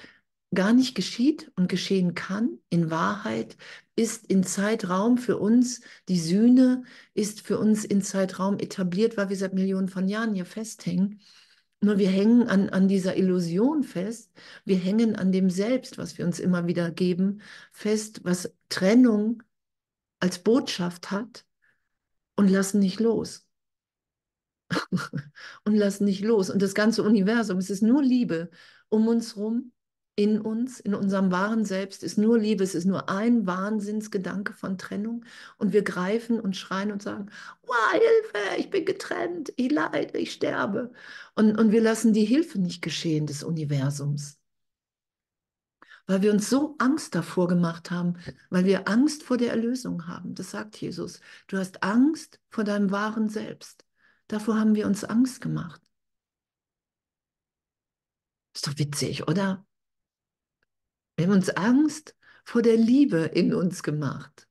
gar 0.55 0.73
nicht 0.73 0.95
geschieht 0.95 1.51
und 1.57 1.69
geschehen 1.69 2.15
kann, 2.15 2.59
in 2.71 2.91
Wahrheit, 2.91 3.57
ist 3.97 4.27
in 4.27 4.45
Zeitraum 4.45 5.19
für 5.19 5.39
uns, 5.39 5.81
die 6.09 6.19
Sühne 6.19 6.85
ist 7.13 7.41
für 7.41 7.59
uns 7.59 7.85
in 7.85 8.03
Zeitraum 8.03 8.59
etabliert, 8.59 9.17
weil 9.17 9.29
wir 9.29 9.37
seit 9.37 9.55
Millionen 9.55 9.89
von 9.89 10.09
Jahren 10.09 10.35
hier 10.35 10.47
festhängen. 10.47 11.21
Nur 11.81 11.99
wir 11.99 12.09
hängen 12.09 12.49
an, 12.49 12.71
an 12.71 12.89
dieser 12.89 13.17
Illusion 13.17 13.83
fest, 13.83 14.33
wir 14.65 14.79
hängen 14.79 15.17
an 15.17 15.33
dem 15.33 15.51
Selbst, 15.51 15.99
was 15.99 16.17
wir 16.17 16.25
uns 16.25 16.41
immer 16.41 16.67
wieder 16.67 16.91
geben, 16.91 17.43
fest, 17.73 18.21
was 18.25 18.55
Trennung 18.69 19.43
als 20.19 20.39
Botschaft 20.39 21.11
hat 21.11 21.45
und 22.37 22.49
lassen 22.49 22.79
nicht 22.79 23.01
los. 23.01 23.47
und 25.65 25.77
lassen 25.77 26.05
nicht 26.07 26.23
los. 26.23 26.49
Und 26.49 26.63
das 26.63 26.75
ganze 26.75 27.03
Universum, 27.03 27.59
es 27.59 27.71
ist 27.71 27.83
nur 27.83 28.03
Liebe 28.03 28.51
um 28.89 29.09
uns 29.09 29.37
rum, 29.37 29.73
in 30.17 30.41
uns, 30.41 30.79
in 30.81 30.95
unserem 30.95 31.33
wahren 31.33 31.65
Selbst 31.65 32.05
ist 32.05 32.19
nur 32.19 32.39
Liebe, 32.39 32.63
es 32.63 32.75
ist 32.75 32.85
nur 32.85 33.09
ein 33.09 33.47
Wahnsinnsgedanke 33.47 34.53
von 34.53 34.79
Trennung. 34.79 35.25
Und 35.59 35.73
wir 35.73 35.83
greifen 35.83 36.41
und 36.41 36.57
schreien 36.57 36.93
und 36.93 37.03
sagen, 37.03 37.31
oh, 37.67 37.93
Hilfe, 37.93 38.61
ich 38.61 38.71
bin 38.71 38.85
getrennt, 38.85 39.53
ich 39.57 39.73
leide, 39.73 40.19
ich 40.19 40.33
sterbe. 40.33 40.93
Und, 41.35 41.59
und 41.59 41.73
wir 41.73 41.81
lassen 41.81 42.13
die 42.13 42.25
Hilfe 42.25 42.61
nicht 42.61 42.83
geschehen 42.83 43.27
des 43.27 43.43
Universums 43.43 44.39
weil 46.07 46.23
wir 46.23 46.33
uns 46.33 46.51
so 46.51 46.77
Angst 46.79 47.15
davor 47.15 47.49
gemacht 47.49 47.91
haben, 47.91 48.15
weil 48.51 48.65
wir 48.65 48.89
Angst 48.89 49.23
vor 49.23 49.37
der 49.37 49.51
Erlösung 49.51 50.07
haben. 50.07 50.35
Das 50.35 50.51
sagt 50.51 50.77
Jesus. 50.77 51.21
Du 51.47 51.57
hast 51.59 51.83
Angst 51.83 52.41
vor 52.51 52.65
deinem 52.65 52.91
wahren 52.91 53.29
Selbst. 53.29 53.85
Davor 54.29 54.59
haben 54.59 54.75
wir 54.75 54.87
uns 54.87 55.05
Angst 55.05 55.41
gemacht. 55.41 55.81
Ist 58.55 58.67
doch 58.67 58.79
witzig, 58.79 59.29
oder? 59.29 59.67
Wir 61.17 61.27
haben 61.27 61.33
uns 61.33 61.51
Angst 61.51 62.17
vor 62.45 62.63
der 62.63 62.77
Liebe 62.77 63.19
in 63.19 63.55
uns 63.55 63.83
gemacht. 63.83 64.49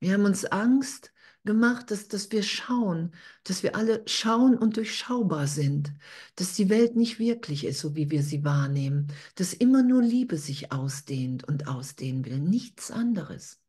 Wir 0.00 0.14
haben 0.14 0.24
uns 0.24 0.44
Angst 0.44 1.12
gemacht, 1.44 1.90
dass, 1.90 2.08
dass 2.08 2.32
wir 2.32 2.42
schauen, 2.42 3.12
dass 3.44 3.62
wir 3.62 3.76
alle 3.76 4.02
schauen 4.06 4.56
und 4.56 4.76
durchschaubar 4.76 5.46
sind, 5.46 5.92
dass 6.36 6.54
die 6.54 6.70
Welt 6.70 6.96
nicht 6.96 7.18
wirklich 7.18 7.64
ist, 7.64 7.80
so 7.80 7.94
wie 7.94 8.10
wir 8.10 8.22
sie 8.22 8.44
wahrnehmen, 8.44 9.08
dass 9.34 9.52
immer 9.52 9.82
nur 9.82 10.02
Liebe 10.02 10.38
sich 10.38 10.72
ausdehnt 10.72 11.44
und 11.44 11.68
ausdehnen 11.68 12.24
will, 12.24 12.38
nichts 12.38 12.90
anderes. 12.90 13.60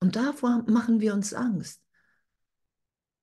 Und 0.00 0.16
davor 0.16 0.64
machen 0.66 1.00
wir 1.00 1.14
uns 1.14 1.32
Angst 1.32 1.80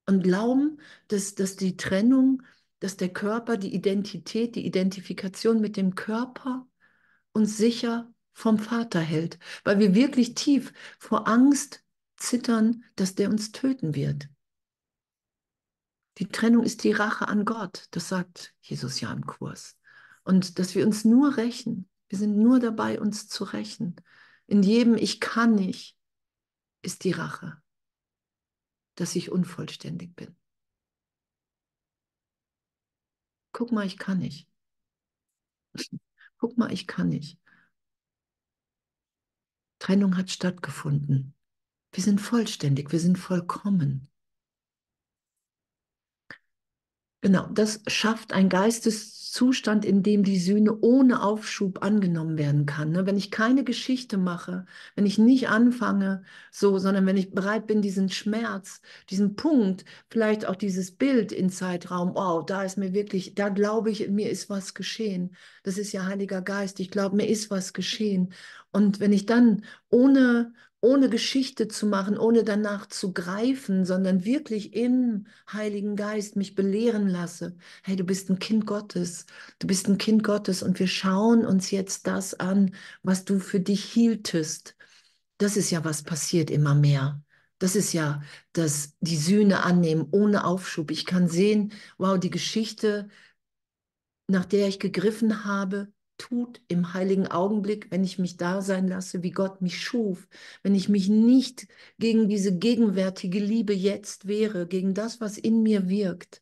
und 0.06 0.24
glauben, 0.24 0.80
dass, 1.10 1.36
dass 1.36 1.56
die 1.58 1.76
Trennung, 1.76 2.44
dass 2.80 2.98
der 2.98 3.10
Körper, 3.10 3.58
die 3.58 3.74
Identität, 3.74 4.56
die 4.56 4.66
Identifikation 4.66 5.60
mit 5.62 5.78
dem 5.78 5.96
Körper 5.96 6.68
uns 7.32 7.58
sicher 7.58 8.12
vom 8.34 8.60
Vater 8.60 9.00
hält, 9.00 9.40
weil 9.64 9.80
wir 9.80 9.96
wirklich 9.96 10.36
tief 10.36 10.74
vor 11.00 11.28
Angst 11.28 11.84
zittern, 12.18 12.84
dass 12.96 13.16
der 13.16 13.30
uns 13.30 13.52
töten 13.52 13.96
wird. 13.96 14.30
Die 16.18 16.28
Trennung 16.28 16.64
ist 16.64 16.84
die 16.84 16.92
Rache 16.92 17.28
an 17.28 17.46
Gott, 17.46 17.88
das 17.92 18.10
sagt 18.10 18.56
Jesus 18.62 19.02
ja 19.02 19.12
im 19.12 19.26
Kurs. 19.26 19.78
Und 20.24 20.60
dass 20.60 20.76
wir 20.76 20.86
uns 20.86 21.06
nur 21.06 21.38
rächen, 21.38 21.88
wir 22.10 22.18
sind 22.18 22.38
nur 22.38 22.60
dabei, 22.60 23.00
uns 23.00 23.28
zu 23.28 23.44
rächen. 23.44 23.96
In 24.46 24.64
jedem 24.64 24.96
Ich 24.96 25.20
kann 25.20 25.56
nicht 25.56 25.98
ist 26.82 27.04
die 27.04 27.12
Rache, 27.12 27.62
dass 28.96 29.16
ich 29.16 29.32
unvollständig 29.32 30.16
bin. 30.16 30.36
Guck 33.58 33.72
mal, 33.72 33.88
ich 33.88 33.98
kann 33.98 34.20
nicht. 34.20 34.48
Guck 36.38 36.60
mal, 36.60 36.72
ich 36.72 36.86
kann 36.86 37.10
nicht. 37.10 37.40
Trennung 39.80 40.16
hat 40.16 40.30
stattgefunden. 40.30 41.34
Wir 41.92 42.04
sind 42.04 42.22
vollständig, 42.22 42.92
wir 42.92 43.00
sind 43.00 43.18
vollkommen. 43.18 44.12
Genau, 47.22 47.48
das 47.48 47.82
schafft 47.88 48.32
ein 48.32 48.48
Geisteszustand, 49.38 49.86
in 49.86 50.02
dem 50.04 50.24
die 50.24 50.40
Sühne 50.40 50.80
ohne 50.82 51.22
Aufschub 51.22 51.84
angenommen 51.84 52.38
werden 52.38 52.66
kann. 52.66 52.92
Ne? 52.92 53.06
Wenn 53.06 53.18
ich 53.18 53.30
keine 53.30 53.64
Geschichte 53.64 54.18
mache, 54.18 54.66
wenn 54.96 55.06
ich 55.06 55.18
nicht 55.20 55.50
anfange, 55.50 56.24
so, 56.52 56.80
sondern 56.80 57.06
wenn 57.06 57.18
ich 57.18 57.32
bereit 57.32 57.68
bin, 57.68 57.82
diesen 57.82 58.10
Schmerz, 58.10 58.82
diesen 59.10 59.36
Punkt, 59.36 59.86
vielleicht 60.10 60.46
auch 60.46 60.56
dieses 60.56 60.92
Bild 60.92 61.32
in 61.32 61.50
Zeitraum, 61.50 62.16
wow, 62.16 62.44
da 62.46 62.64
ist 62.64 62.78
mir 62.78 62.94
wirklich, 62.94 63.36
da 63.36 63.50
glaube 63.50 63.92
ich, 63.92 64.10
mir 64.10 64.30
ist 64.30 64.50
was 64.50 64.74
geschehen. 64.74 65.36
Das 65.64 65.78
ist 65.78 65.92
ja 65.92 66.06
Heiliger 66.06 66.42
Geist. 66.42 66.80
Ich 66.80 66.90
glaube, 66.90 67.16
mir 67.16 67.28
ist 67.28 67.52
was 67.52 67.74
geschehen. 67.74 68.34
Und 68.72 69.00
wenn 69.00 69.14
ich 69.14 69.26
dann 69.26 69.64
ohne 69.90 70.54
ohne 70.82 71.10
Geschichte 71.10 71.68
zu 71.68 71.88
machen, 71.88 72.18
ohne 72.18 72.44
danach 72.44 72.88
zu 72.88 73.14
greifen, 73.14 73.86
sondern 73.86 74.26
wirklich 74.26 74.74
im 74.74 75.26
Heiligen 75.52 75.96
Geist 75.96 76.36
mich 76.36 76.56
belehren 76.56 77.08
lasse. 77.08 77.58
Hey, 77.84 77.96
du 77.96 78.04
bist 78.04 78.30
ein 78.30 78.40
Kind 78.40 78.66
Gottes, 78.68 79.26
du 79.60 79.68
bist 79.68 79.88
ein 79.88 79.98
Kind 79.98 80.24
Gottes 80.24 80.62
und 80.64 80.80
wir 80.80 80.88
schauen 80.88 81.46
uns 81.46 81.72
jetzt 81.72 82.08
das 82.08 82.36
an, 82.36 82.76
was 83.04 83.26
du 83.26 83.40
für 83.40 83.60
dich 83.60 83.84
hieltest. 83.84 84.76
Das 85.38 85.58
ist 85.58 85.72
ja, 85.72 85.84
was 85.84 86.04
passiert 86.04 86.52
immer 86.52 86.76
mehr. 86.76 87.22
Das 87.60 87.76
ist 87.76 87.94
ja 87.94 88.22
das, 88.54 88.94
die 89.00 89.18
Sühne 89.18 89.64
annehmen 89.64 90.08
ohne 90.12 90.46
Aufschub. 90.46 90.92
Ich 90.92 91.06
kann 91.06 91.28
sehen, 91.28 91.74
wow, 91.98 92.20
die 92.20 92.30
Geschichte, 92.30 93.10
nach 94.28 94.46
der 94.46 94.68
ich 94.68 94.80
gegriffen 94.80 95.44
habe, 95.46 95.92
tut 96.18 96.62
im 96.68 96.94
heiligen 96.94 97.28
Augenblick, 97.28 97.92
wenn 97.92 98.04
ich 98.04 98.20
mich 98.20 98.38
da 98.38 98.62
sein 98.62 98.88
lasse, 98.88 99.24
wie 99.24 99.32
Gott 99.32 99.62
mich 99.62 99.82
schuf, 99.82 100.28
wenn 100.64 100.76
ich 100.76 100.90
mich 100.90 101.10
nicht 101.10 101.68
gegen 102.00 102.28
diese 102.28 102.58
gegenwärtige 102.58 103.40
Liebe 103.40 103.74
jetzt 103.74 104.28
wehre, 104.28 104.68
gegen 104.68 104.94
das, 104.94 105.22
was 105.22 105.38
in 105.38 105.64
mir 105.64 105.90
wirkt, 105.90 106.42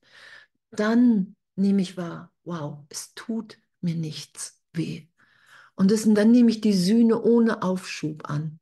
dann 0.71 1.35
nehme 1.55 1.81
ich 1.81 1.97
wahr, 1.97 2.31
wow, 2.43 2.79
es 2.89 3.13
tut 3.13 3.57
mir 3.81 3.95
nichts 3.95 4.61
weh. 4.73 5.07
Und 5.75 5.91
das, 5.91 6.03
dann 6.05 6.31
nehme 6.31 6.49
ich 6.49 6.61
die 6.61 6.73
Sühne 6.73 7.21
ohne 7.21 7.61
Aufschub 7.61 8.29
an. 8.29 8.59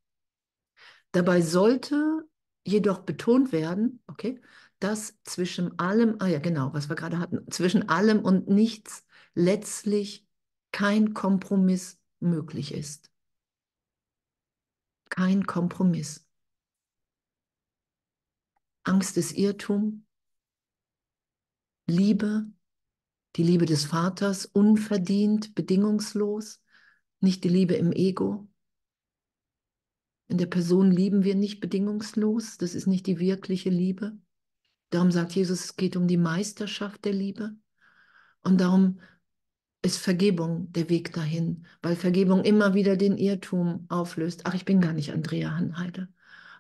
Dabei 1.12 1.42
sollte 1.42 2.24
jedoch 2.66 3.00
betont 3.00 3.52
werden, 3.52 4.02
okay, 4.08 4.42
dass 4.80 5.18
zwischen 5.24 5.78
allem, 5.80 6.16
ah 6.20 6.28
ja, 6.28 6.40
genau, 6.40 6.74
was 6.74 6.90
wir 6.90 6.96
gerade 6.96 7.20
hatten, 7.20 7.50
zwischen 7.52 7.88
allem 7.88 8.20
und 8.20 8.50
nichts 8.50 9.06
letztlich 9.36 10.28
kein 10.74 11.14
Kompromiss 11.14 12.02
möglich 12.20 12.74
ist. 12.74 13.12
Kein 15.10 15.46
Kompromiss. 15.46 16.28
Angst 18.84 19.16
ist 19.16 19.32
Irrtum. 19.34 20.06
Liebe, 21.86 22.52
die 23.36 23.44
Liebe 23.44 23.66
des 23.66 23.86
Vaters, 23.86 24.46
unverdient, 24.48 25.54
bedingungslos, 25.54 26.62
nicht 27.20 27.44
die 27.44 27.50
Liebe 27.50 27.76
im 27.76 27.92
Ego. 27.92 28.48
In 30.28 30.40
der 30.40 30.48
Person 30.48 30.90
lieben 30.90 31.24
wir 31.24 31.36
nicht 31.36 31.60
bedingungslos, 31.60 32.58
das 32.58 32.74
ist 32.74 32.88
nicht 32.88 33.06
die 33.06 33.20
wirkliche 33.20 33.70
Liebe. 33.70 34.18
Darum 34.90 35.12
sagt 35.12 35.34
Jesus, 35.34 35.66
es 35.66 35.76
geht 35.76 35.96
um 35.96 36.08
die 36.08 36.18
Meisterschaft 36.18 37.06
der 37.06 37.14
Liebe. 37.14 37.56
Und 38.42 38.60
darum 38.60 39.00
ist 39.84 39.98
Vergebung 39.98 40.72
der 40.72 40.90
Weg 40.90 41.14
dahin, 41.14 41.66
weil 41.82 41.96
Vergebung 41.96 42.44
immer 42.44 42.74
wieder 42.74 42.98
den 42.98 43.18
Irrtum 43.18 43.86
auflöst. 43.90 44.42
Ach, 44.46 44.54
ich 44.54 44.66
bin 44.66 44.82
gar 44.82 44.94
nicht 44.94 45.12
Andrea 45.12 45.52
Hanheide. 45.56 46.08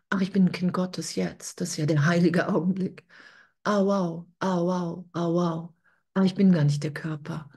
Ach, 0.10 0.22
ich 0.22 0.32
bin 0.32 0.46
ein 0.48 0.52
Kind 0.52 0.74
Gottes 0.74 1.16
jetzt. 1.16 1.62
Das 1.62 1.72
ist 1.72 1.78
ja 1.78 1.86
der 1.88 2.06
heilige 2.06 2.50
Augenblick. 2.50 3.06
Ah, 3.64 3.84
wow, 3.86 4.26
ah, 4.40 4.62
wow, 4.62 5.06
ah, 5.14 5.28
wow. 5.30 5.74
Ah, 6.16 6.24
ich 6.24 6.36
bin 6.36 6.52
gar 6.52 6.64
nicht 6.66 6.84
der 6.84 6.94
Körper. 6.94 7.50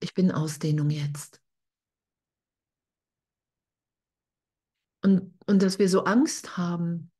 Ich 0.00 0.14
bin 0.14 0.30
Ausdehnung 0.32 0.90
jetzt. 0.90 1.40
Und, 5.02 5.32
und 5.46 5.62
dass 5.62 5.78
wir 5.78 5.88
so 5.88 6.04
Angst 6.04 6.56
haben, 6.56 7.10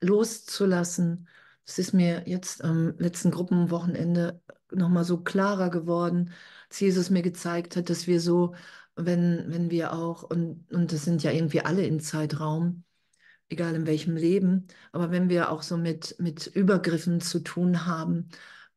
loszulassen, 0.00 1.28
das 1.66 1.78
ist 1.78 1.92
mir 1.92 2.24
jetzt 2.26 2.62
am 2.64 2.94
letzten 2.98 3.30
Gruppenwochenende 3.30 4.40
nochmal 4.70 5.04
so 5.04 5.18
klarer 5.22 5.70
geworden, 5.70 6.32
als 6.68 6.80
Jesus 6.80 7.10
mir 7.10 7.22
gezeigt 7.22 7.76
hat, 7.76 7.90
dass 7.90 8.06
wir 8.06 8.20
so, 8.20 8.54
wenn, 8.96 9.44
wenn 9.48 9.70
wir 9.70 9.92
auch, 9.92 10.22
und, 10.24 10.70
und 10.72 10.92
das 10.92 11.04
sind 11.04 11.22
ja 11.22 11.30
irgendwie 11.30 11.60
alle 11.60 11.86
im 11.86 12.00
Zeitraum, 12.00 12.84
egal 13.48 13.74
in 13.74 13.86
welchem 13.86 14.16
Leben, 14.16 14.66
aber 14.92 15.10
wenn 15.10 15.28
wir 15.28 15.50
auch 15.50 15.62
so 15.62 15.76
mit, 15.76 16.16
mit 16.18 16.46
Übergriffen 16.46 17.20
zu 17.20 17.40
tun 17.40 17.86
haben 17.86 18.28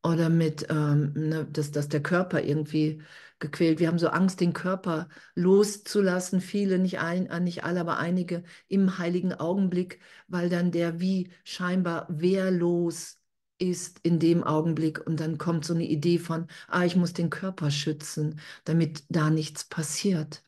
oder 0.02 0.28
mit, 0.28 0.66
ähm, 0.70 1.12
ne, 1.14 1.46
dass, 1.46 1.70
dass 1.70 1.88
der 1.88 2.02
Körper 2.02 2.42
irgendwie 2.42 3.02
gequält. 3.38 3.80
Wir 3.80 3.88
haben 3.88 3.98
so 3.98 4.08
Angst, 4.08 4.40
den 4.40 4.52
Körper 4.52 5.08
loszulassen. 5.34 6.40
Viele, 6.40 6.78
nicht, 6.78 6.98
ein, 7.00 7.26
äh, 7.26 7.40
nicht 7.40 7.64
alle, 7.64 7.80
aber 7.80 7.98
einige 7.98 8.42
im 8.68 8.98
heiligen 8.98 9.32
Augenblick, 9.34 10.00
weil 10.28 10.48
dann 10.48 10.70
der 10.72 11.00
wie 11.00 11.30
scheinbar 11.44 12.06
wehrlos 12.08 13.18
ist 13.58 14.00
in 14.02 14.18
dem 14.18 14.44
Augenblick 14.44 15.06
und 15.06 15.20
dann 15.20 15.38
kommt 15.38 15.64
so 15.64 15.74
eine 15.74 15.84
Idee 15.84 16.18
von, 16.18 16.46
ah, 16.68 16.84
ich 16.84 16.96
muss 16.96 17.12
den 17.14 17.30
Körper 17.30 17.70
schützen, 17.70 18.40
damit 18.64 19.04
da 19.08 19.30
nichts 19.30 19.64
passiert. 19.64 20.42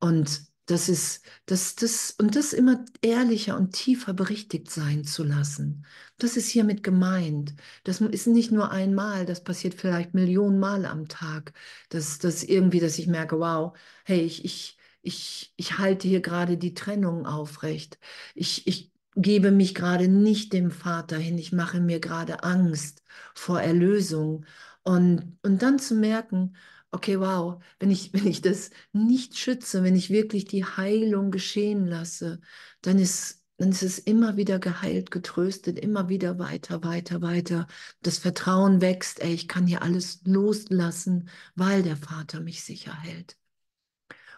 Und 0.00 0.51
das 0.72 0.88
ist, 0.88 1.24
das, 1.46 1.76
das, 1.76 2.12
und 2.18 2.36
das 2.36 2.52
immer 2.52 2.84
ehrlicher 3.02 3.56
und 3.56 3.72
tiefer 3.72 4.14
berichtigt 4.14 4.70
sein 4.70 5.04
zu 5.04 5.24
lassen. 5.24 5.86
Das 6.18 6.36
ist 6.36 6.48
hiermit 6.48 6.82
gemeint. 6.82 7.54
Das 7.84 8.00
ist 8.00 8.26
nicht 8.26 8.50
nur 8.52 8.70
einmal, 8.70 9.26
das 9.26 9.44
passiert 9.44 9.74
vielleicht 9.74 10.14
Millionen 10.14 10.58
Mal 10.58 10.86
am 10.86 11.08
Tag. 11.08 11.52
dass 11.90 12.18
das 12.18 12.42
irgendwie, 12.44 12.80
dass 12.80 12.98
ich 12.98 13.06
merke, 13.06 13.38
wow, 13.38 13.76
hey, 14.04 14.20
ich, 14.22 14.44
ich, 14.44 14.78
ich, 15.02 15.52
ich 15.56 15.78
halte 15.78 16.08
hier 16.08 16.20
gerade 16.20 16.56
die 16.58 16.74
Trennung 16.74 17.26
aufrecht. 17.26 17.98
Ich, 18.34 18.66
ich, 18.66 18.92
gebe 19.14 19.50
mich 19.50 19.74
gerade 19.74 20.08
nicht 20.08 20.52
dem 20.52 20.70
Vater 20.70 21.18
hin, 21.18 21.38
ich 21.38 21.52
mache 21.52 21.80
mir 21.80 22.00
gerade 22.00 22.42
Angst 22.44 23.02
vor 23.34 23.60
Erlösung. 23.60 24.46
Und, 24.84 25.38
und 25.42 25.62
dann 25.62 25.78
zu 25.78 25.94
merken, 25.94 26.56
okay, 26.92 27.18
wow, 27.18 27.62
wenn 27.80 27.90
ich, 27.90 28.12
wenn 28.12 28.26
ich 28.26 28.40
das 28.42 28.70
nicht 28.92 29.36
schütze, 29.36 29.82
wenn 29.82 29.96
ich 29.96 30.10
wirklich 30.10 30.44
die 30.46 30.64
Heilung 30.64 31.30
geschehen 31.30 31.86
lasse, 31.86 32.40
dann 32.82 32.98
ist, 32.98 33.42
dann 33.58 33.70
ist 33.70 33.82
es 33.82 33.98
immer 33.98 34.36
wieder 34.36 34.58
geheilt, 34.58 35.10
getröstet, 35.10 35.78
immer 35.78 36.08
wieder 36.08 36.38
weiter, 36.38 36.84
weiter, 36.84 37.22
weiter. 37.22 37.66
Das 38.02 38.18
Vertrauen 38.18 38.80
wächst, 38.80 39.20
ey, 39.20 39.32
ich 39.34 39.48
kann 39.48 39.66
hier 39.66 39.82
alles 39.82 40.20
loslassen, 40.24 41.28
weil 41.54 41.82
der 41.82 41.96
Vater 41.96 42.40
mich 42.40 42.64
sicher 42.64 42.94
hält. 42.94 43.36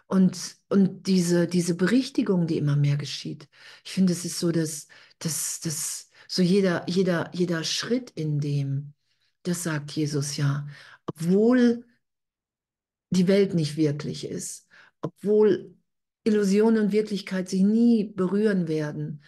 Und, 0.07 0.57
und 0.69 1.07
diese, 1.07 1.47
diese 1.47 1.75
Berichtigung, 1.75 2.47
die 2.47 2.57
immer 2.57 2.75
mehr 2.75 2.97
geschieht, 2.97 3.49
ich 3.83 3.91
finde, 3.91 4.13
es 4.13 4.23
ist 4.25 4.39
so, 4.39 4.51
dass, 4.51 4.87
dass, 5.19 5.59
dass 5.61 6.09
so 6.27 6.41
jeder, 6.41 6.87
jeder, 6.87 7.31
jeder 7.33 7.63
Schritt 7.63 8.11
in 8.11 8.39
dem, 8.39 8.93
das 9.43 9.63
sagt 9.63 9.91
Jesus 9.91 10.37
ja, 10.37 10.67
obwohl 11.07 11.85
die 13.15 13.27
Welt 13.27 13.53
nicht 13.53 13.77
wirklich 13.77 14.27
ist, 14.27 14.67
obwohl 15.01 15.75
Illusion 16.23 16.77
und 16.77 16.91
Wirklichkeit 16.91 17.49
sich 17.49 17.61
nie 17.61 18.05
berühren 18.05 18.67
werden, 18.67 19.23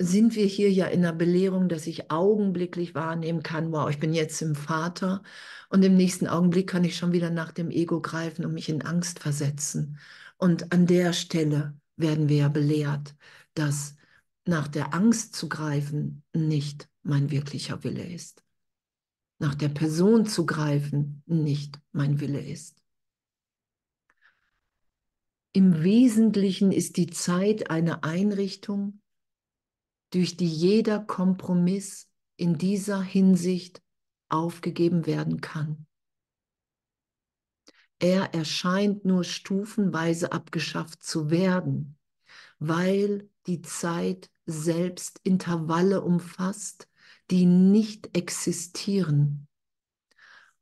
sind 0.00 0.36
wir 0.36 0.46
hier 0.46 0.70
ja 0.70 0.86
in 0.86 1.02
der 1.02 1.12
Belehrung, 1.12 1.68
dass 1.68 1.86
ich 1.86 2.10
augenblicklich 2.10 2.94
wahrnehmen 2.94 3.42
kann, 3.42 3.72
wow, 3.72 3.90
ich 3.90 3.98
bin 3.98 4.14
jetzt 4.14 4.40
im 4.42 4.54
Vater 4.54 5.22
und 5.70 5.84
im 5.84 5.96
nächsten 5.96 6.28
Augenblick 6.28 6.68
kann 6.68 6.84
ich 6.84 6.96
schon 6.96 7.12
wieder 7.12 7.30
nach 7.30 7.52
dem 7.52 7.70
Ego 7.70 8.00
greifen 8.00 8.44
und 8.44 8.54
mich 8.54 8.68
in 8.68 8.82
Angst 8.82 9.18
versetzen. 9.18 9.98
Und 10.36 10.72
an 10.72 10.86
der 10.86 11.12
Stelle 11.12 11.74
werden 11.96 12.28
wir 12.28 12.36
ja 12.36 12.48
belehrt, 12.48 13.16
dass 13.54 13.96
nach 14.44 14.68
der 14.68 14.94
Angst 14.94 15.34
zu 15.34 15.48
greifen 15.48 16.22
nicht 16.32 16.88
mein 17.02 17.30
wirklicher 17.30 17.82
Wille 17.82 18.04
ist. 18.06 18.44
Nach 19.40 19.54
der 19.54 19.68
Person 19.68 20.26
zu 20.26 20.46
greifen 20.46 21.22
nicht 21.26 21.80
mein 21.92 22.20
Wille 22.20 22.40
ist. 22.40 22.77
Im 25.52 25.82
Wesentlichen 25.82 26.72
ist 26.72 26.96
die 26.96 27.08
Zeit 27.08 27.70
eine 27.70 28.04
Einrichtung, 28.04 29.00
durch 30.10 30.36
die 30.36 30.48
jeder 30.48 31.00
Kompromiss 31.00 32.08
in 32.36 32.58
dieser 32.58 33.02
Hinsicht 33.02 33.82
aufgegeben 34.28 35.06
werden 35.06 35.40
kann. 35.40 35.86
Er 37.98 38.32
erscheint 38.34 39.04
nur 39.04 39.24
stufenweise 39.24 40.32
abgeschafft 40.32 41.02
zu 41.02 41.30
werden, 41.30 41.98
weil 42.58 43.28
die 43.46 43.62
Zeit 43.62 44.30
selbst 44.46 45.20
Intervalle 45.24 46.02
umfasst, 46.02 46.88
die 47.30 47.44
nicht 47.44 48.16
existieren. 48.16 49.47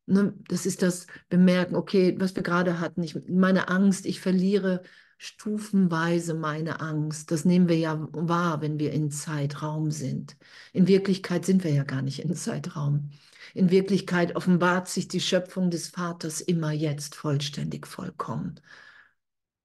Ne, 0.07 0.35
das 0.49 0.67
ist 0.67 0.83
das 0.83 1.07
Bemerken, 1.29 1.75
okay, 1.75 2.15
was 2.19 2.37
wir 2.37 2.43
gerade 2.45 2.79
hatten, 2.81 3.03
ich, 3.03 3.17
meine 3.29 3.69
Angst, 3.69 4.07
ich 4.07 4.21
verliere 4.21 4.83
stufenweise 5.19 6.35
meine 6.35 6.81
Angst. 6.81 7.31
Das 7.31 7.45
nehmen 7.45 7.69
wir 7.69 7.79
ja 7.79 8.07
wahr, 8.13 8.61
wenn 8.61 8.79
wir 8.79 8.93
in 8.93 9.11
Zeitraum 9.11 9.91
sind. 9.91 10.37
In 10.73 10.87
Wirklichkeit 10.87 11.45
sind 11.45 11.65
wir 11.65 11.73
ja 11.73 11.85
gar 11.85 12.03
nicht 12.03 12.21
in 12.21 12.35
Zeitraum. 12.35 13.11
In 13.55 13.71
Wirklichkeit 13.71 14.37
offenbart 14.37 14.89
sich 14.89 15.09
die 15.09 15.21
Schöpfung 15.21 15.71
des 15.71 15.89
Vaters 15.89 16.41
immer 16.41 16.73
jetzt 16.73 17.15
vollständig, 17.15 17.87
vollkommen. 17.87 18.61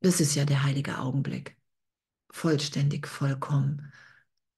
Das 0.01 0.19
ist 0.21 0.35
ja 0.35 0.45
der 0.45 0.63
heilige 0.63 0.99
Augenblick. 0.99 1.57
Vollständig, 2.31 3.07
vollkommen. 3.07 3.91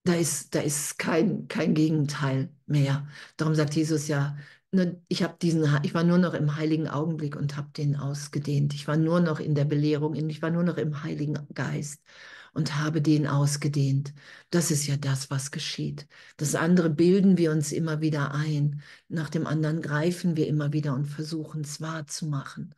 Da 0.03 0.15
ist, 0.15 0.53
da 0.53 0.61
ist 0.61 0.99
kein, 0.99 1.47
kein 1.47 1.73
Gegenteil 1.73 2.53
mehr. 2.65 3.07
Darum 3.37 3.55
sagt 3.55 3.75
Jesus 3.75 4.07
ja, 4.07 4.37
ich 5.07 5.23
habe 5.23 5.35
diesen, 5.41 5.65
ich 5.83 5.93
war 5.93 6.03
nur 6.03 6.17
noch 6.17 6.33
im 6.33 6.55
heiligen 6.55 6.87
Augenblick 6.87 7.35
und 7.35 7.55
habe 7.57 7.69
den 7.77 7.95
ausgedehnt. 7.95 8.73
Ich 8.73 8.87
war 8.87 8.97
nur 8.97 9.19
noch 9.19 9.39
in 9.39 9.55
der 9.55 9.65
Belehrung, 9.65 10.15
ich 10.15 10.41
war 10.41 10.49
nur 10.49 10.63
noch 10.63 10.77
im 10.77 11.03
Heiligen 11.03 11.37
Geist 11.53 12.01
und 12.53 12.75
habe 12.79 13.01
den 13.01 13.27
ausgedehnt. 13.27 14.13
Das 14.49 14.71
ist 14.71 14.87
ja 14.87 14.97
das, 14.97 15.29
was 15.29 15.51
geschieht. 15.51 16.07
Das 16.37 16.55
andere 16.55 16.89
bilden 16.89 17.37
wir 17.37 17.51
uns 17.51 17.71
immer 17.71 18.01
wieder 18.01 18.33
ein. 18.33 18.81
Nach 19.09 19.29
dem 19.29 19.47
anderen 19.47 19.81
greifen 19.81 20.35
wir 20.37 20.47
immer 20.47 20.73
wieder 20.73 20.93
und 20.93 21.05
versuchen 21.05 21.61
es 21.61 21.81
wahrzumachen. 21.81 22.73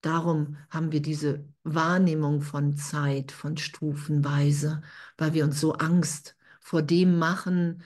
Darum 0.00 0.58
haben 0.68 0.92
wir 0.92 1.00
diese 1.00 1.44
Wahrnehmung 1.62 2.42
von 2.42 2.76
Zeit, 2.76 3.32
von 3.32 3.56
Stufenweise, 3.56 4.82
weil 5.16 5.32
wir 5.32 5.44
uns 5.44 5.60
so 5.60 5.72
Angst 5.74 6.36
vor 6.60 6.82
dem 6.82 7.18
machen, 7.18 7.82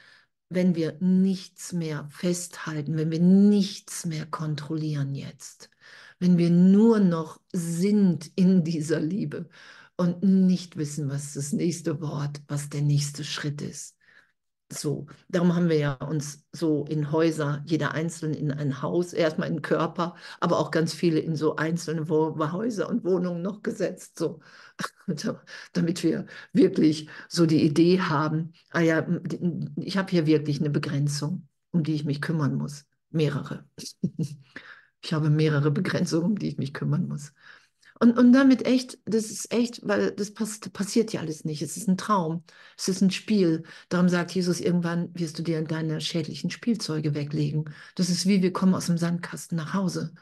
wenn 0.51 0.75
wir 0.75 0.97
nichts 1.01 1.73
mehr 1.73 2.09
festhalten, 2.11 2.97
wenn 2.97 3.11
wir 3.11 3.21
nichts 3.21 4.07
mehr 4.07 4.27
kontrollieren 4.27 5.15
jetzt, 5.15 5.71
wenn 6.19 6.39
wir 6.39 6.51
nur 6.51 7.01
noch 7.01 7.41
sind 7.53 8.31
in 8.37 8.65
dieser 8.65 9.01
Liebe 9.01 9.49
und 9.97 10.23
nicht 10.23 10.77
wissen, 10.77 11.09
was 11.11 11.35
das 11.35 11.53
nächste 11.53 12.01
Wort, 12.01 12.41
was 12.49 12.71
der 12.71 12.83
nächste 12.83 13.25
Schritt 13.25 13.61
ist. 13.63 13.98
So, 14.71 15.07
darum 15.31 15.55
haben 15.57 15.71
wir 15.71 15.79
ja 15.79 15.95
uns 15.95 16.45
so 16.53 16.85
in 16.85 17.11
Häuser, 17.11 17.63
jeder 17.65 17.93
einzeln 17.93 18.35
in 18.35 18.53
ein 18.53 18.83
Haus, 18.83 19.15
erstmal 19.15 19.49
in 19.49 19.63
Körper, 19.63 20.15
aber 20.41 20.59
auch 20.59 20.71
ganz 20.71 20.93
viele 20.93 21.21
in 21.21 21.37
so 21.37 21.57
einzelne 21.57 22.07
Häuser 22.09 22.87
und 22.91 23.03
Wohnungen 23.03 23.41
noch 23.41 23.63
gesetzt, 23.63 24.19
so, 24.19 24.41
damit 25.73 26.03
wir 26.03 26.27
wirklich 26.53 27.09
so 27.29 27.47
die 27.47 27.63
Idee 27.65 28.01
haben, 28.01 28.53
ah 28.71 28.81
ja, 28.81 29.07
ich 29.77 29.97
habe 29.97 30.11
hier 30.11 30.27
wirklich 30.27 30.61
eine 30.61 30.71
Begrenzung, 30.71 31.49
um 31.71 31.83
die 31.83 31.95
ich 31.95 32.05
mich 32.05 32.21
kümmern 32.21 32.55
muss. 32.57 32.85
Mehrere. 33.11 33.65
Ich 35.01 35.13
habe 35.13 35.31
mehrere 35.31 35.71
Begrenzungen, 35.71 36.25
um 36.27 36.39
die 36.39 36.49
ich 36.49 36.59
mich 36.59 36.75
kümmern 36.75 37.07
muss. 37.07 37.33
Und, 38.01 38.17
und 38.17 38.33
damit 38.33 38.67
echt, 38.67 38.99
das 39.07 39.27
ist 39.31 39.53
echt, 39.53 39.87
weil 39.87 40.13
das 40.13 40.33
pass 40.33 40.61
passiert 40.61 41.13
ja 41.13 41.21
alles 41.21 41.45
nicht. 41.45 41.63
Es 41.63 41.77
ist 41.77 41.89
ein 41.89 41.97
Traum, 41.97 42.45
es 42.77 42.89
ist 42.89 43.01
ein 43.03 43.11
Spiel. 43.11 43.65
Darum 43.89 44.09
sagt 44.09 44.33
Jesus, 44.33 44.61
irgendwann 44.61 45.11
wirst 45.15 45.39
du 45.39 45.43
dir 45.43 45.63
deine 45.63 46.01
schädlichen 46.01 46.51
Spielzeuge 46.51 47.15
weglegen. 47.15 47.75
Das 47.97 48.11
ist 48.11 48.27
wie 48.27 48.43
wir 48.43 48.53
kommen 48.53 48.75
aus 48.75 48.87
dem 48.87 48.99
Sandkasten 48.99 49.57
nach 49.57 49.75
Hause. 49.75 50.13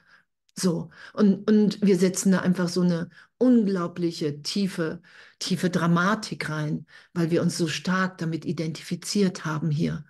So, 0.59 0.91
und, 1.12 1.49
und 1.51 1.83
wir 1.83 1.99
setzen 1.99 2.33
da 2.33 2.41
einfach 2.41 2.68
so 2.68 2.81
eine 2.81 3.11
unglaubliche 3.39 4.43
tiefe, 4.43 5.03
tiefe 5.39 5.68
Dramatik 5.68 6.49
rein, 6.49 6.87
weil 7.12 7.31
wir 7.31 7.43
uns 7.43 7.59
so 7.59 7.68
stark 7.68 8.16
damit 8.18 8.47
identifiziert 8.47 9.45
haben 9.45 9.70
hier. 9.70 10.05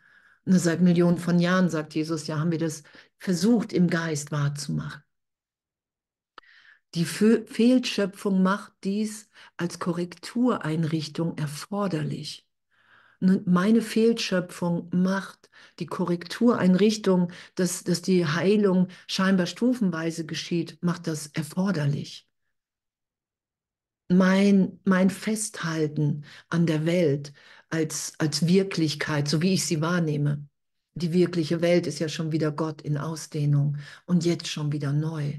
Und 0.45 0.59
seit 0.59 0.81
Millionen 0.81 1.19
von 1.19 1.41
Jahren, 1.41 1.69
sagt 1.69 1.95
Jesus, 1.95 2.29
ja, 2.29 2.39
haben 2.39 2.53
wir 2.53 2.59
das 2.59 2.85
versucht 3.19 3.73
im 3.73 3.89
Geist 3.89 4.31
wahrzumachen. 4.31 5.03
Die 6.97 7.05
Fehlschöpfung 7.05 8.42
macht 8.42 8.72
dies 8.82 9.28
als 9.59 9.78
Korrektureinrichtung 9.78 11.36
erforderlich. 11.36 12.49
Meine 13.20 13.82
Fehlschöpfung 13.82 14.88
macht 14.94 15.51
die 15.78 15.84
Korrektureinrichtung, 15.84 17.32
dass, 17.55 17.84
dass 17.84 18.01
die 18.01 18.24
Heilung 18.24 18.88
scheinbar 19.09 19.44
stufenweise 19.44 20.24
geschieht, 20.24 20.78
macht 20.80 21.07
das 21.07 21.26
erforderlich. 21.26 22.26
Mein, 24.09 24.80
mein 24.84 25.11
Festhalten 25.11 26.24
an 26.49 26.64
der 26.64 26.86
Welt 26.86 27.34
als, 27.68 28.14
als 28.16 28.47
Wirklichkeit, 28.47 29.28
so 29.28 29.42
wie 29.42 29.53
ich 29.53 29.66
sie 29.66 29.82
wahrnehme, 29.82 30.49
die 30.94 31.12
wirkliche 31.12 31.61
Welt 31.61 31.86
ist 31.86 31.99
ja 31.99 32.09
schon 32.09 32.32
wieder 32.32 32.51
Gott 32.53 32.80
in 32.80 32.97
Ausdehnung 32.97 33.76
und 34.07 34.24
jetzt 34.24 34.49
schon 34.49 34.72
wieder 34.72 34.94
neu. 34.94 35.34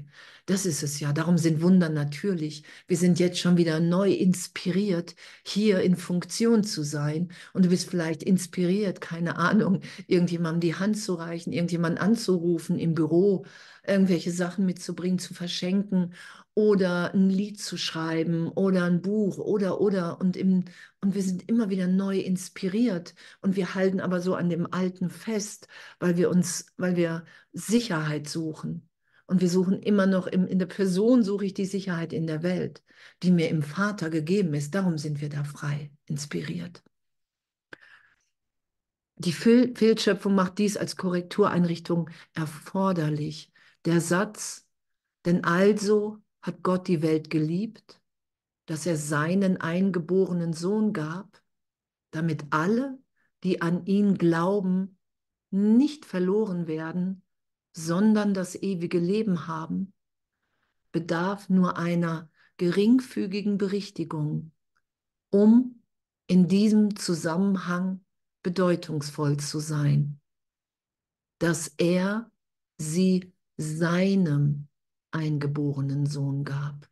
Das 0.48 0.64
ist 0.64 0.82
es 0.82 0.98
ja. 0.98 1.12
Darum 1.12 1.36
sind 1.36 1.60
Wunder 1.60 1.90
natürlich. 1.90 2.62
Wir 2.86 2.96
sind 2.96 3.18
jetzt 3.18 3.38
schon 3.38 3.58
wieder 3.58 3.80
neu 3.80 4.10
inspiriert, 4.12 5.14
hier 5.44 5.80
in 5.82 5.94
Funktion 5.94 6.64
zu 6.64 6.82
sein. 6.82 7.28
Und 7.52 7.66
du 7.66 7.68
bist 7.68 7.90
vielleicht 7.90 8.22
inspiriert, 8.22 9.02
keine 9.02 9.36
Ahnung, 9.36 9.80
irgendjemandem 10.06 10.60
die 10.60 10.74
Hand 10.74 10.96
zu 10.98 11.14
reichen, 11.14 11.52
irgendjemanden 11.52 11.98
anzurufen 12.00 12.78
im 12.78 12.94
Büro, 12.94 13.44
irgendwelche 13.86 14.30
Sachen 14.32 14.64
mitzubringen, 14.64 15.18
zu 15.18 15.34
verschenken 15.34 16.14
oder 16.54 17.12
ein 17.14 17.28
Lied 17.28 17.60
zu 17.60 17.76
schreiben 17.76 18.48
oder 18.48 18.84
ein 18.84 19.02
Buch 19.02 19.36
oder 19.38 19.80
oder 19.82 20.18
und 20.20 20.34
im 20.36 20.64
und 21.02 21.14
wir 21.14 21.22
sind 21.22 21.48
immer 21.48 21.68
wieder 21.70 21.86
neu 21.86 22.18
inspiriert 22.20 23.14
und 23.42 23.54
wir 23.54 23.74
halten 23.74 24.00
aber 24.00 24.20
so 24.20 24.34
an 24.34 24.48
dem 24.50 24.66
Alten 24.72 25.10
fest, 25.10 25.68
weil 26.00 26.16
wir 26.16 26.30
uns, 26.30 26.66
weil 26.78 26.96
wir 26.96 27.24
Sicherheit 27.52 28.28
suchen. 28.28 28.87
Und 29.28 29.42
wir 29.42 29.50
suchen 29.50 29.82
immer 29.82 30.06
noch 30.06 30.26
im, 30.26 30.46
in 30.46 30.58
der 30.58 30.66
Person, 30.66 31.22
suche 31.22 31.44
ich 31.44 31.52
die 31.52 31.66
Sicherheit 31.66 32.14
in 32.14 32.26
der 32.26 32.42
Welt, 32.42 32.82
die 33.22 33.30
mir 33.30 33.50
im 33.50 33.62
Vater 33.62 34.08
gegeben 34.08 34.54
ist. 34.54 34.74
Darum 34.74 34.96
sind 34.96 35.20
wir 35.20 35.28
da 35.28 35.44
frei, 35.44 35.90
inspiriert. 36.06 36.82
Die 39.16 39.32
Fehl 39.32 39.74
Fehlschöpfung 39.76 40.34
macht 40.34 40.56
dies 40.56 40.78
als 40.78 40.96
Korrektureinrichtung 40.96 42.08
erforderlich. 42.32 43.52
Der 43.84 44.00
Satz, 44.00 44.66
denn 45.26 45.44
also 45.44 46.22
hat 46.40 46.62
Gott 46.62 46.88
die 46.88 47.02
Welt 47.02 47.28
geliebt, 47.28 48.00
dass 48.64 48.86
er 48.86 48.96
seinen 48.96 49.58
eingeborenen 49.58 50.54
Sohn 50.54 50.94
gab, 50.94 51.42
damit 52.12 52.46
alle, 52.48 52.98
die 53.44 53.60
an 53.60 53.84
ihn 53.84 54.16
glauben, 54.16 54.96
nicht 55.50 56.06
verloren 56.06 56.66
werden, 56.66 57.22
sondern 57.78 58.34
das 58.34 58.56
ewige 58.56 58.98
Leben 58.98 59.46
haben, 59.46 59.92
bedarf 60.90 61.48
nur 61.48 61.78
einer 61.78 62.28
geringfügigen 62.56 63.56
Berichtigung, 63.56 64.50
um 65.30 65.80
in 66.26 66.48
diesem 66.48 66.96
Zusammenhang 66.96 68.04
bedeutungsvoll 68.42 69.36
zu 69.36 69.60
sein, 69.60 70.20
dass 71.38 71.68
er 71.78 72.30
sie 72.78 73.32
seinem 73.56 74.66
eingeborenen 75.12 76.06
Sohn 76.06 76.42
gab. 76.44 76.90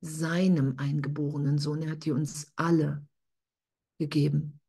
Seinem 0.00 0.78
eingeborenen 0.78 1.58
Sohn. 1.58 1.82
Er 1.82 1.92
hat 1.92 2.04
die 2.04 2.12
uns 2.12 2.52
alle 2.56 3.04
gegeben. 3.98 4.61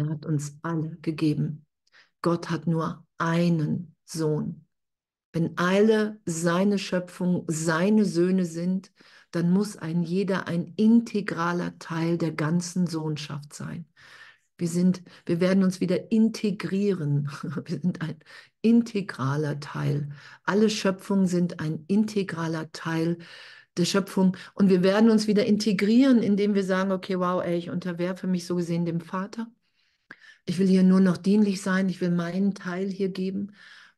Er 0.00 0.08
hat 0.08 0.24
uns 0.24 0.58
alle 0.62 0.96
gegeben. 1.02 1.66
Gott 2.22 2.48
hat 2.48 2.66
nur 2.66 3.06
einen 3.18 3.94
Sohn. 4.06 4.64
Wenn 5.32 5.58
alle 5.58 6.20
seine 6.24 6.78
Schöpfung 6.78 7.44
seine 7.48 8.06
Söhne 8.06 8.46
sind, 8.46 8.92
dann 9.30 9.50
muss 9.50 9.76
ein 9.76 10.02
jeder 10.02 10.48
ein 10.48 10.72
integraler 10.76 11.78
Teil 11.78 12.16
der 12.16 12.32
ganzen 12.32 12.86
Sohnschaft 12.86 13.52
sein. 13.52 13.84
Wir 14.56 14.68
sind, 14.68 15.02
wir 15.26 15.40
werden 15.40 15.62
uns 15.64 15.80
wieder 15.80 16.10
integrieren. 16.10 17.30
Wir 17.66 17.80
sind 17.80 18.00
ein 18.02 18.16
integraler 18.62 19.60
Teil. 19.60 20.10
Alle 20.44 20.70
Schöpfungen 20.70 21.26
sind 21.26 21.60
ein 21.60 21.84
integraler 21.88 22.72
Teil 22.72 23.18
der 23.76 23.84
Schöpfung 23.84 24.36
und 24.54 24.68
wir 24.68 24.82
werden 24.82 25.10
uns 25.10 25.26
wieder 25.26 25.46
integrieren, 25.46 26.22
indem 26.22 26.54
wir 26.54 26.64
sagen, 26.64 26.92
okay, 26.92 27.18
wow, 27.18 27.42
ey, 27.42 27.56
ich 27.56 27.70
unterwerfe 27.70 28.26
mich 28.26 28.46
so 28.46 28.56
gesehen 28.56 28.84
dem 28.84 29.00
Vater. 29.00 29.46
Ich 30.50 30.58
will 30.58 30.66
hier 30.66 30.82
nur 30.82 30.98
noch 30.98 31.16
dienlich 31.16 31.62
sein, 31.62 31.88
ich 31.88 32.00
will 32.00 32.10
meinen 32.10 32.54
Teil 32.54 32.88
hier 32.88 33.08
geben. 33.08 33.52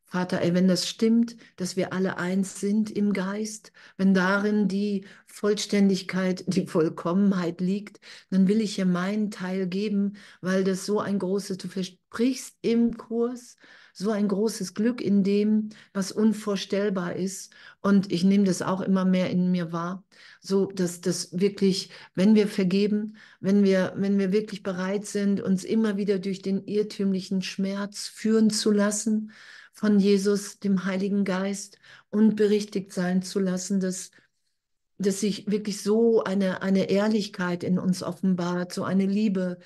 Vater, 0.05 0.39
ey, 0.41 0.53
wenn 0.53 0.67
das 0.67 0.87
stimmt, 0.87 1.35
dass 1.55 1.75
wir 1.75 1.93
alle 1.93 2.19
eins 2.19 2.59
sind 2.59 2.91
im 2.91 3.11
Geist, 3.11 3.71
wenn 3.97 4.13
darin 4.13 4.67
die 4.67 5.07
Vollständigkeit, 5.25 6.43
die 6.45 6.67
Vollkommenheit 6.67 7.59
liegt, 7.59 8.01
dann 8.29 8.47
will 8.47 8.61
ich 8.61 8.75
hier 8.75 8.85
meinen 8.85 9.31
Teil 9.31 9.65
geben, 9.65 10.13
weil 10.41 10.63
das 10.63 10.85
so 10.85 10.99
ein 10.99 11.17
großes, 11.17 11.57
du 11.57 11.67
versprichst 11.67 12.55
im 12.61 12.97
Kurs, 12.97 13.57
so 13.91 14.11
ein 14.11 14.27
großes 14.27 14.75
Glück 14.75 15.01
in 15.01 15.23
dem, 15.23 15.69
was 15.91 16.11
unvorstellbar 16.11 17.15
ist. 17.15 17.51
Und 17.81 18.11
ich 18.11 18.23
nehme 18.23 18.43
das 18.43 18.61
auch 18.61 18.81
immer 18.81 19.05
mehr 19.05 19.31
in 19.31 19.49
mir 19.49 19.71
wahr, 19.71 20.03
so 20.43 20.65
dass 20.67 21.01
das 21.01 21.39
wirklich, 21.39 21.89
wenn 22.15 22.35
wir 22.35 22.47
vergeben, 22.47 23.15
wenn 23.39 23.63
wir, 23.63 23.93
wenn 23.95 24.19
wir 24.19 24.31
wirklich 24.33 24.61
bereit 24.61 25.05
sind, 25.05 25.41
uns 25.41 25.63
immer 25.63 25.95
wieder 25.97 26.19
durch 26.19 26.41
den 26.41 26.65
irrtümlichen 26.67 27.41
Schmerz 27.41 28.07
führen 28.07 28.49
zu 28.49 28.71
lassen, 28.71 29.31
von 29.73 29.99
Jesus, 29.99 30.59
dem 30.59 30.85
Heiligen 30.85 31.25
Geist 31.25 31.79
und 32.09 32.35
berichtigt 32.35 32.93
sein 32.93 33.23
zu 33.23 33.39
lassen, 33.39 33.79
dass, 33.79 34.11
dass 34.97 35.19
sich 35.21 35.49
wirklich 35.49 35.81
so 35.81 36.23
eine, 36.23 36.61
eine 36.61 36.89
Ehrlichkeit 36.89 37.63
in 37.63 37.79
uns 37.79 38.03
offenbart, 38.03 38.71
so 38.71 38.83
eine 38.83 39.05
Liebe. 39.07 39.59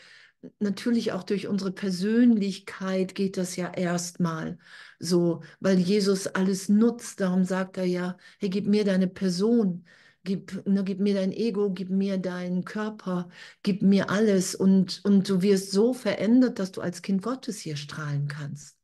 Natürlich 0.59 1.11
auch 1.11 1.23
durch 1.23 1.47
unsere 1.47 1.71
Persönlichkeit 1.71 3.15
geht 3.15 3.37
das 3.37 3.55
ja 3.57 3.71
erstmal 3.73 4.57
so, 4.99 5.41
weil 5.59 5.77
Jesus 5.77 6.27
alles 6.27 6.69
nutzt. 6.69 7.19
Darum 7.19 7.43
sagt 7.43 7.77
er 7.77 7.85
ja, 7.85 8.17
hey, 8.39 8.49
gib 8.49 8.67
mir 8.67 8.85
deine 8.85 9.07
Person, 9.07 9.85
gib, 10.27 10.67
ne, 10.67 10.83
gib 10.83 10.99
mir 10.99 11.15
dein 11.15 11.31
Ego, 11.31 11.71
gib 11.71 11.89
mir 11.89 12.17
deinen 12.17 12.65
Körper, 12.65 13.29
gib 13.63 13.81
mir 13.81 14.09
alles 14.09 14.55
und, 14.55 15.01
und 15.05 15.29
du 15.29 15.41
wirst 15.41 15.71
so 15.71 15.93
verändert, 15.93 16.59
dass 16.59 16.73
du 16.73 16.81
als 16.81 17.01
Kind 17.01 17.23
Gottes 17.23 17.59
hier 17.59 17.77
strahlen 17.77 18.27
kannst. 18.27 18.77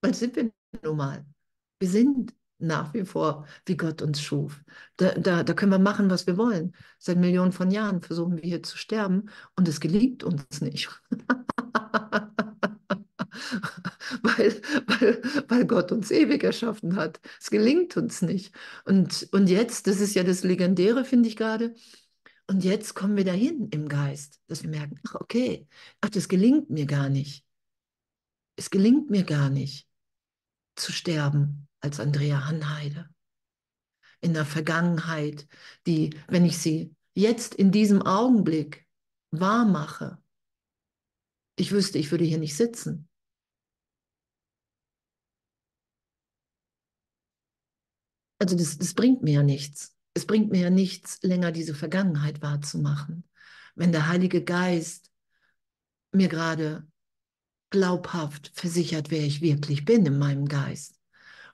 Weil 0.00 0.14
sind 0.14 0.36
wir 0.36 0.52
nun 0.82 0.96
mal. 0.96 1.26
Wir 1.80 1.88
sind 1.88 2.34
nach 2.58 2.94
wie 2.94 3.04
vor, 3.04 3.46
wie 3.66 3.76
Gott 3.76 4.00
uns 4.00 4.22
schuf. 4.22 4.64
Da, 4.96 5.12
da, 5.14 5.42
da 5.42 5.52
können 5.52 5.72
wir 5.72 5.78
machen, 5.78 6.08
was 6.08 6.26
wir 6.26 6.38
wollen. 6.38 6.74
Seit 6.98 7.18
Millionen 7.18 7.52
von 7.52 7.70
Jahren 7.70 8.00
versuchen 8.00 8.36
wir 8.36 8.44
hier 8.44 8.62
zu 8.62 8.78
sterben 8.78 9.28
und 9.56 9.68
es 9.68 9.80
gelingt 9.80 10.22
uns 10.22 10.60
nicht. 10.60 10.88
weil, 14.26 14.60
weil, 14.86 15.22
weil 15.48 15.66
Gott 15.66 15.92
uns 15.92 16.10
ewig 16.10 16.42
erschaffen 16.44 16.96
hat. 16.96 17.20
Es 17.40 17.50
gelingt 17.50 17.96
uns 17.96 18.22
nicht. 18.22 18.54
Und, 18.84 19.28
und 19.32 19.48
jetzt, 19.48 19.86
das 19.86 20.00
ist 20.00 20.14
ja 20.14 20.24
das 20.24 20.44
Legendäre, 20.44 21.04
finde 21.04 21.28
ich 21.28 21.36
gerade, 21.36 21.74
und 22.48 22.62
jetzt 22.62 22.94
kommen 22.94 23.16
wir 23.16 23.24
dahin 23.24 23.68
im 23.70 23.88
Geist, 23.88 24.40
dass 24.46 24.62
wir 24.62 24.70
merken, 24.70 25.00
ach 25.08 25.16
okay, 25.16 25.66
ach, 26.00 26.10
das 26.10 26.28
gelingt 26.28 26.70
mir 26.70 26.86
gar 26.86 27.08
nicht. 27.08 27.44
Es 28.54 28.70
gelingt 28.70 29.10
mir 29.10 29.24
gar 29.24 29.50
nicht 29.50 29.88
zu 30.76 30.92
sterben 30.92 31.68
als 31.80 31.98
Andrea 31.98 32.46
Hanheide. 32.46 33.08
In 34.20 34.32
der 34.32 34.44
Vergangenheit, 34.44 35.46
die, 35.86 36.10
wenn 36.28 36.44
ich 36.44 36.58
sie 36.58 36.94
jetzt 37.14 37.54
in 37.54 37.72
diesem 37.72 38.02
Augenblick 38.02 38.86
wahr 39.30 39.64
mache, 39.64 40.18
ich 41.56 41.72
wüsste, 41.72 41.98
ich 41.98 42.10
würde 42.10 42.24
hier 42.24 42.38
nicht 42.38 42.56
sitzen. 42.56 43.08
Also 48.38 48.56
das, 48.56 48.78
das 48.78 48.94
bringt 48.94 49.22
mir 49.22 49.34
ja 49.34 49.42
nichts. 49.42 49.94
Es 50.14 50.26
bringt 50.26 50.50
mir 50.50 50.60
ja 50.60 50.70
nichts, 50.70 51.18
länger 51.22 51.52
diese 51.52 51.74
Vergangenheit 51.74 52.42
wahrzumachen. 52.42 53.24
Wenn 53.74 53.92
der 53.92 54.08
Heilige 54.08 54.42
Geist 54.42 55.10
mir 56.12 56.28
gerade 56.28 56.86
glaubhaft 57.70 58.50
versichert, 58.54 59.10
wer 59.10 59.20
ich 59.20 59.40
wirklich 59.40 59.84
bin 59.84 60.06
in 60.06 60.18
meinem 60.18 60.46
Geist. 60.46 60.98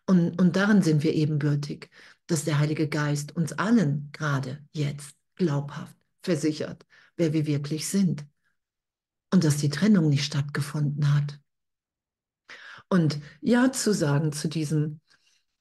Und, 0.07 0.41
und 0.41 0.57
darin 0.57 0.83
sind 0.83 1.03
wir 1.03 1.15
ebenbürtig, 1.15 1.91
dass 2.27 2.45
der 2.45 2.59
Heilige 2.59 2.89
Geist 2.89 3.35
uns 3.37 3.53
allen 3.53 4.11
gerade 4.13 4.65
jetzt 4.73 5.17
glaubhaft 5.37 5.97
versichert, 6.23 6.87
wer 7.17 7.33
wir 7.33 7.47
wirklich 7.47 7.89
sind. 7.89 8.27
Und 9.33 9.45
dass 9.45 9.57
die 9.57 9.71
Trennung 9.71 10.09
nicht 10.09 10.25
stattgefunden 10.25 11.15
hat. 11.15 11.41
Und 12.89 13.19
ja 13.41 13.73
zu 13.73 13.95
sagen 13.95 14.33
zu 14.33 14.49
diesem, 14.49 15.01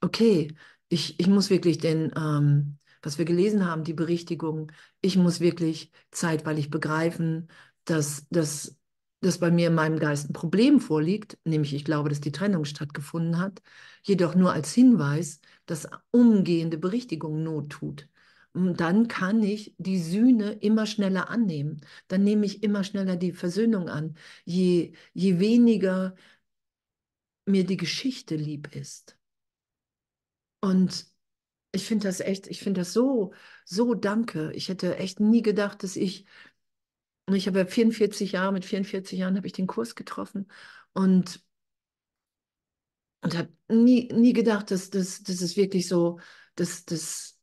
okay, 0.01 0.53
ich, 0.91 1.19
ich 1.19 1.27
muss 1.27 1.49
wirklich 1.49 1.77
den, 1.77 2.11
ähm, 2.17 2.77
was 3.01 3.17
wir 3.17 3.25
gelesen 3.25 3.65
haben, 3.65 3.83
die 3.83 3.93
Berichtigung, 3.93 4.71
ich 5.01 5.17
muss 5.17 5.39
wirklich 5.39 5.91
zeitweilig 6.11 6.69
begreifen, 6.69 7.49
dass, 7.85 8.27
dass 8.29 8.77
dass 9.21 9.37
bei 9.37 9.51
mir 9.51 9.67
in 9.67 9.75
meinem 9.75 9.99
Geist 9.99 10.29
ein 10.29 10.33
Problem 10.33 10.79
vorliegt, 10.79 11.37
nämlich 11.45 11.75
ich 11.75 11.85
glaube, 11.85 12.09
dass 12.09 12.21
die 12.21 12.31
Trennung 12.31 12.65
stattgefunden 12.65 13.37
hat, 13.39 13.61
jedoch 14.03 14.33
nur 14.33 14.51
als 14.51 14.73
Hinweis, 14.73 15.39
dass 15.67 15.87
umgehende 16.09 16.77
Berichtigung 16.79 17.43
Not 17.43 17.69
tut. 17.69 18.09
Und 18.53 18.81
dann 18.81 19.07
kann 19.07 19.43
ich 19.43 19.75
die 19.77 19.99
Sühne 19.99 20.53
immer 20.53 20.87
schneller 20.87 21.29
annehmen. 21.29 21.81
Dann 22.07 22.23
nehme 22.23 22.45
ich 22.47 22.63
immer 22.63 22.83
schneller 22.83 23.15
die 23.15 23.31
Versöhnung 23.31 23.89
an. 23.89 24.15
Je, 24.43 24.93
je 25.13 25.39
weniger 25.39 26.15
mir 27.45 27.65
die 27.65 27.77
Geschichte 27.77 28.35
lieb 28.35 28.75
ist. 28.75 29.15
Und 30.61 31.07
ich 31.73 31.85
finde 31.87 32.07
das 32.07 32.19
echt, 32.21 32.47
ich 32.47 32.61
finde 32.61 32.81
das 32.81 32.93
so, 32.93 33.33
so 33.65 33.95
danke. 33.95 34.51
Ich 34.53 34.69
hätte 34.69 34.97
echt 34.97 35.19
nie 35.19 35.41
gedacht, 35.41 35.83
dass 35.83 35.95
ich 35.95 36.25
ich 37.27 37.47
habe 37.47 37.65
44 37.65 38.33
Jahre, 38.33 38.51
mit 38.51 38.65
44 38.65 39.17
Jahren 39.19 39.37
habe 39.37 39.47
ich 39.47 39.53
den 39.53 39.67
Kurs 39.67 39.95
getroffen 39.95 40.47
und, 40.93 41.41
und 43.21 43.37
habe 43.37 43.49
nie, 43.69 44.09
nie 44.13 44.33
gedacht, 44.33 44.71
dass, 44.71 44.89
dass, 44.89 45.23
dass 45.23 45.41
es 45.41 45.55
wirklich 45.57 45.87
so, 45.87 46.19
dass, 46.55 46.85
dass, 46.85 47.39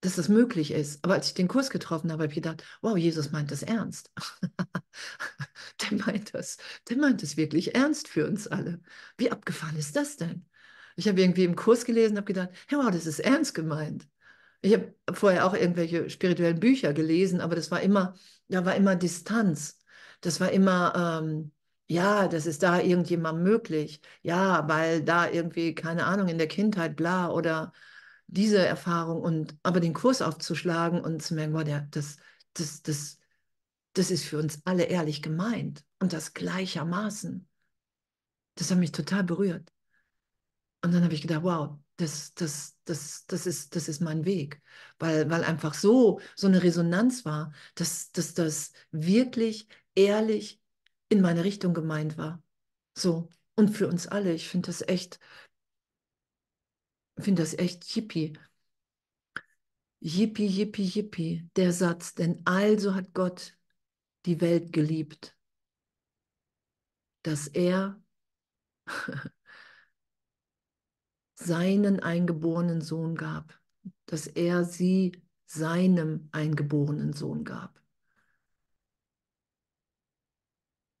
dass 0.00 0.16
das 0.16 0.28
möglich 0.28 0.70
ist. 0.70 1.02
Aber 1.04 1.14
als 1.14 1.28
ich 1.28 1.34
den 1.34 1.48
Kurs 1.48 1.70
getroffen 1.70 2.12
habe, 2.12 2.22
habe 2.24 2.30
ich 2.32 2.36
gedacht, 2.36 2.64
wow, 2.82 2.96
Jesus 2.96 3.32
meint 3.32 3.50
das 3.50 3.62
ernst. 3.62 4.10
der 5.90 5.98
meint 5.98 6.34
das, 6.34 6.58
der 6.88 6.96
meint 6.98 7.22
das 7.22 7.36
wirklich 7.36 7.74
ernst 7.74 8.08
für 8.08 8.26
uns 8.26 8.46
alle. 8.46 8.80
Wie 9.18 9.30
abgefahren 9.30 9.76
ist 9.76 9.96
das 9.96 10.16
denn? 10.16 10.46
Ich 10.96 11.08
habe 11.08 11.20
irgendwie 11.20 11.44
im 11.44 11.56
Kurs 11.56 11.84
gelesen, 11.84 12.16
habe 12.16 12.26
gedacht, 12.26 12.50
hey, 12.68 12.78
wow, 12.78 12.90
das 12.90 13.06
ist 13.06 13.20
ernst 13.20 13.54
gemeint. 13.54 14.08
Ich 14.62 14.72
habe 14.74 14.94
vorher 15.12 15.46
auch 15.46 15.54
irgendwelche 15.54 16.10
spirituellen 16.10 16.60
Bücher 16.60 16.92
gelesen, 16.92 17.40
aber 17.40 17.54
das 17.56 17.70
war 17.70 17.80
immer, 17.82 18.14
da 18.48 18.64
war 18.64 18.74
immer 18.76 18.96
Distanz. 18.96 19.78
Das 20.20 20.40
war 20.40 20.50
immer, 20.50 21.20
ähm, 21.22 21.52
ja, 21.88 22.28
das 22.28 22.46
ist 22.46 22.62
da 22.62 22.80
irgendjemand 22.80 23.42
möglich. 23.42 24.00
Ja, 24.22 24.68
weil 24.68 25.02
da 25.02 25.30
irgendwie, 25.30 25.74
keine 25.74 26.06
Ahnung, 26.06 26.28
in 26.28 26.38
der 26.38 26.48
Kindheit, 26.48 26.96
bla, 26.96 27.30
oder 27.30 27.72
diese 28.26 28.58
Erfahrung 28.66 29.22
und 29.22 29.56
aber 29.62 29.80
den 29.80 29.94
Kurs 29.94 30.22
aufzuschlagen 30.22 31.00
und 31.00 31.22
zu 31.22 31.34
merken, 31.34 31.52
boah, 31.52 31.64
der, 31.64 31.82
das, 31.90 32.16
das, 32.54 32.82
das, 32.82 33.18
das 33.94 34.10
ist 34.10 34.24
für 34.24 34.38
uns 34.38 34.60
alle 34.64 34.84
ehrlich 34.84 35.22
gemeint 35.22 35.84
und 36.00 36.12
das 36.12 36.34
gleichermaßen. 36.34 37.48
Das 38.56 38.70
hat 38.70 38.78
mich 38.78 38.92
total 38.92 39.24
berührt. 39.24 39.70
Und 40.82 40.92
dann 40.94 41.02
habe 41.04 41.14
ich 41.14 41.22
gedacht, 41.22 41.42
wow, 41.42 41.78
das, 41.96 42.34
das, 42.34 42.76
das, 42.84 43.26
das, 43.26 43.46
ist, 43.46 43.74
das 43.74 43.88
ist 43.88 44.00
mein 44.00 44.24
Weg, 44.24 44.62
weil, 44.98 45.28
weil 45.30 45.44
einfach 45.44 45.74
so, 45.74 46.20
so 46.36 46.46
eine 46.46 46.62
Resonanz 46.62 47.24
war, 47.24 47.52
dass, 47.74 48.12
dass 48.12 48.34
das 48.34 48.72
wirklich 48.90 49.68
ehrlich 49.94 50.60
in 51.08 51.20
meine 51.22 51.44
Richtung 51.44 51.74
gemeint 51.74 52.18
war. 52.18 52.42
So, 52.96 53.28
und 53.54 53.70
für 53.70 53.88
uns 53.88 54.06
alle, 54.06 54.32
ich 54.34 54.48
finde 54.48 54.66
das 54.66 54.82
echt, 54.86 55.18
finde 57.18 57.42
das 57.42 57.54
echt 57.58 57.84
hippie. 57.84 58.32
Yippie, 60.00 60.46
yippie, 60.46 60.84
yippie, 60.94 61.50
der 61.56 61.70
Satz, 61.72 62.14
denn 62.14 62.40
also 62.46 62.94
hat 62.94 63.12
Gott 63.12 63.56
die 64.26 64.40
Welt 64.40 64.72
geliebt, 64.72 65.36
dass 67.22 67.46
er 67.48 68.00
seinen 71.36 72.00
eingeborenen 72.00 72.80
Sohn 72.80 73.14
gab, 73.14 73.58
dass 74.06 74.26
er 74.26 74.64
sie 74.64 75.12
seinem 75.44 76.28
eingeborenen 76.32 77.12
Sohn 77.12 77.44
gab, 77.44 77.80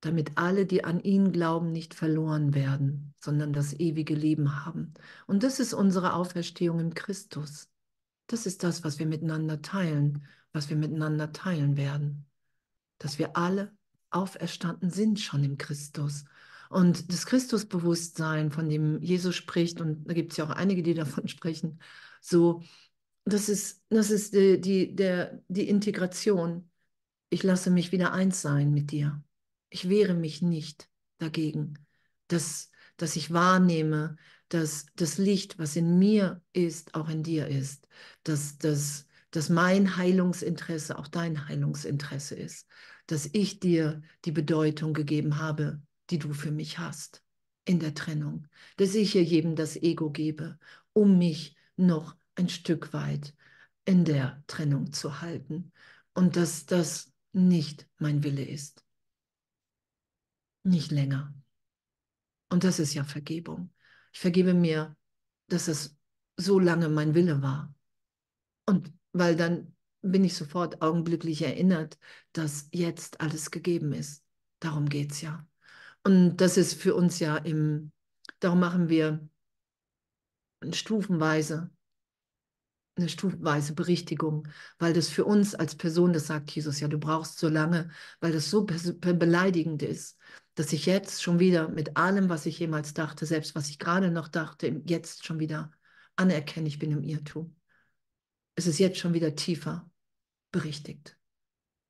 damit 0.00 0.32
alle, 0.36 0.66
die 0.66 0.84
an 0.84 1.00
ihn 1.00 1.32
glauben, 1.32 1.72
nicht 1.72 1.94
verloren 1.94 2.54
werden, 2.54 3.14
sondern 3.18 3.52
das 3.52 3.72
ewige 3.72 4.14
Leben 4.14 4.64
haben. 4.64 4.94
Und 5.26 5.42
das 5.42 5.58
ist 5.58 5.74
unsere 5.74 6.14
Auferstehung 6.14 6.78
in 6.78 6.94
Christus. 6.94 7.68
Das 8.28 8.46
ist 8.46 8.62
das, 8.62 8.84
was 8.84 8.98
wir 8.98 9.06
miteinander 9.06 9.62
teilen, 9.62 10.26
was 10.52 10.68
wir 10.68 10.76
miteinander 10.76 11.32
teilen 11.32 11.76
werden. 11.76 12.26
Dass 12.98 13.18
wir 13.18 13.36
alle 13.36 13.76
auferstanden 14.10 14.90
sind 14.90 15.18
schon 15.18 15.42
im 15.42 15.58
Christus. 15.58 16.24
Und 16.68 17.12
das 17.12 17.26
Christusbewusstsein, 17.26 18.50
von 18.50 18.68
dem 18.68 19.00
Jesus 19.00 19.34
spricht, 19.36 19.80
und 19.80 20.08
da 20.08 20.14
gibt 20.14 20.32
es 20.32 20.38
ja 20.38 20.44
auch 20.44 20.50
einige, 20.50 20.82
die 20.82 20.94
davon 20.94 21.28
sprechen, 21.28 21.80
so, 22.20 22.62
das 23.24 23.48
ist, 23.48 23.82
das 23.88 24.10
ist 24.10 24.34
die, 24.34 24.60
die, 24.60 24.94
der, 24.94 25.42
die 25.48 25.68
Integration. 25.68 26.70
Ich 27.28 27.42
lasse 27.42 27.70
mich 27.70 27.92
wieder 27.92 28.12
eins 28.12 28.40
sein 28.40 28.72
mit 28.72 28.92
dir. 28.92 29.22
Ich 29.68 29.88
wehre 29.88 30.14
mich 30.14 30.42
nicht 30.42 30.88
dagegen, 31.18 31.74
dass, 32.28 32.70
dass 32.96 33.16
ich 33.16 33.32
wahrnehme, 33.32 34.16
dass 34.48 34.86
das 34.94 35.18
Licht, 35.18 35.58
was 35.58 35.74
in 35.74 35.98
mir 35.98 36.40
ist, 36.52 36.94
auch 36.94 37.08
in 37.08 37.24
dir 37.24 37.48
ist. 37.48 37.88
Dass, 38.22 38.58
dass, 38.58 39.06
dass 39.32 39.48
mein 39.48 39.96
Heilungsinteresse 39.96 40.96
auch 40.96 41.08
dein 41.08 41.48
Heilungsinteresse 41.48 42.36
ist. 42.36 42.68
Dass 43.08 43.28
ich 43.32 43.58
dir 43.58 44.02
die 44.24 44.32
Bedeutung 44.32 44.94
gegeben 44.94 45.38
habe, 45.38 45.80
die 46.10 46.18
du 46.18 46.32
für 46.32 46.50
mich 46.50 46.78
hast 46.78 47.22
in 47.64 47.80
der 47.80 47.94
Trennung. 47.94 48.46
Dass 48.76 48.94
ich 48.94 49.12
hier 49.12 49.24
jedem 49.24 49.56
das 49.56 49.76
Ego 49.76 50.10
gebe, 50.10 50.58
um 50.92 51.18
mich 51.18 51.56
noch 51.76 52.16
ein 52.34 52.48
Stück 52.48 52.92
weit 52.92 53.34
in 53.84 54.04
der 54.04 54.42
Trennung 54.46 54.92
zu 54.92 55.20
halten. 55.20 55.72
Und 56.14 56.36
dass 56.36 56.66
das 56.66 57.12
nicht 57.32 57.88
mein 57.98 58.22
Wille 58.22 58.44
ist. 58.44 58.84
Nicht 60.62 60.90
länger. 60.90 61.34
Und 62.48 62.64
das 62.64 62.78
ist 62.78 62.94
ja 62.94 63.04
Vergebung. 63.04 63.72
Ich 64.12 64.20
vergebe 64.20 64.54
mir, 64.54 64.96
dass 65.48 65.68
es 65.68 65.96
so 66.36 66.58
lange 66.58 66.88
mein 66.88 67.14
Wille 67.14 67.42
war. 67.42 67.74
Und 68.66 68.92
weil 69.12 69.36
dann 69.36 69.74
bin 70.02 70.24
ich 70.24 70.34
sofort 70.34 70.82
augenblicklich 70.82 71.42
erinnert, 71.42 71.98
dass 72.32 72.68
jetzt 72.72 73.20
alles 73.20 73.50
gegeben 73.50 73.92
ist. 73.92 74.24
Darum 74.60 74.88
geht 74.88 75.12
es 75.12 75.20
ja. 75.20 75.46
Und 76.06 76.36
das 76.36 76.56
ist 76.56 76.80
für 76.80 76.94
uns 76.94 77.18
ja 77.18 77.36
im, 77.36 77.90
darum 78.38 78.60
machen 78.60 78.88
wir 78.88 79.28
stufenweise, 80.70 81.68
eine 82.94 83.08
stufenweise 83.08 83.74
Berichtigung, 83.74 84.46
weil 84.78 84.92
das 84.92 85.08
für 85.08 85.24
uns 85.24 85.56
als 85.56 85.74
Person, 85.74 86.12
das 86.12 86.28
sagt 86.28 86.52
Jesus 86.52 86.78
ja, 86.78 86.86
du 86.86 86.98
brauchst 86.98 87.40
so 87.40 87.48
lange, 87.48 87.90
weil 88.20 88.30
das 88.30 88.50
so 88.50 88.64
beleidigend 88.64 89.82
ist, 89.82 90.16
dass 90.54 90.72
ich 90.72 90.86
jetzt 90.86 91.24
schon 91.24 91.40
wieder 91.40 91.70
mit 91.70 91.96
allem, 91.96 92.28
was 92.28 92.46
ich 92.46 92.60
jemals 92.60 92.94
dachte, 92.94 93.26
selbst 93.26 93.56
was 93.56 93.68
ich 93.68 93.80
gerade 93.80 94.12
noch 94.12 94.28
dachte, 94.28 94.80
jetzt 94.86 95.26
schon 95.26 95.40
wieder 95.40 95.72
anerkenne, 96.14 96.68
ich 96.68 96.78
bin 96.78 96.92
im 96.92 97.02
Irrtum. 97.02 97.56
Es 98.54 98.68
ist 98.68 98.78
jetzt 98.78 98.98
schon 98.98 99.12
wieder 99.12 99.34
tiefer 99.34 99.90
berichtigt. 100.52 101.18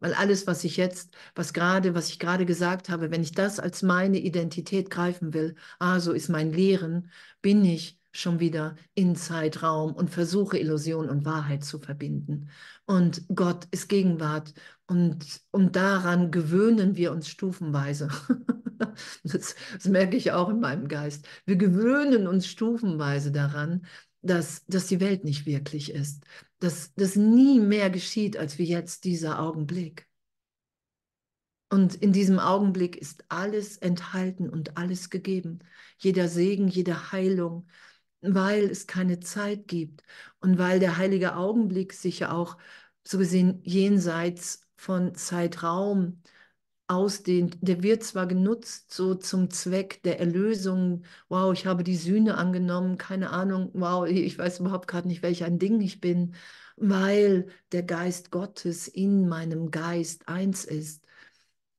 Weil 0.00 0.14
alles, 0.14 0.46
was 0.46 0.64
ich 0.64 0.76
jetzt, 0.76 1.14
was 1.34 1.52
gerade, 1.52 1.94
was 1.94 2.10
ich 2.10 2.18
gerade 2.18 2.46
gesagt 2.46 2.88
habe, 2.88 3.10
wenn 3.10 3.22
ich 3.22 3.32
das 3.32 3.58
als 3.58 3.82
meine 3.82 4.18
Identität 4.18 4.90
greifen 4.90 5.32
will, 5.32 5.56
ah, 5.78 6.00
so 6.00 6.12
ist 6.12 6.28
mein 6.28 6.52
Lehren, 6.52 7.10
bin 7.40 7.64
ich 7.64 7.98
schon 8.12 8.40
wieder 8.40 8.76
in 8.94 9.14
Zeitraum 9.14 9.92
und 9.92 10.10
versuche 10.10 10.58
Illusion 10.58 11.08
und 11.08 11.24
Wahrheit 11.24 11.64
zu 11.64 11.78
verbinden. 11.78 12.48
Und 12.86 13.22
Gott 13.34 13.66
ist 13.70 13.88
Gegenwart 13.88 14.54
und, 14.86 15.24
und 15.50 15.76
daran 15.76 16.30
gewöhnen 16.30 16.96
wir 16.96 17.12
uns 17.12 17.28
stufenweise. 17.28 18.08
das, 19.24 19.54
das 19.72 19.84
merke 19.86 20.16
ich 20.16 20.32
auch 20.32 20.48
in 20.48 20.60
meinem 20.60 20.88
Geist. 20.88 21.26
Wir 21.44 21.56
gewöhnen 21.56 22.26
uns 22.26 22.46
stufenweise 22.46 23.32
daran, 23.32 23.86
dass, 24.22 24.64
dass 24.66 24.86
die 24.86 25.00
Welt 25.00 25.24
nicht 25.24 25.46
wirklich 25.46 25.90
ist, 25.92 26.24
dass 26.58 26.94
das 26.94 27.16
nie 27.16 27.60
mehr 27.60 27.90
geschieht, 27.90 28.36
als 28.36 28.58
wie 28.58 28.64
jetzt 28.64 29.04
dieser 29.04 29.40
Augenblick. 29.40 30.08
Und 31.68 31.94
in 31.96 32.12
diesem 32.12 32.38
Augenblick 32.38 32.96
ist 32.96 33.24
alles 33.28 33.76
enthalten 33.76 34.48
und 34.48 34.76
alles 34.76 35.10
gegeben. 35.10 35.58
Jeder 35.98 36.28
Segen, 36.28 36.68
jede 36.68 37.12
Heilung, 37.12 37.68
weil 38.20 38.64
es 38.64 38.86
keine 38.86 39.20
Zeit 39.20 39.66
gibt 39.68 40.02
und 40.40 40.58
weil 40.58 40.80
der 40.80 40.96
heilige 40.96 41.36
Augenblick 41.36 41.92
sich 41.92 42.20
ja 42.20 42.32
auch 42.32 42.56
so 43.04 43.18
gesehen 43.18 43.60
jenseits 43.64 44.62
von 44.76 45.14
Zeitraum 45.14 46.22
ausdehnt. 46.88 47.58
Der 47.60 47.82
wird 47.82 48.04
zwar 48.04 48.26
genutzt 48.26 48.92
so 48.92 49.14
zum 49.14 49.50
Zweck 49.50 50.02
der 50.02 50.20
Erlösung, 50.20 51.04
wow, 51.28 51.52
ich 51.52 51.66
habe 51.66 51.84
die 51.84 51.96
Sühne 51.96 52.36
angenommen, 52.36 52.98
keine 52.98 53.30
Ahnung, 53.30 53.70
wow, 53.74 54.06
ich 54.06 54.38
weiß 54.38 54.60
überhaupt 54.60 54.86
gerade 54.88 55.08
nicht, 55.08 55.22
welch 55.22 55.44
ein 55.44 55.58
Ding 55.58 55.80
ich 55.80 56.00
bin, 56.00 56.34
weil 56.76 57.48
der 57.72 57.82
Geist 57.82 58.30
Gottes 58.30 58.88
in 58.88 59.28
meinem 59.28 59.70
Geist 59.70 60.28
eins 60.28 60.64
ist. 60.64 61.04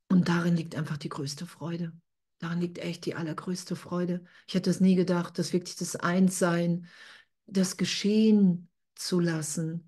Und 0.08 0.28
darin 0.28 0.56
liegt 0.56 0.74
einfach 0.76 0.96
die 0.96 1.08
größte 1.08 1.46
Freude. 1.46 1.92
Darin 2.38 2.60
liegt 2.60 2.78
echt 2.78 3.04
die 3.06 3.14
allergrößte 3.14 3.76
Freude. 3.76 4.24
Ich 4.46 4.54
hätte 4.54 4.70
es 4.70 4.80
nie 4.80 4.94
gedacht, 4.94 5.38
dass 5.38 5.52
wirklich 5.52 5.76
das 5.76 5.96
Einssein, 5.96 6.86
das 7.46 7.76
Geschehen 7.76 8.68
zu 8.94 9.20
lassen, 9.20 9.87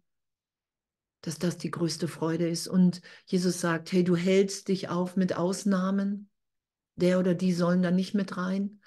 dass 1.22 1.38
das 1.38 1.58
die 1.58 1.70
größte 1.70 2.08
Freude 2.08 2.48
ist. 2.48 2.68
Und 2.68 3.02
Jesus 3.26 3.60
sagt, 3.60 3.92
hey, 3.92 4.04
du 4.04 4.16
hältst 4.16 4.68
dich 4.68 4.88
auf 4.88 5.16
mit 5.16 5.36
Ausnahmen. 5.36 6.30
Der 6.96 7.18
oder 7.18 7.34
die 7.34 7.52
sollen 7.52 7.82
da 7.82 7.90
nicht 7.90 8.14
mit 8.14 8.36
rein. 8.36 8.80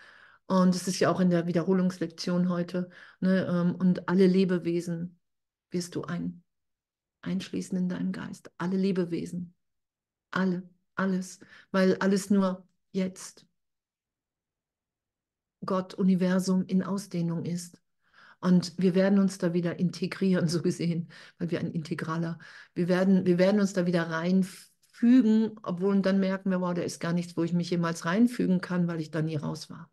Und 0.46 0.76
es 0.76 0.88
ist 0.88 1.00
ja 1.00 1.12
auch 1.12 1.20
in 1.20 1.30
der 1.30 1.48
Wiederholungslektion 1.48 2.50
heute. 2.50 2.90
Ne, 3.20 3.48
ähm, 3.48 3.76
und 3.76 4.10
alle 4.10 4.28
Lebewesen 4.28 5.20
wirst 5.72 5.96
du 5.96 6.04
ein, 6.04 6.44
einschließen 7.22 7.78
in 7.78 7.90
deinem 7.90 8.12
Geist. 8.12 8.52
Alle 8.58 8.78
Lebewesen. 8.78 9.56
Alle, 10.32 10.70
alles. 10.96 11.40
Weil 11.72 11.98
alles 11.98 12.30
nur 12.30 12.68
jetzt 12.92 13.46
Gott, 15.66 15.94
Universum 15.94 16.66
in 16.66 16.84
Ausdehnung 16.84 17.46
ist. 17.46 17.83
Und 18.44 18.74
wir 18.78 18.94
werden 18.94 19.20
uns 19.20 19.38
da 19.38 19.54
wieder 19.54 19.80
integrieren, 19.80 20.48
so 20.50 20.62
gesehen, 20.62 21.08
weil 21.38 21.50
wir 21.50 21.62
ein 21.62 21.72
Integraler, 21.72 22.40
wir 22.74 22.90
werden, 22.90 23.26
wir 23.26 23.38
werden 23.38 23.62
uns 23.62 23.72
da 23.72 23.86
wieder 23.86 24.10
reinfügen, 24.10 25.58
obwohl 25.64 26.02
dann 26.02 26.20
merken 26.20 26.50
wir, 26.50 26.60
wow, 26.60 26.74
da 26.74 26.82
ist 26.82 27.00
gar 27.00 27.14
nichts, 27.14 27.38
wo 27.38 27.44
ich 27.44 27.54
mich 27.54 27.70
jemals 27.70 28.04
reinfügen 28.04 28.60
kann, 28.60 28.90
weil 28.90 29.00
ich 29.00 29.12
da 29.12 29.22
nie 29.22 29.38
raus 29.38 29.70
war. 29.70 29.90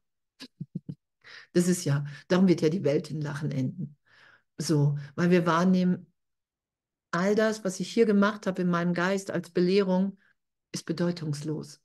Das 1.52 1.68
ist 1.68 1.84
ja, 1.84 2.04
darum 2.26 2.48
wird 2.48 2.60
ja 2.60 2.70
die 2.70 2.82
Welt 2.82 3.10
in 3.12 3.20
Lachen 3.20 3.52
enden. 3.52 3.96
So, 4.58 4.98
weil 5.14 5.30
wir 5.30 5.46
wahrnehmen, 5.46 6.12
all 7.12 7.36
das, 7.36 7.64
was 7.64 7.78
ich 7.78 7.92
hier 7.92 8.04
gemacht 8.04 8.48
habe 8.48 8.62
in 8.62 8.68
meinem 8.68 8.94
Geist 8.94 9.30
als 9.30 9.50
Belehrung, 9.50 10.18
ist 10.72 10.86
bedeutungslos, 10.86 11.80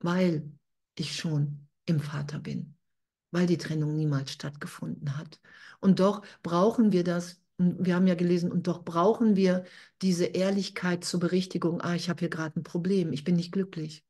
weil 0.00 0.50
ich 0.94 1.16
schon 1.16 1.68
im 1.86 2.00
Vater 2.00 2.38
bin, 2.38 2.77
weil 3.30 3.46
die 3.46 3.58
Trennung 3.58 3.96
niemals 3.96 4.32
stattgefunden 4.32 5.16
hat. 5.18 5.40
Und 5.80 6.00
doch 6.00 6.22
brauchen 6.42 6.92
wir 6.92 7.04
das, 7.04 7.40
wir 7.58 7.94
haben 7.94 8.06
ja 8.06 8.14
gelesen, 8.14 8.52
und 8.52 8.66
doch 8.66 8.84
brauchen 8.84 9.36
wir 9.36 9.64
diese 10.02 10.26
Ehrlichkeit 10.26 11.04
zur 11.04 11.20
Berichtigung, 11.20 11.80
ah, 11.80 11.94
ich 11.94 12.08
habe 12.08 12.20
hier 12.20 12.30
gerade 12.30 12.58
ein 12.58 12.62
Problem, 12.62 13.12
ich 13.12 13.24
bin 13.24 13.36
nicht 13.36 13.52
glücklich. 13.52 14.04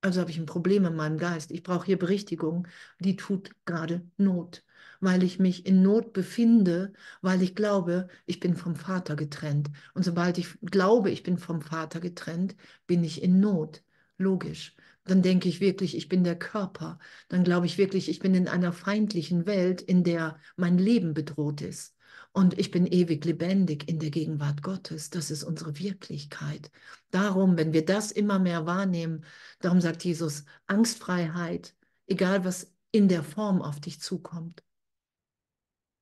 Also 0.00 0.20
habe 0.20 0.30
ich 0.30 0.38
ein 0.38 0.46
Problem 0.46 0.84
in 0.84 0.96
meinem 0.96 1.16
Geist. 1.16 1.50
Ich 1.50 1.62
brauche 1.62 1.86
hier 1.86 1.98
Berichtigung, 1.98 2.68
die 3.00 3.16
tut 3.16 3.52
gerade 3.64 4.06
Not, 4.18 4.62
weil 5.00 5.22
ich 5.22 5.38
mich 5.38 5.64
in 5.66 5.82
Not 5.82 6.12
befinde, 6.12 6.92
weil 7.22 7.40
ich 7.42 7.54
glaube, 7.54 8.08
ich 8.26 8.38
bin 8.38 8.54
vom 8.54 8.76
Vater 8.76 9.16
getrennt. 9.16 9.70
Und 9.94 10.04
sobald 10.04 10.36
ich 10.36 10.58
glaube, 10.60 11.10
ich 11.10 11.22
bin 11.22 11.38
vom 11.38 11.62
Vater 11.62 12.00
getrennt, 12.00 12.54
bin 12.86 13.02
ich 13.02 13.22
in 13.22 13.40
Not. 13.40 13.82
Logisch 14.18 14.76
dann 15.04 15.22
denke 15.22 15.48
ich 15.48 15.60
wirklich, 15.60 15.96
ich 15.96 16.08
bin 16.08 16.24
der 16.24 16.38
Körper. 16.38 16.98
Dann 17.28 17.44
glaube 17.44 17.66
ich 17.66 17.78
wirklich, 17.78 18.08
ich 18.08 18.20
bin 18.20 18.34
in 18.34 18.48
einer 18.48 18.72
feindlichen 18.72 19.46
Welt, 19.46 19.82
in 19.82 20.02
der 20.02 20.38
mein 20.56 20.78
Leben 20.78 21.14
bedroht 21.14 21.60
ist. 21.60 21.94
Und 22.32 22.58
ich 22.58 22.70
bin 22.70 22.86
ewig 22.86 23.24
lebendig 23.24 23.88
in 23.88 24.00
der 24.00 24.10
Gegenwart 24.10 24.62
Gottes. 24.62 25.10
Das 25.10 25.30
ist 25.30 25.44
unsere 25.44 25.78
Wirklichkeit. 25.78 26.70
Darum, 27.10 27.56
wenn 27.56 27.72
wir 27.72 27.84
das 27.84 28.10
immer 28.10 28.38
mehr 28.38 28.66
wahrnehmen, 28.66 29.24
darum 29.60 29.80
sagt 29.80 30.04
Jesus, 30.04 30.44
Angstfreiheit, 30.66 31.74
egal 32.06 32.44
was 32.44 32.72
in 32.90 33.08
der 33.08 33.22
Form 33.22 33.62
auf 33.62 33.80
dich 33.80 34.00
zukommt. 34.00 34.64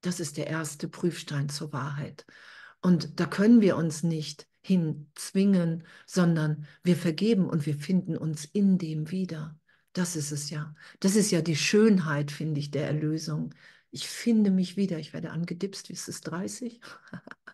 Das 0.00 0.20
ist 0.20 0.36
der 0.36 0.46
erste 0.46 0.88
Prüfstein 0.88 1.48
zur 1.48 1.72
Wahrheit. 1.72 2.24
Und 2.80 3.20
da 3.20 3.26
können 3.26 3.60
wir 3.60 3.76
uns 3.76 4.02
nicht 4.02 4.48
hinzwingen, 4.62 5.84
sondern 6.06 6.66
wir 6.82 6.96
vergeben 6.96 7.48
und 7.48 7.66
wir 7.66 7.76
finden 7.76 8.16
uns 8.16 8.44
in 8.44 8.78
dem 8.78 9.10
wieder. 9.10 9.58
Das 9.92 10.16
ist 10.16 10.30
es 10.30 10.50
ja. 10.50 10.74
Das 11.00 11.16
ist 11.16 11.30
ja 11.30 11.42
die 11.42 11.56
Schönheit, 11.56 12.30
finde 12.30 12.60
ich, 12.60 12.70
der 12.70 12.86
Erlösung. 12.86 13.54
Ich 13.90 14.08
finde 14.08 14.50
mich 14.50 14.76
wieder. 14.76 14.98
Ich 14.98 15.12
werde 15.12 15.32
angedipst. 15.32 15.88
Wie 15.88 15.92
ist 15.92 16.08
es 16.08 16.22
30? 16.22 16.80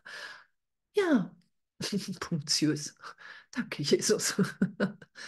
ja, 0.94 1.34
punktiös. 2.20 2.94
Danke, 3.50 3.82
Jesus. 3.82 4.34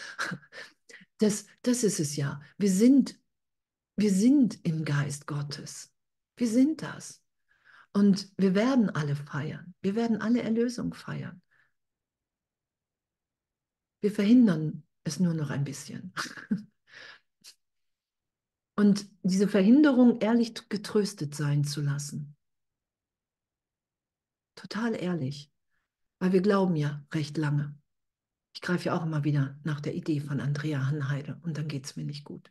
das, 1.18 1.46
das 1.62 1.82
ist 1.82 1.98
es 1.98 2.16
ja. 2.16 2.40
Wir 2.58 2.70
sind, 2.70 3.18
wir 3.96 4.12
sind 4.12 4.64
im 4.64 4.84
Geist 4.84 5.26
Gottes. 5.26 5.92
Wir 6.36 6.48
sind 6.48 6.82
das. 6.82 7.22
Und 7.92 8.30
wir 8.36 8.54
werden 8.54 8.90
alle 8.90 9.16
feiern. 9.16 9.74
Wir 9.80 9.96
werden 9.96 10.20
alle 10.20 10.42
Erlösung 10.42 10.94
feiern. 10.94 11.42
Wir 14.00 14.10
verhindern 14.10 14.82
es 15.04 15.20
nur 15.20 15.34
noch 15.34 15.50
ein 15.50 15.64
bisschen. 15.64 16.12
Und 18.76 19.06
diese 19.22 19.46
Verhinderung 19.46 20.20
ehrlich 20.20 20.68
getröstet 20.68 21.34
sein 21.34 21.64
zu 21.64 21.82
lassen. 21.82 22.36
Total 24.54 24.94
ehrlich. 24.94 25.52
Weil 26.18 26.32
wir 26.32 26.40
glauben 26.42 26.76
ja 26.76 27.04
recht 27.12 27.36
lange. 27.36 27.78
Ich 28.54 28.60
greife 28.62 28.86
ja 28.86 28.98
auch 28.98 29.04
immer 29.04 29.24
wieder 29.24 29.58
nach 29.64 29.80
der 29.80 29.94
Idee 29.94 30.20
von 30.20 30.40
Andrea 30.40 30.86
Hanheide 30.86 31.38
und 31.42 31.56
dann 31.56 31.68
geht 31.68 31.86
es 31.86 31.96
mir 31.96 32.04
nicht 32.04 32.24
gut. 32.24 32.50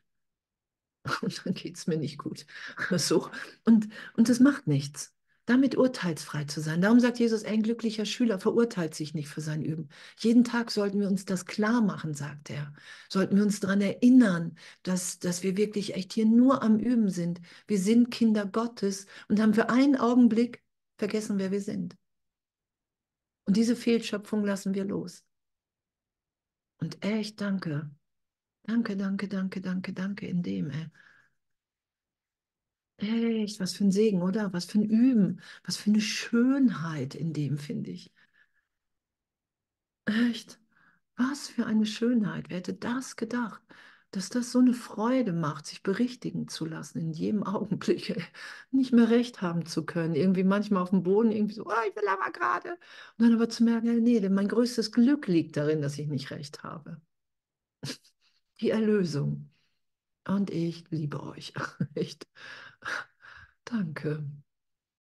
Und 1.22 1.46
dann 1.46 1.54
geht 1.54 1.78
es 1.78 1.88
mir 1.88 1.98
nicht 1.98 2.18
gut. 2.18 2.46
So. 2.98 3.32
Und, 3.64 3.88
und 4.16 4.28
das 4.28 4.42
macht 4.42 4.68
nichts 4.68 5.16
damit 5.50 5.76
urteilsfrei 5.76 6.44
zu 6.44 6.62
sein. 6.62 6.82
Darum 6.82 7.00
sagt 7.00 7.18
Jesus, 7.18 7.44
ein 7.44 7.64
glücklicher 7.64 8.06
Schüler 8.06 8.40
verurteilt 8.40 8.94
sich 8.94 9.16
nicht 9.16 9.30
für 9.30 9.42
sein 9.42 9.64
Üben. 9.64 9.90
Jeden 10.20 10.44
Tag 10.44 10.70
sollten 10.70 11.00
wir 11.00 11.08
uns 11.08 11.26
das 11.26 11.46
klar 11.46 11.82
machen, 11.82 12.14
sagt 12.14 12.52
er. 12.52 12.72
Sollten 13.10 13.36
wir 13.36 13.44
uns 13.44 13.60
daran 13.60 13.82
erinnern, 13.82 14.56
dass, 14.84 15.18
dass 15.18 15.42
wir 15.42 15.58
wirklich 15.58 15.96
echt 15.96 16.14
hier 16.14 16.28
nur 16.28 16.62
am 16.62 16.78
Üben 16.78 17.10
sind. 17.10 17.42
Wir 17.68 17.80
sind 17.80 18.12
Kinder 18.12 18.46
Gottes 18.46 19.08
und 19.28 19.40
haben 19.40 19.56
für 19.56 19.70
einen 19.70 19.96
Augenblick 19.96 20.62
vergessen, 21.00 21.40
wer 21.40 21.50
wir 21.50 21.62
sind. 21.62 21.98
Und 23.46 23.58
diese 23.58 23.76
Fehlschöpfung 23.76 24.46
lassen 24.46 24.76
wir 24.76 24.86
los. 24.86 25.24
Und 26.78 27.04
echt 27.04 27.42
danke. 27.42 27.90
Danke, 28.64 28.96
danke, 28.96 29.28
danke, 29.28 29.62
danke, 29.62 29.94
danke 29.94 30.28
in 30.28 30.44
dem. 30.44 30.70
Ey. 30.70 30.92
Echt, 33.00 33.60
was 33.60 33.74
für 33.76 33.84
ein 33.86 33.92
Segen, 33.92 34.22
oder? 34.22 34.54
Was 34.54 34.64
für 34.66 34.80
ein 34.80 34.84
Üben, 34.90 35.42
was 35.66 35.76
für 35.78 35.90
eine 35.90 36.00
Schönheit 36.02 37.14
in 37.16 37.34
dem, 37.34 37.58
finde 37.58 37.92
ich. 37.92 38.12
Echt, 40.06 40.60
was 41.18 41.50
für 41.50 41.66
eine 41.68 41.86
Schönheit. 41.86 42.50
Wer 42.50 42.58
hätte 42.58 42.74
das 42.74 43.16
gedacht, 43.18 43.62
dass 44.12 44.30
das 44.30 44.52
so 44.52 44.60
eine 44.60 44.74
Freude 44.74 45.34
macht, 45.34 45.68
sich 45.68 45.84
berichtigen 45.84 46.48
zu 46.50 46.66
lassen 46.66 47.00
in 47.00 47.12
jedem 47.14 47.44
Augenblick, 47.46 48.18
nicht 48.72 48.94
mehr 48.94 49.10
recht 49.10 49.42
haben 49.42 49.66
zu 49.66 49.86
können. 49.86 50.16
Irgendwie 50.16 50.44
manchmal 50.44 50.84
auf 50.84 50.92
dem 50.92 51.04
Boden, 51.04 51.32
irgendwie 51.32 51.56
so, 51.56 51.66
oh, 51.68 51.72
ich 51.90 51.96
will 51.96 52.08
aber 52.10 52.32
gerade. 52.32 52.72
Und 52.72 53.26
dann 53.26 53.36
aber 53.36 53.50
zu 53.50 53.64
merken, 53.64 54.04
nee, 54.04 54.28
mein 54.30 54.48
größtes 54.48 54.92
Glück 54.92 55.28
liegt 55.28 55.58
darin, 55.58 55.82
dass 55.82 56.00
ich 56.00 56.08
nicht 56.08 56.32
recht 56.32 56.64
habe. 56.64 57.02
Die 58.62 58.70
Erlösung. 58.72 59.52
Und 60.28 60.52
ich 60.52 60.90
liebe 60.92 61.24
euch. 61.24 61.54
Echt. 61.96 62.28
Danke. 63.66 64.26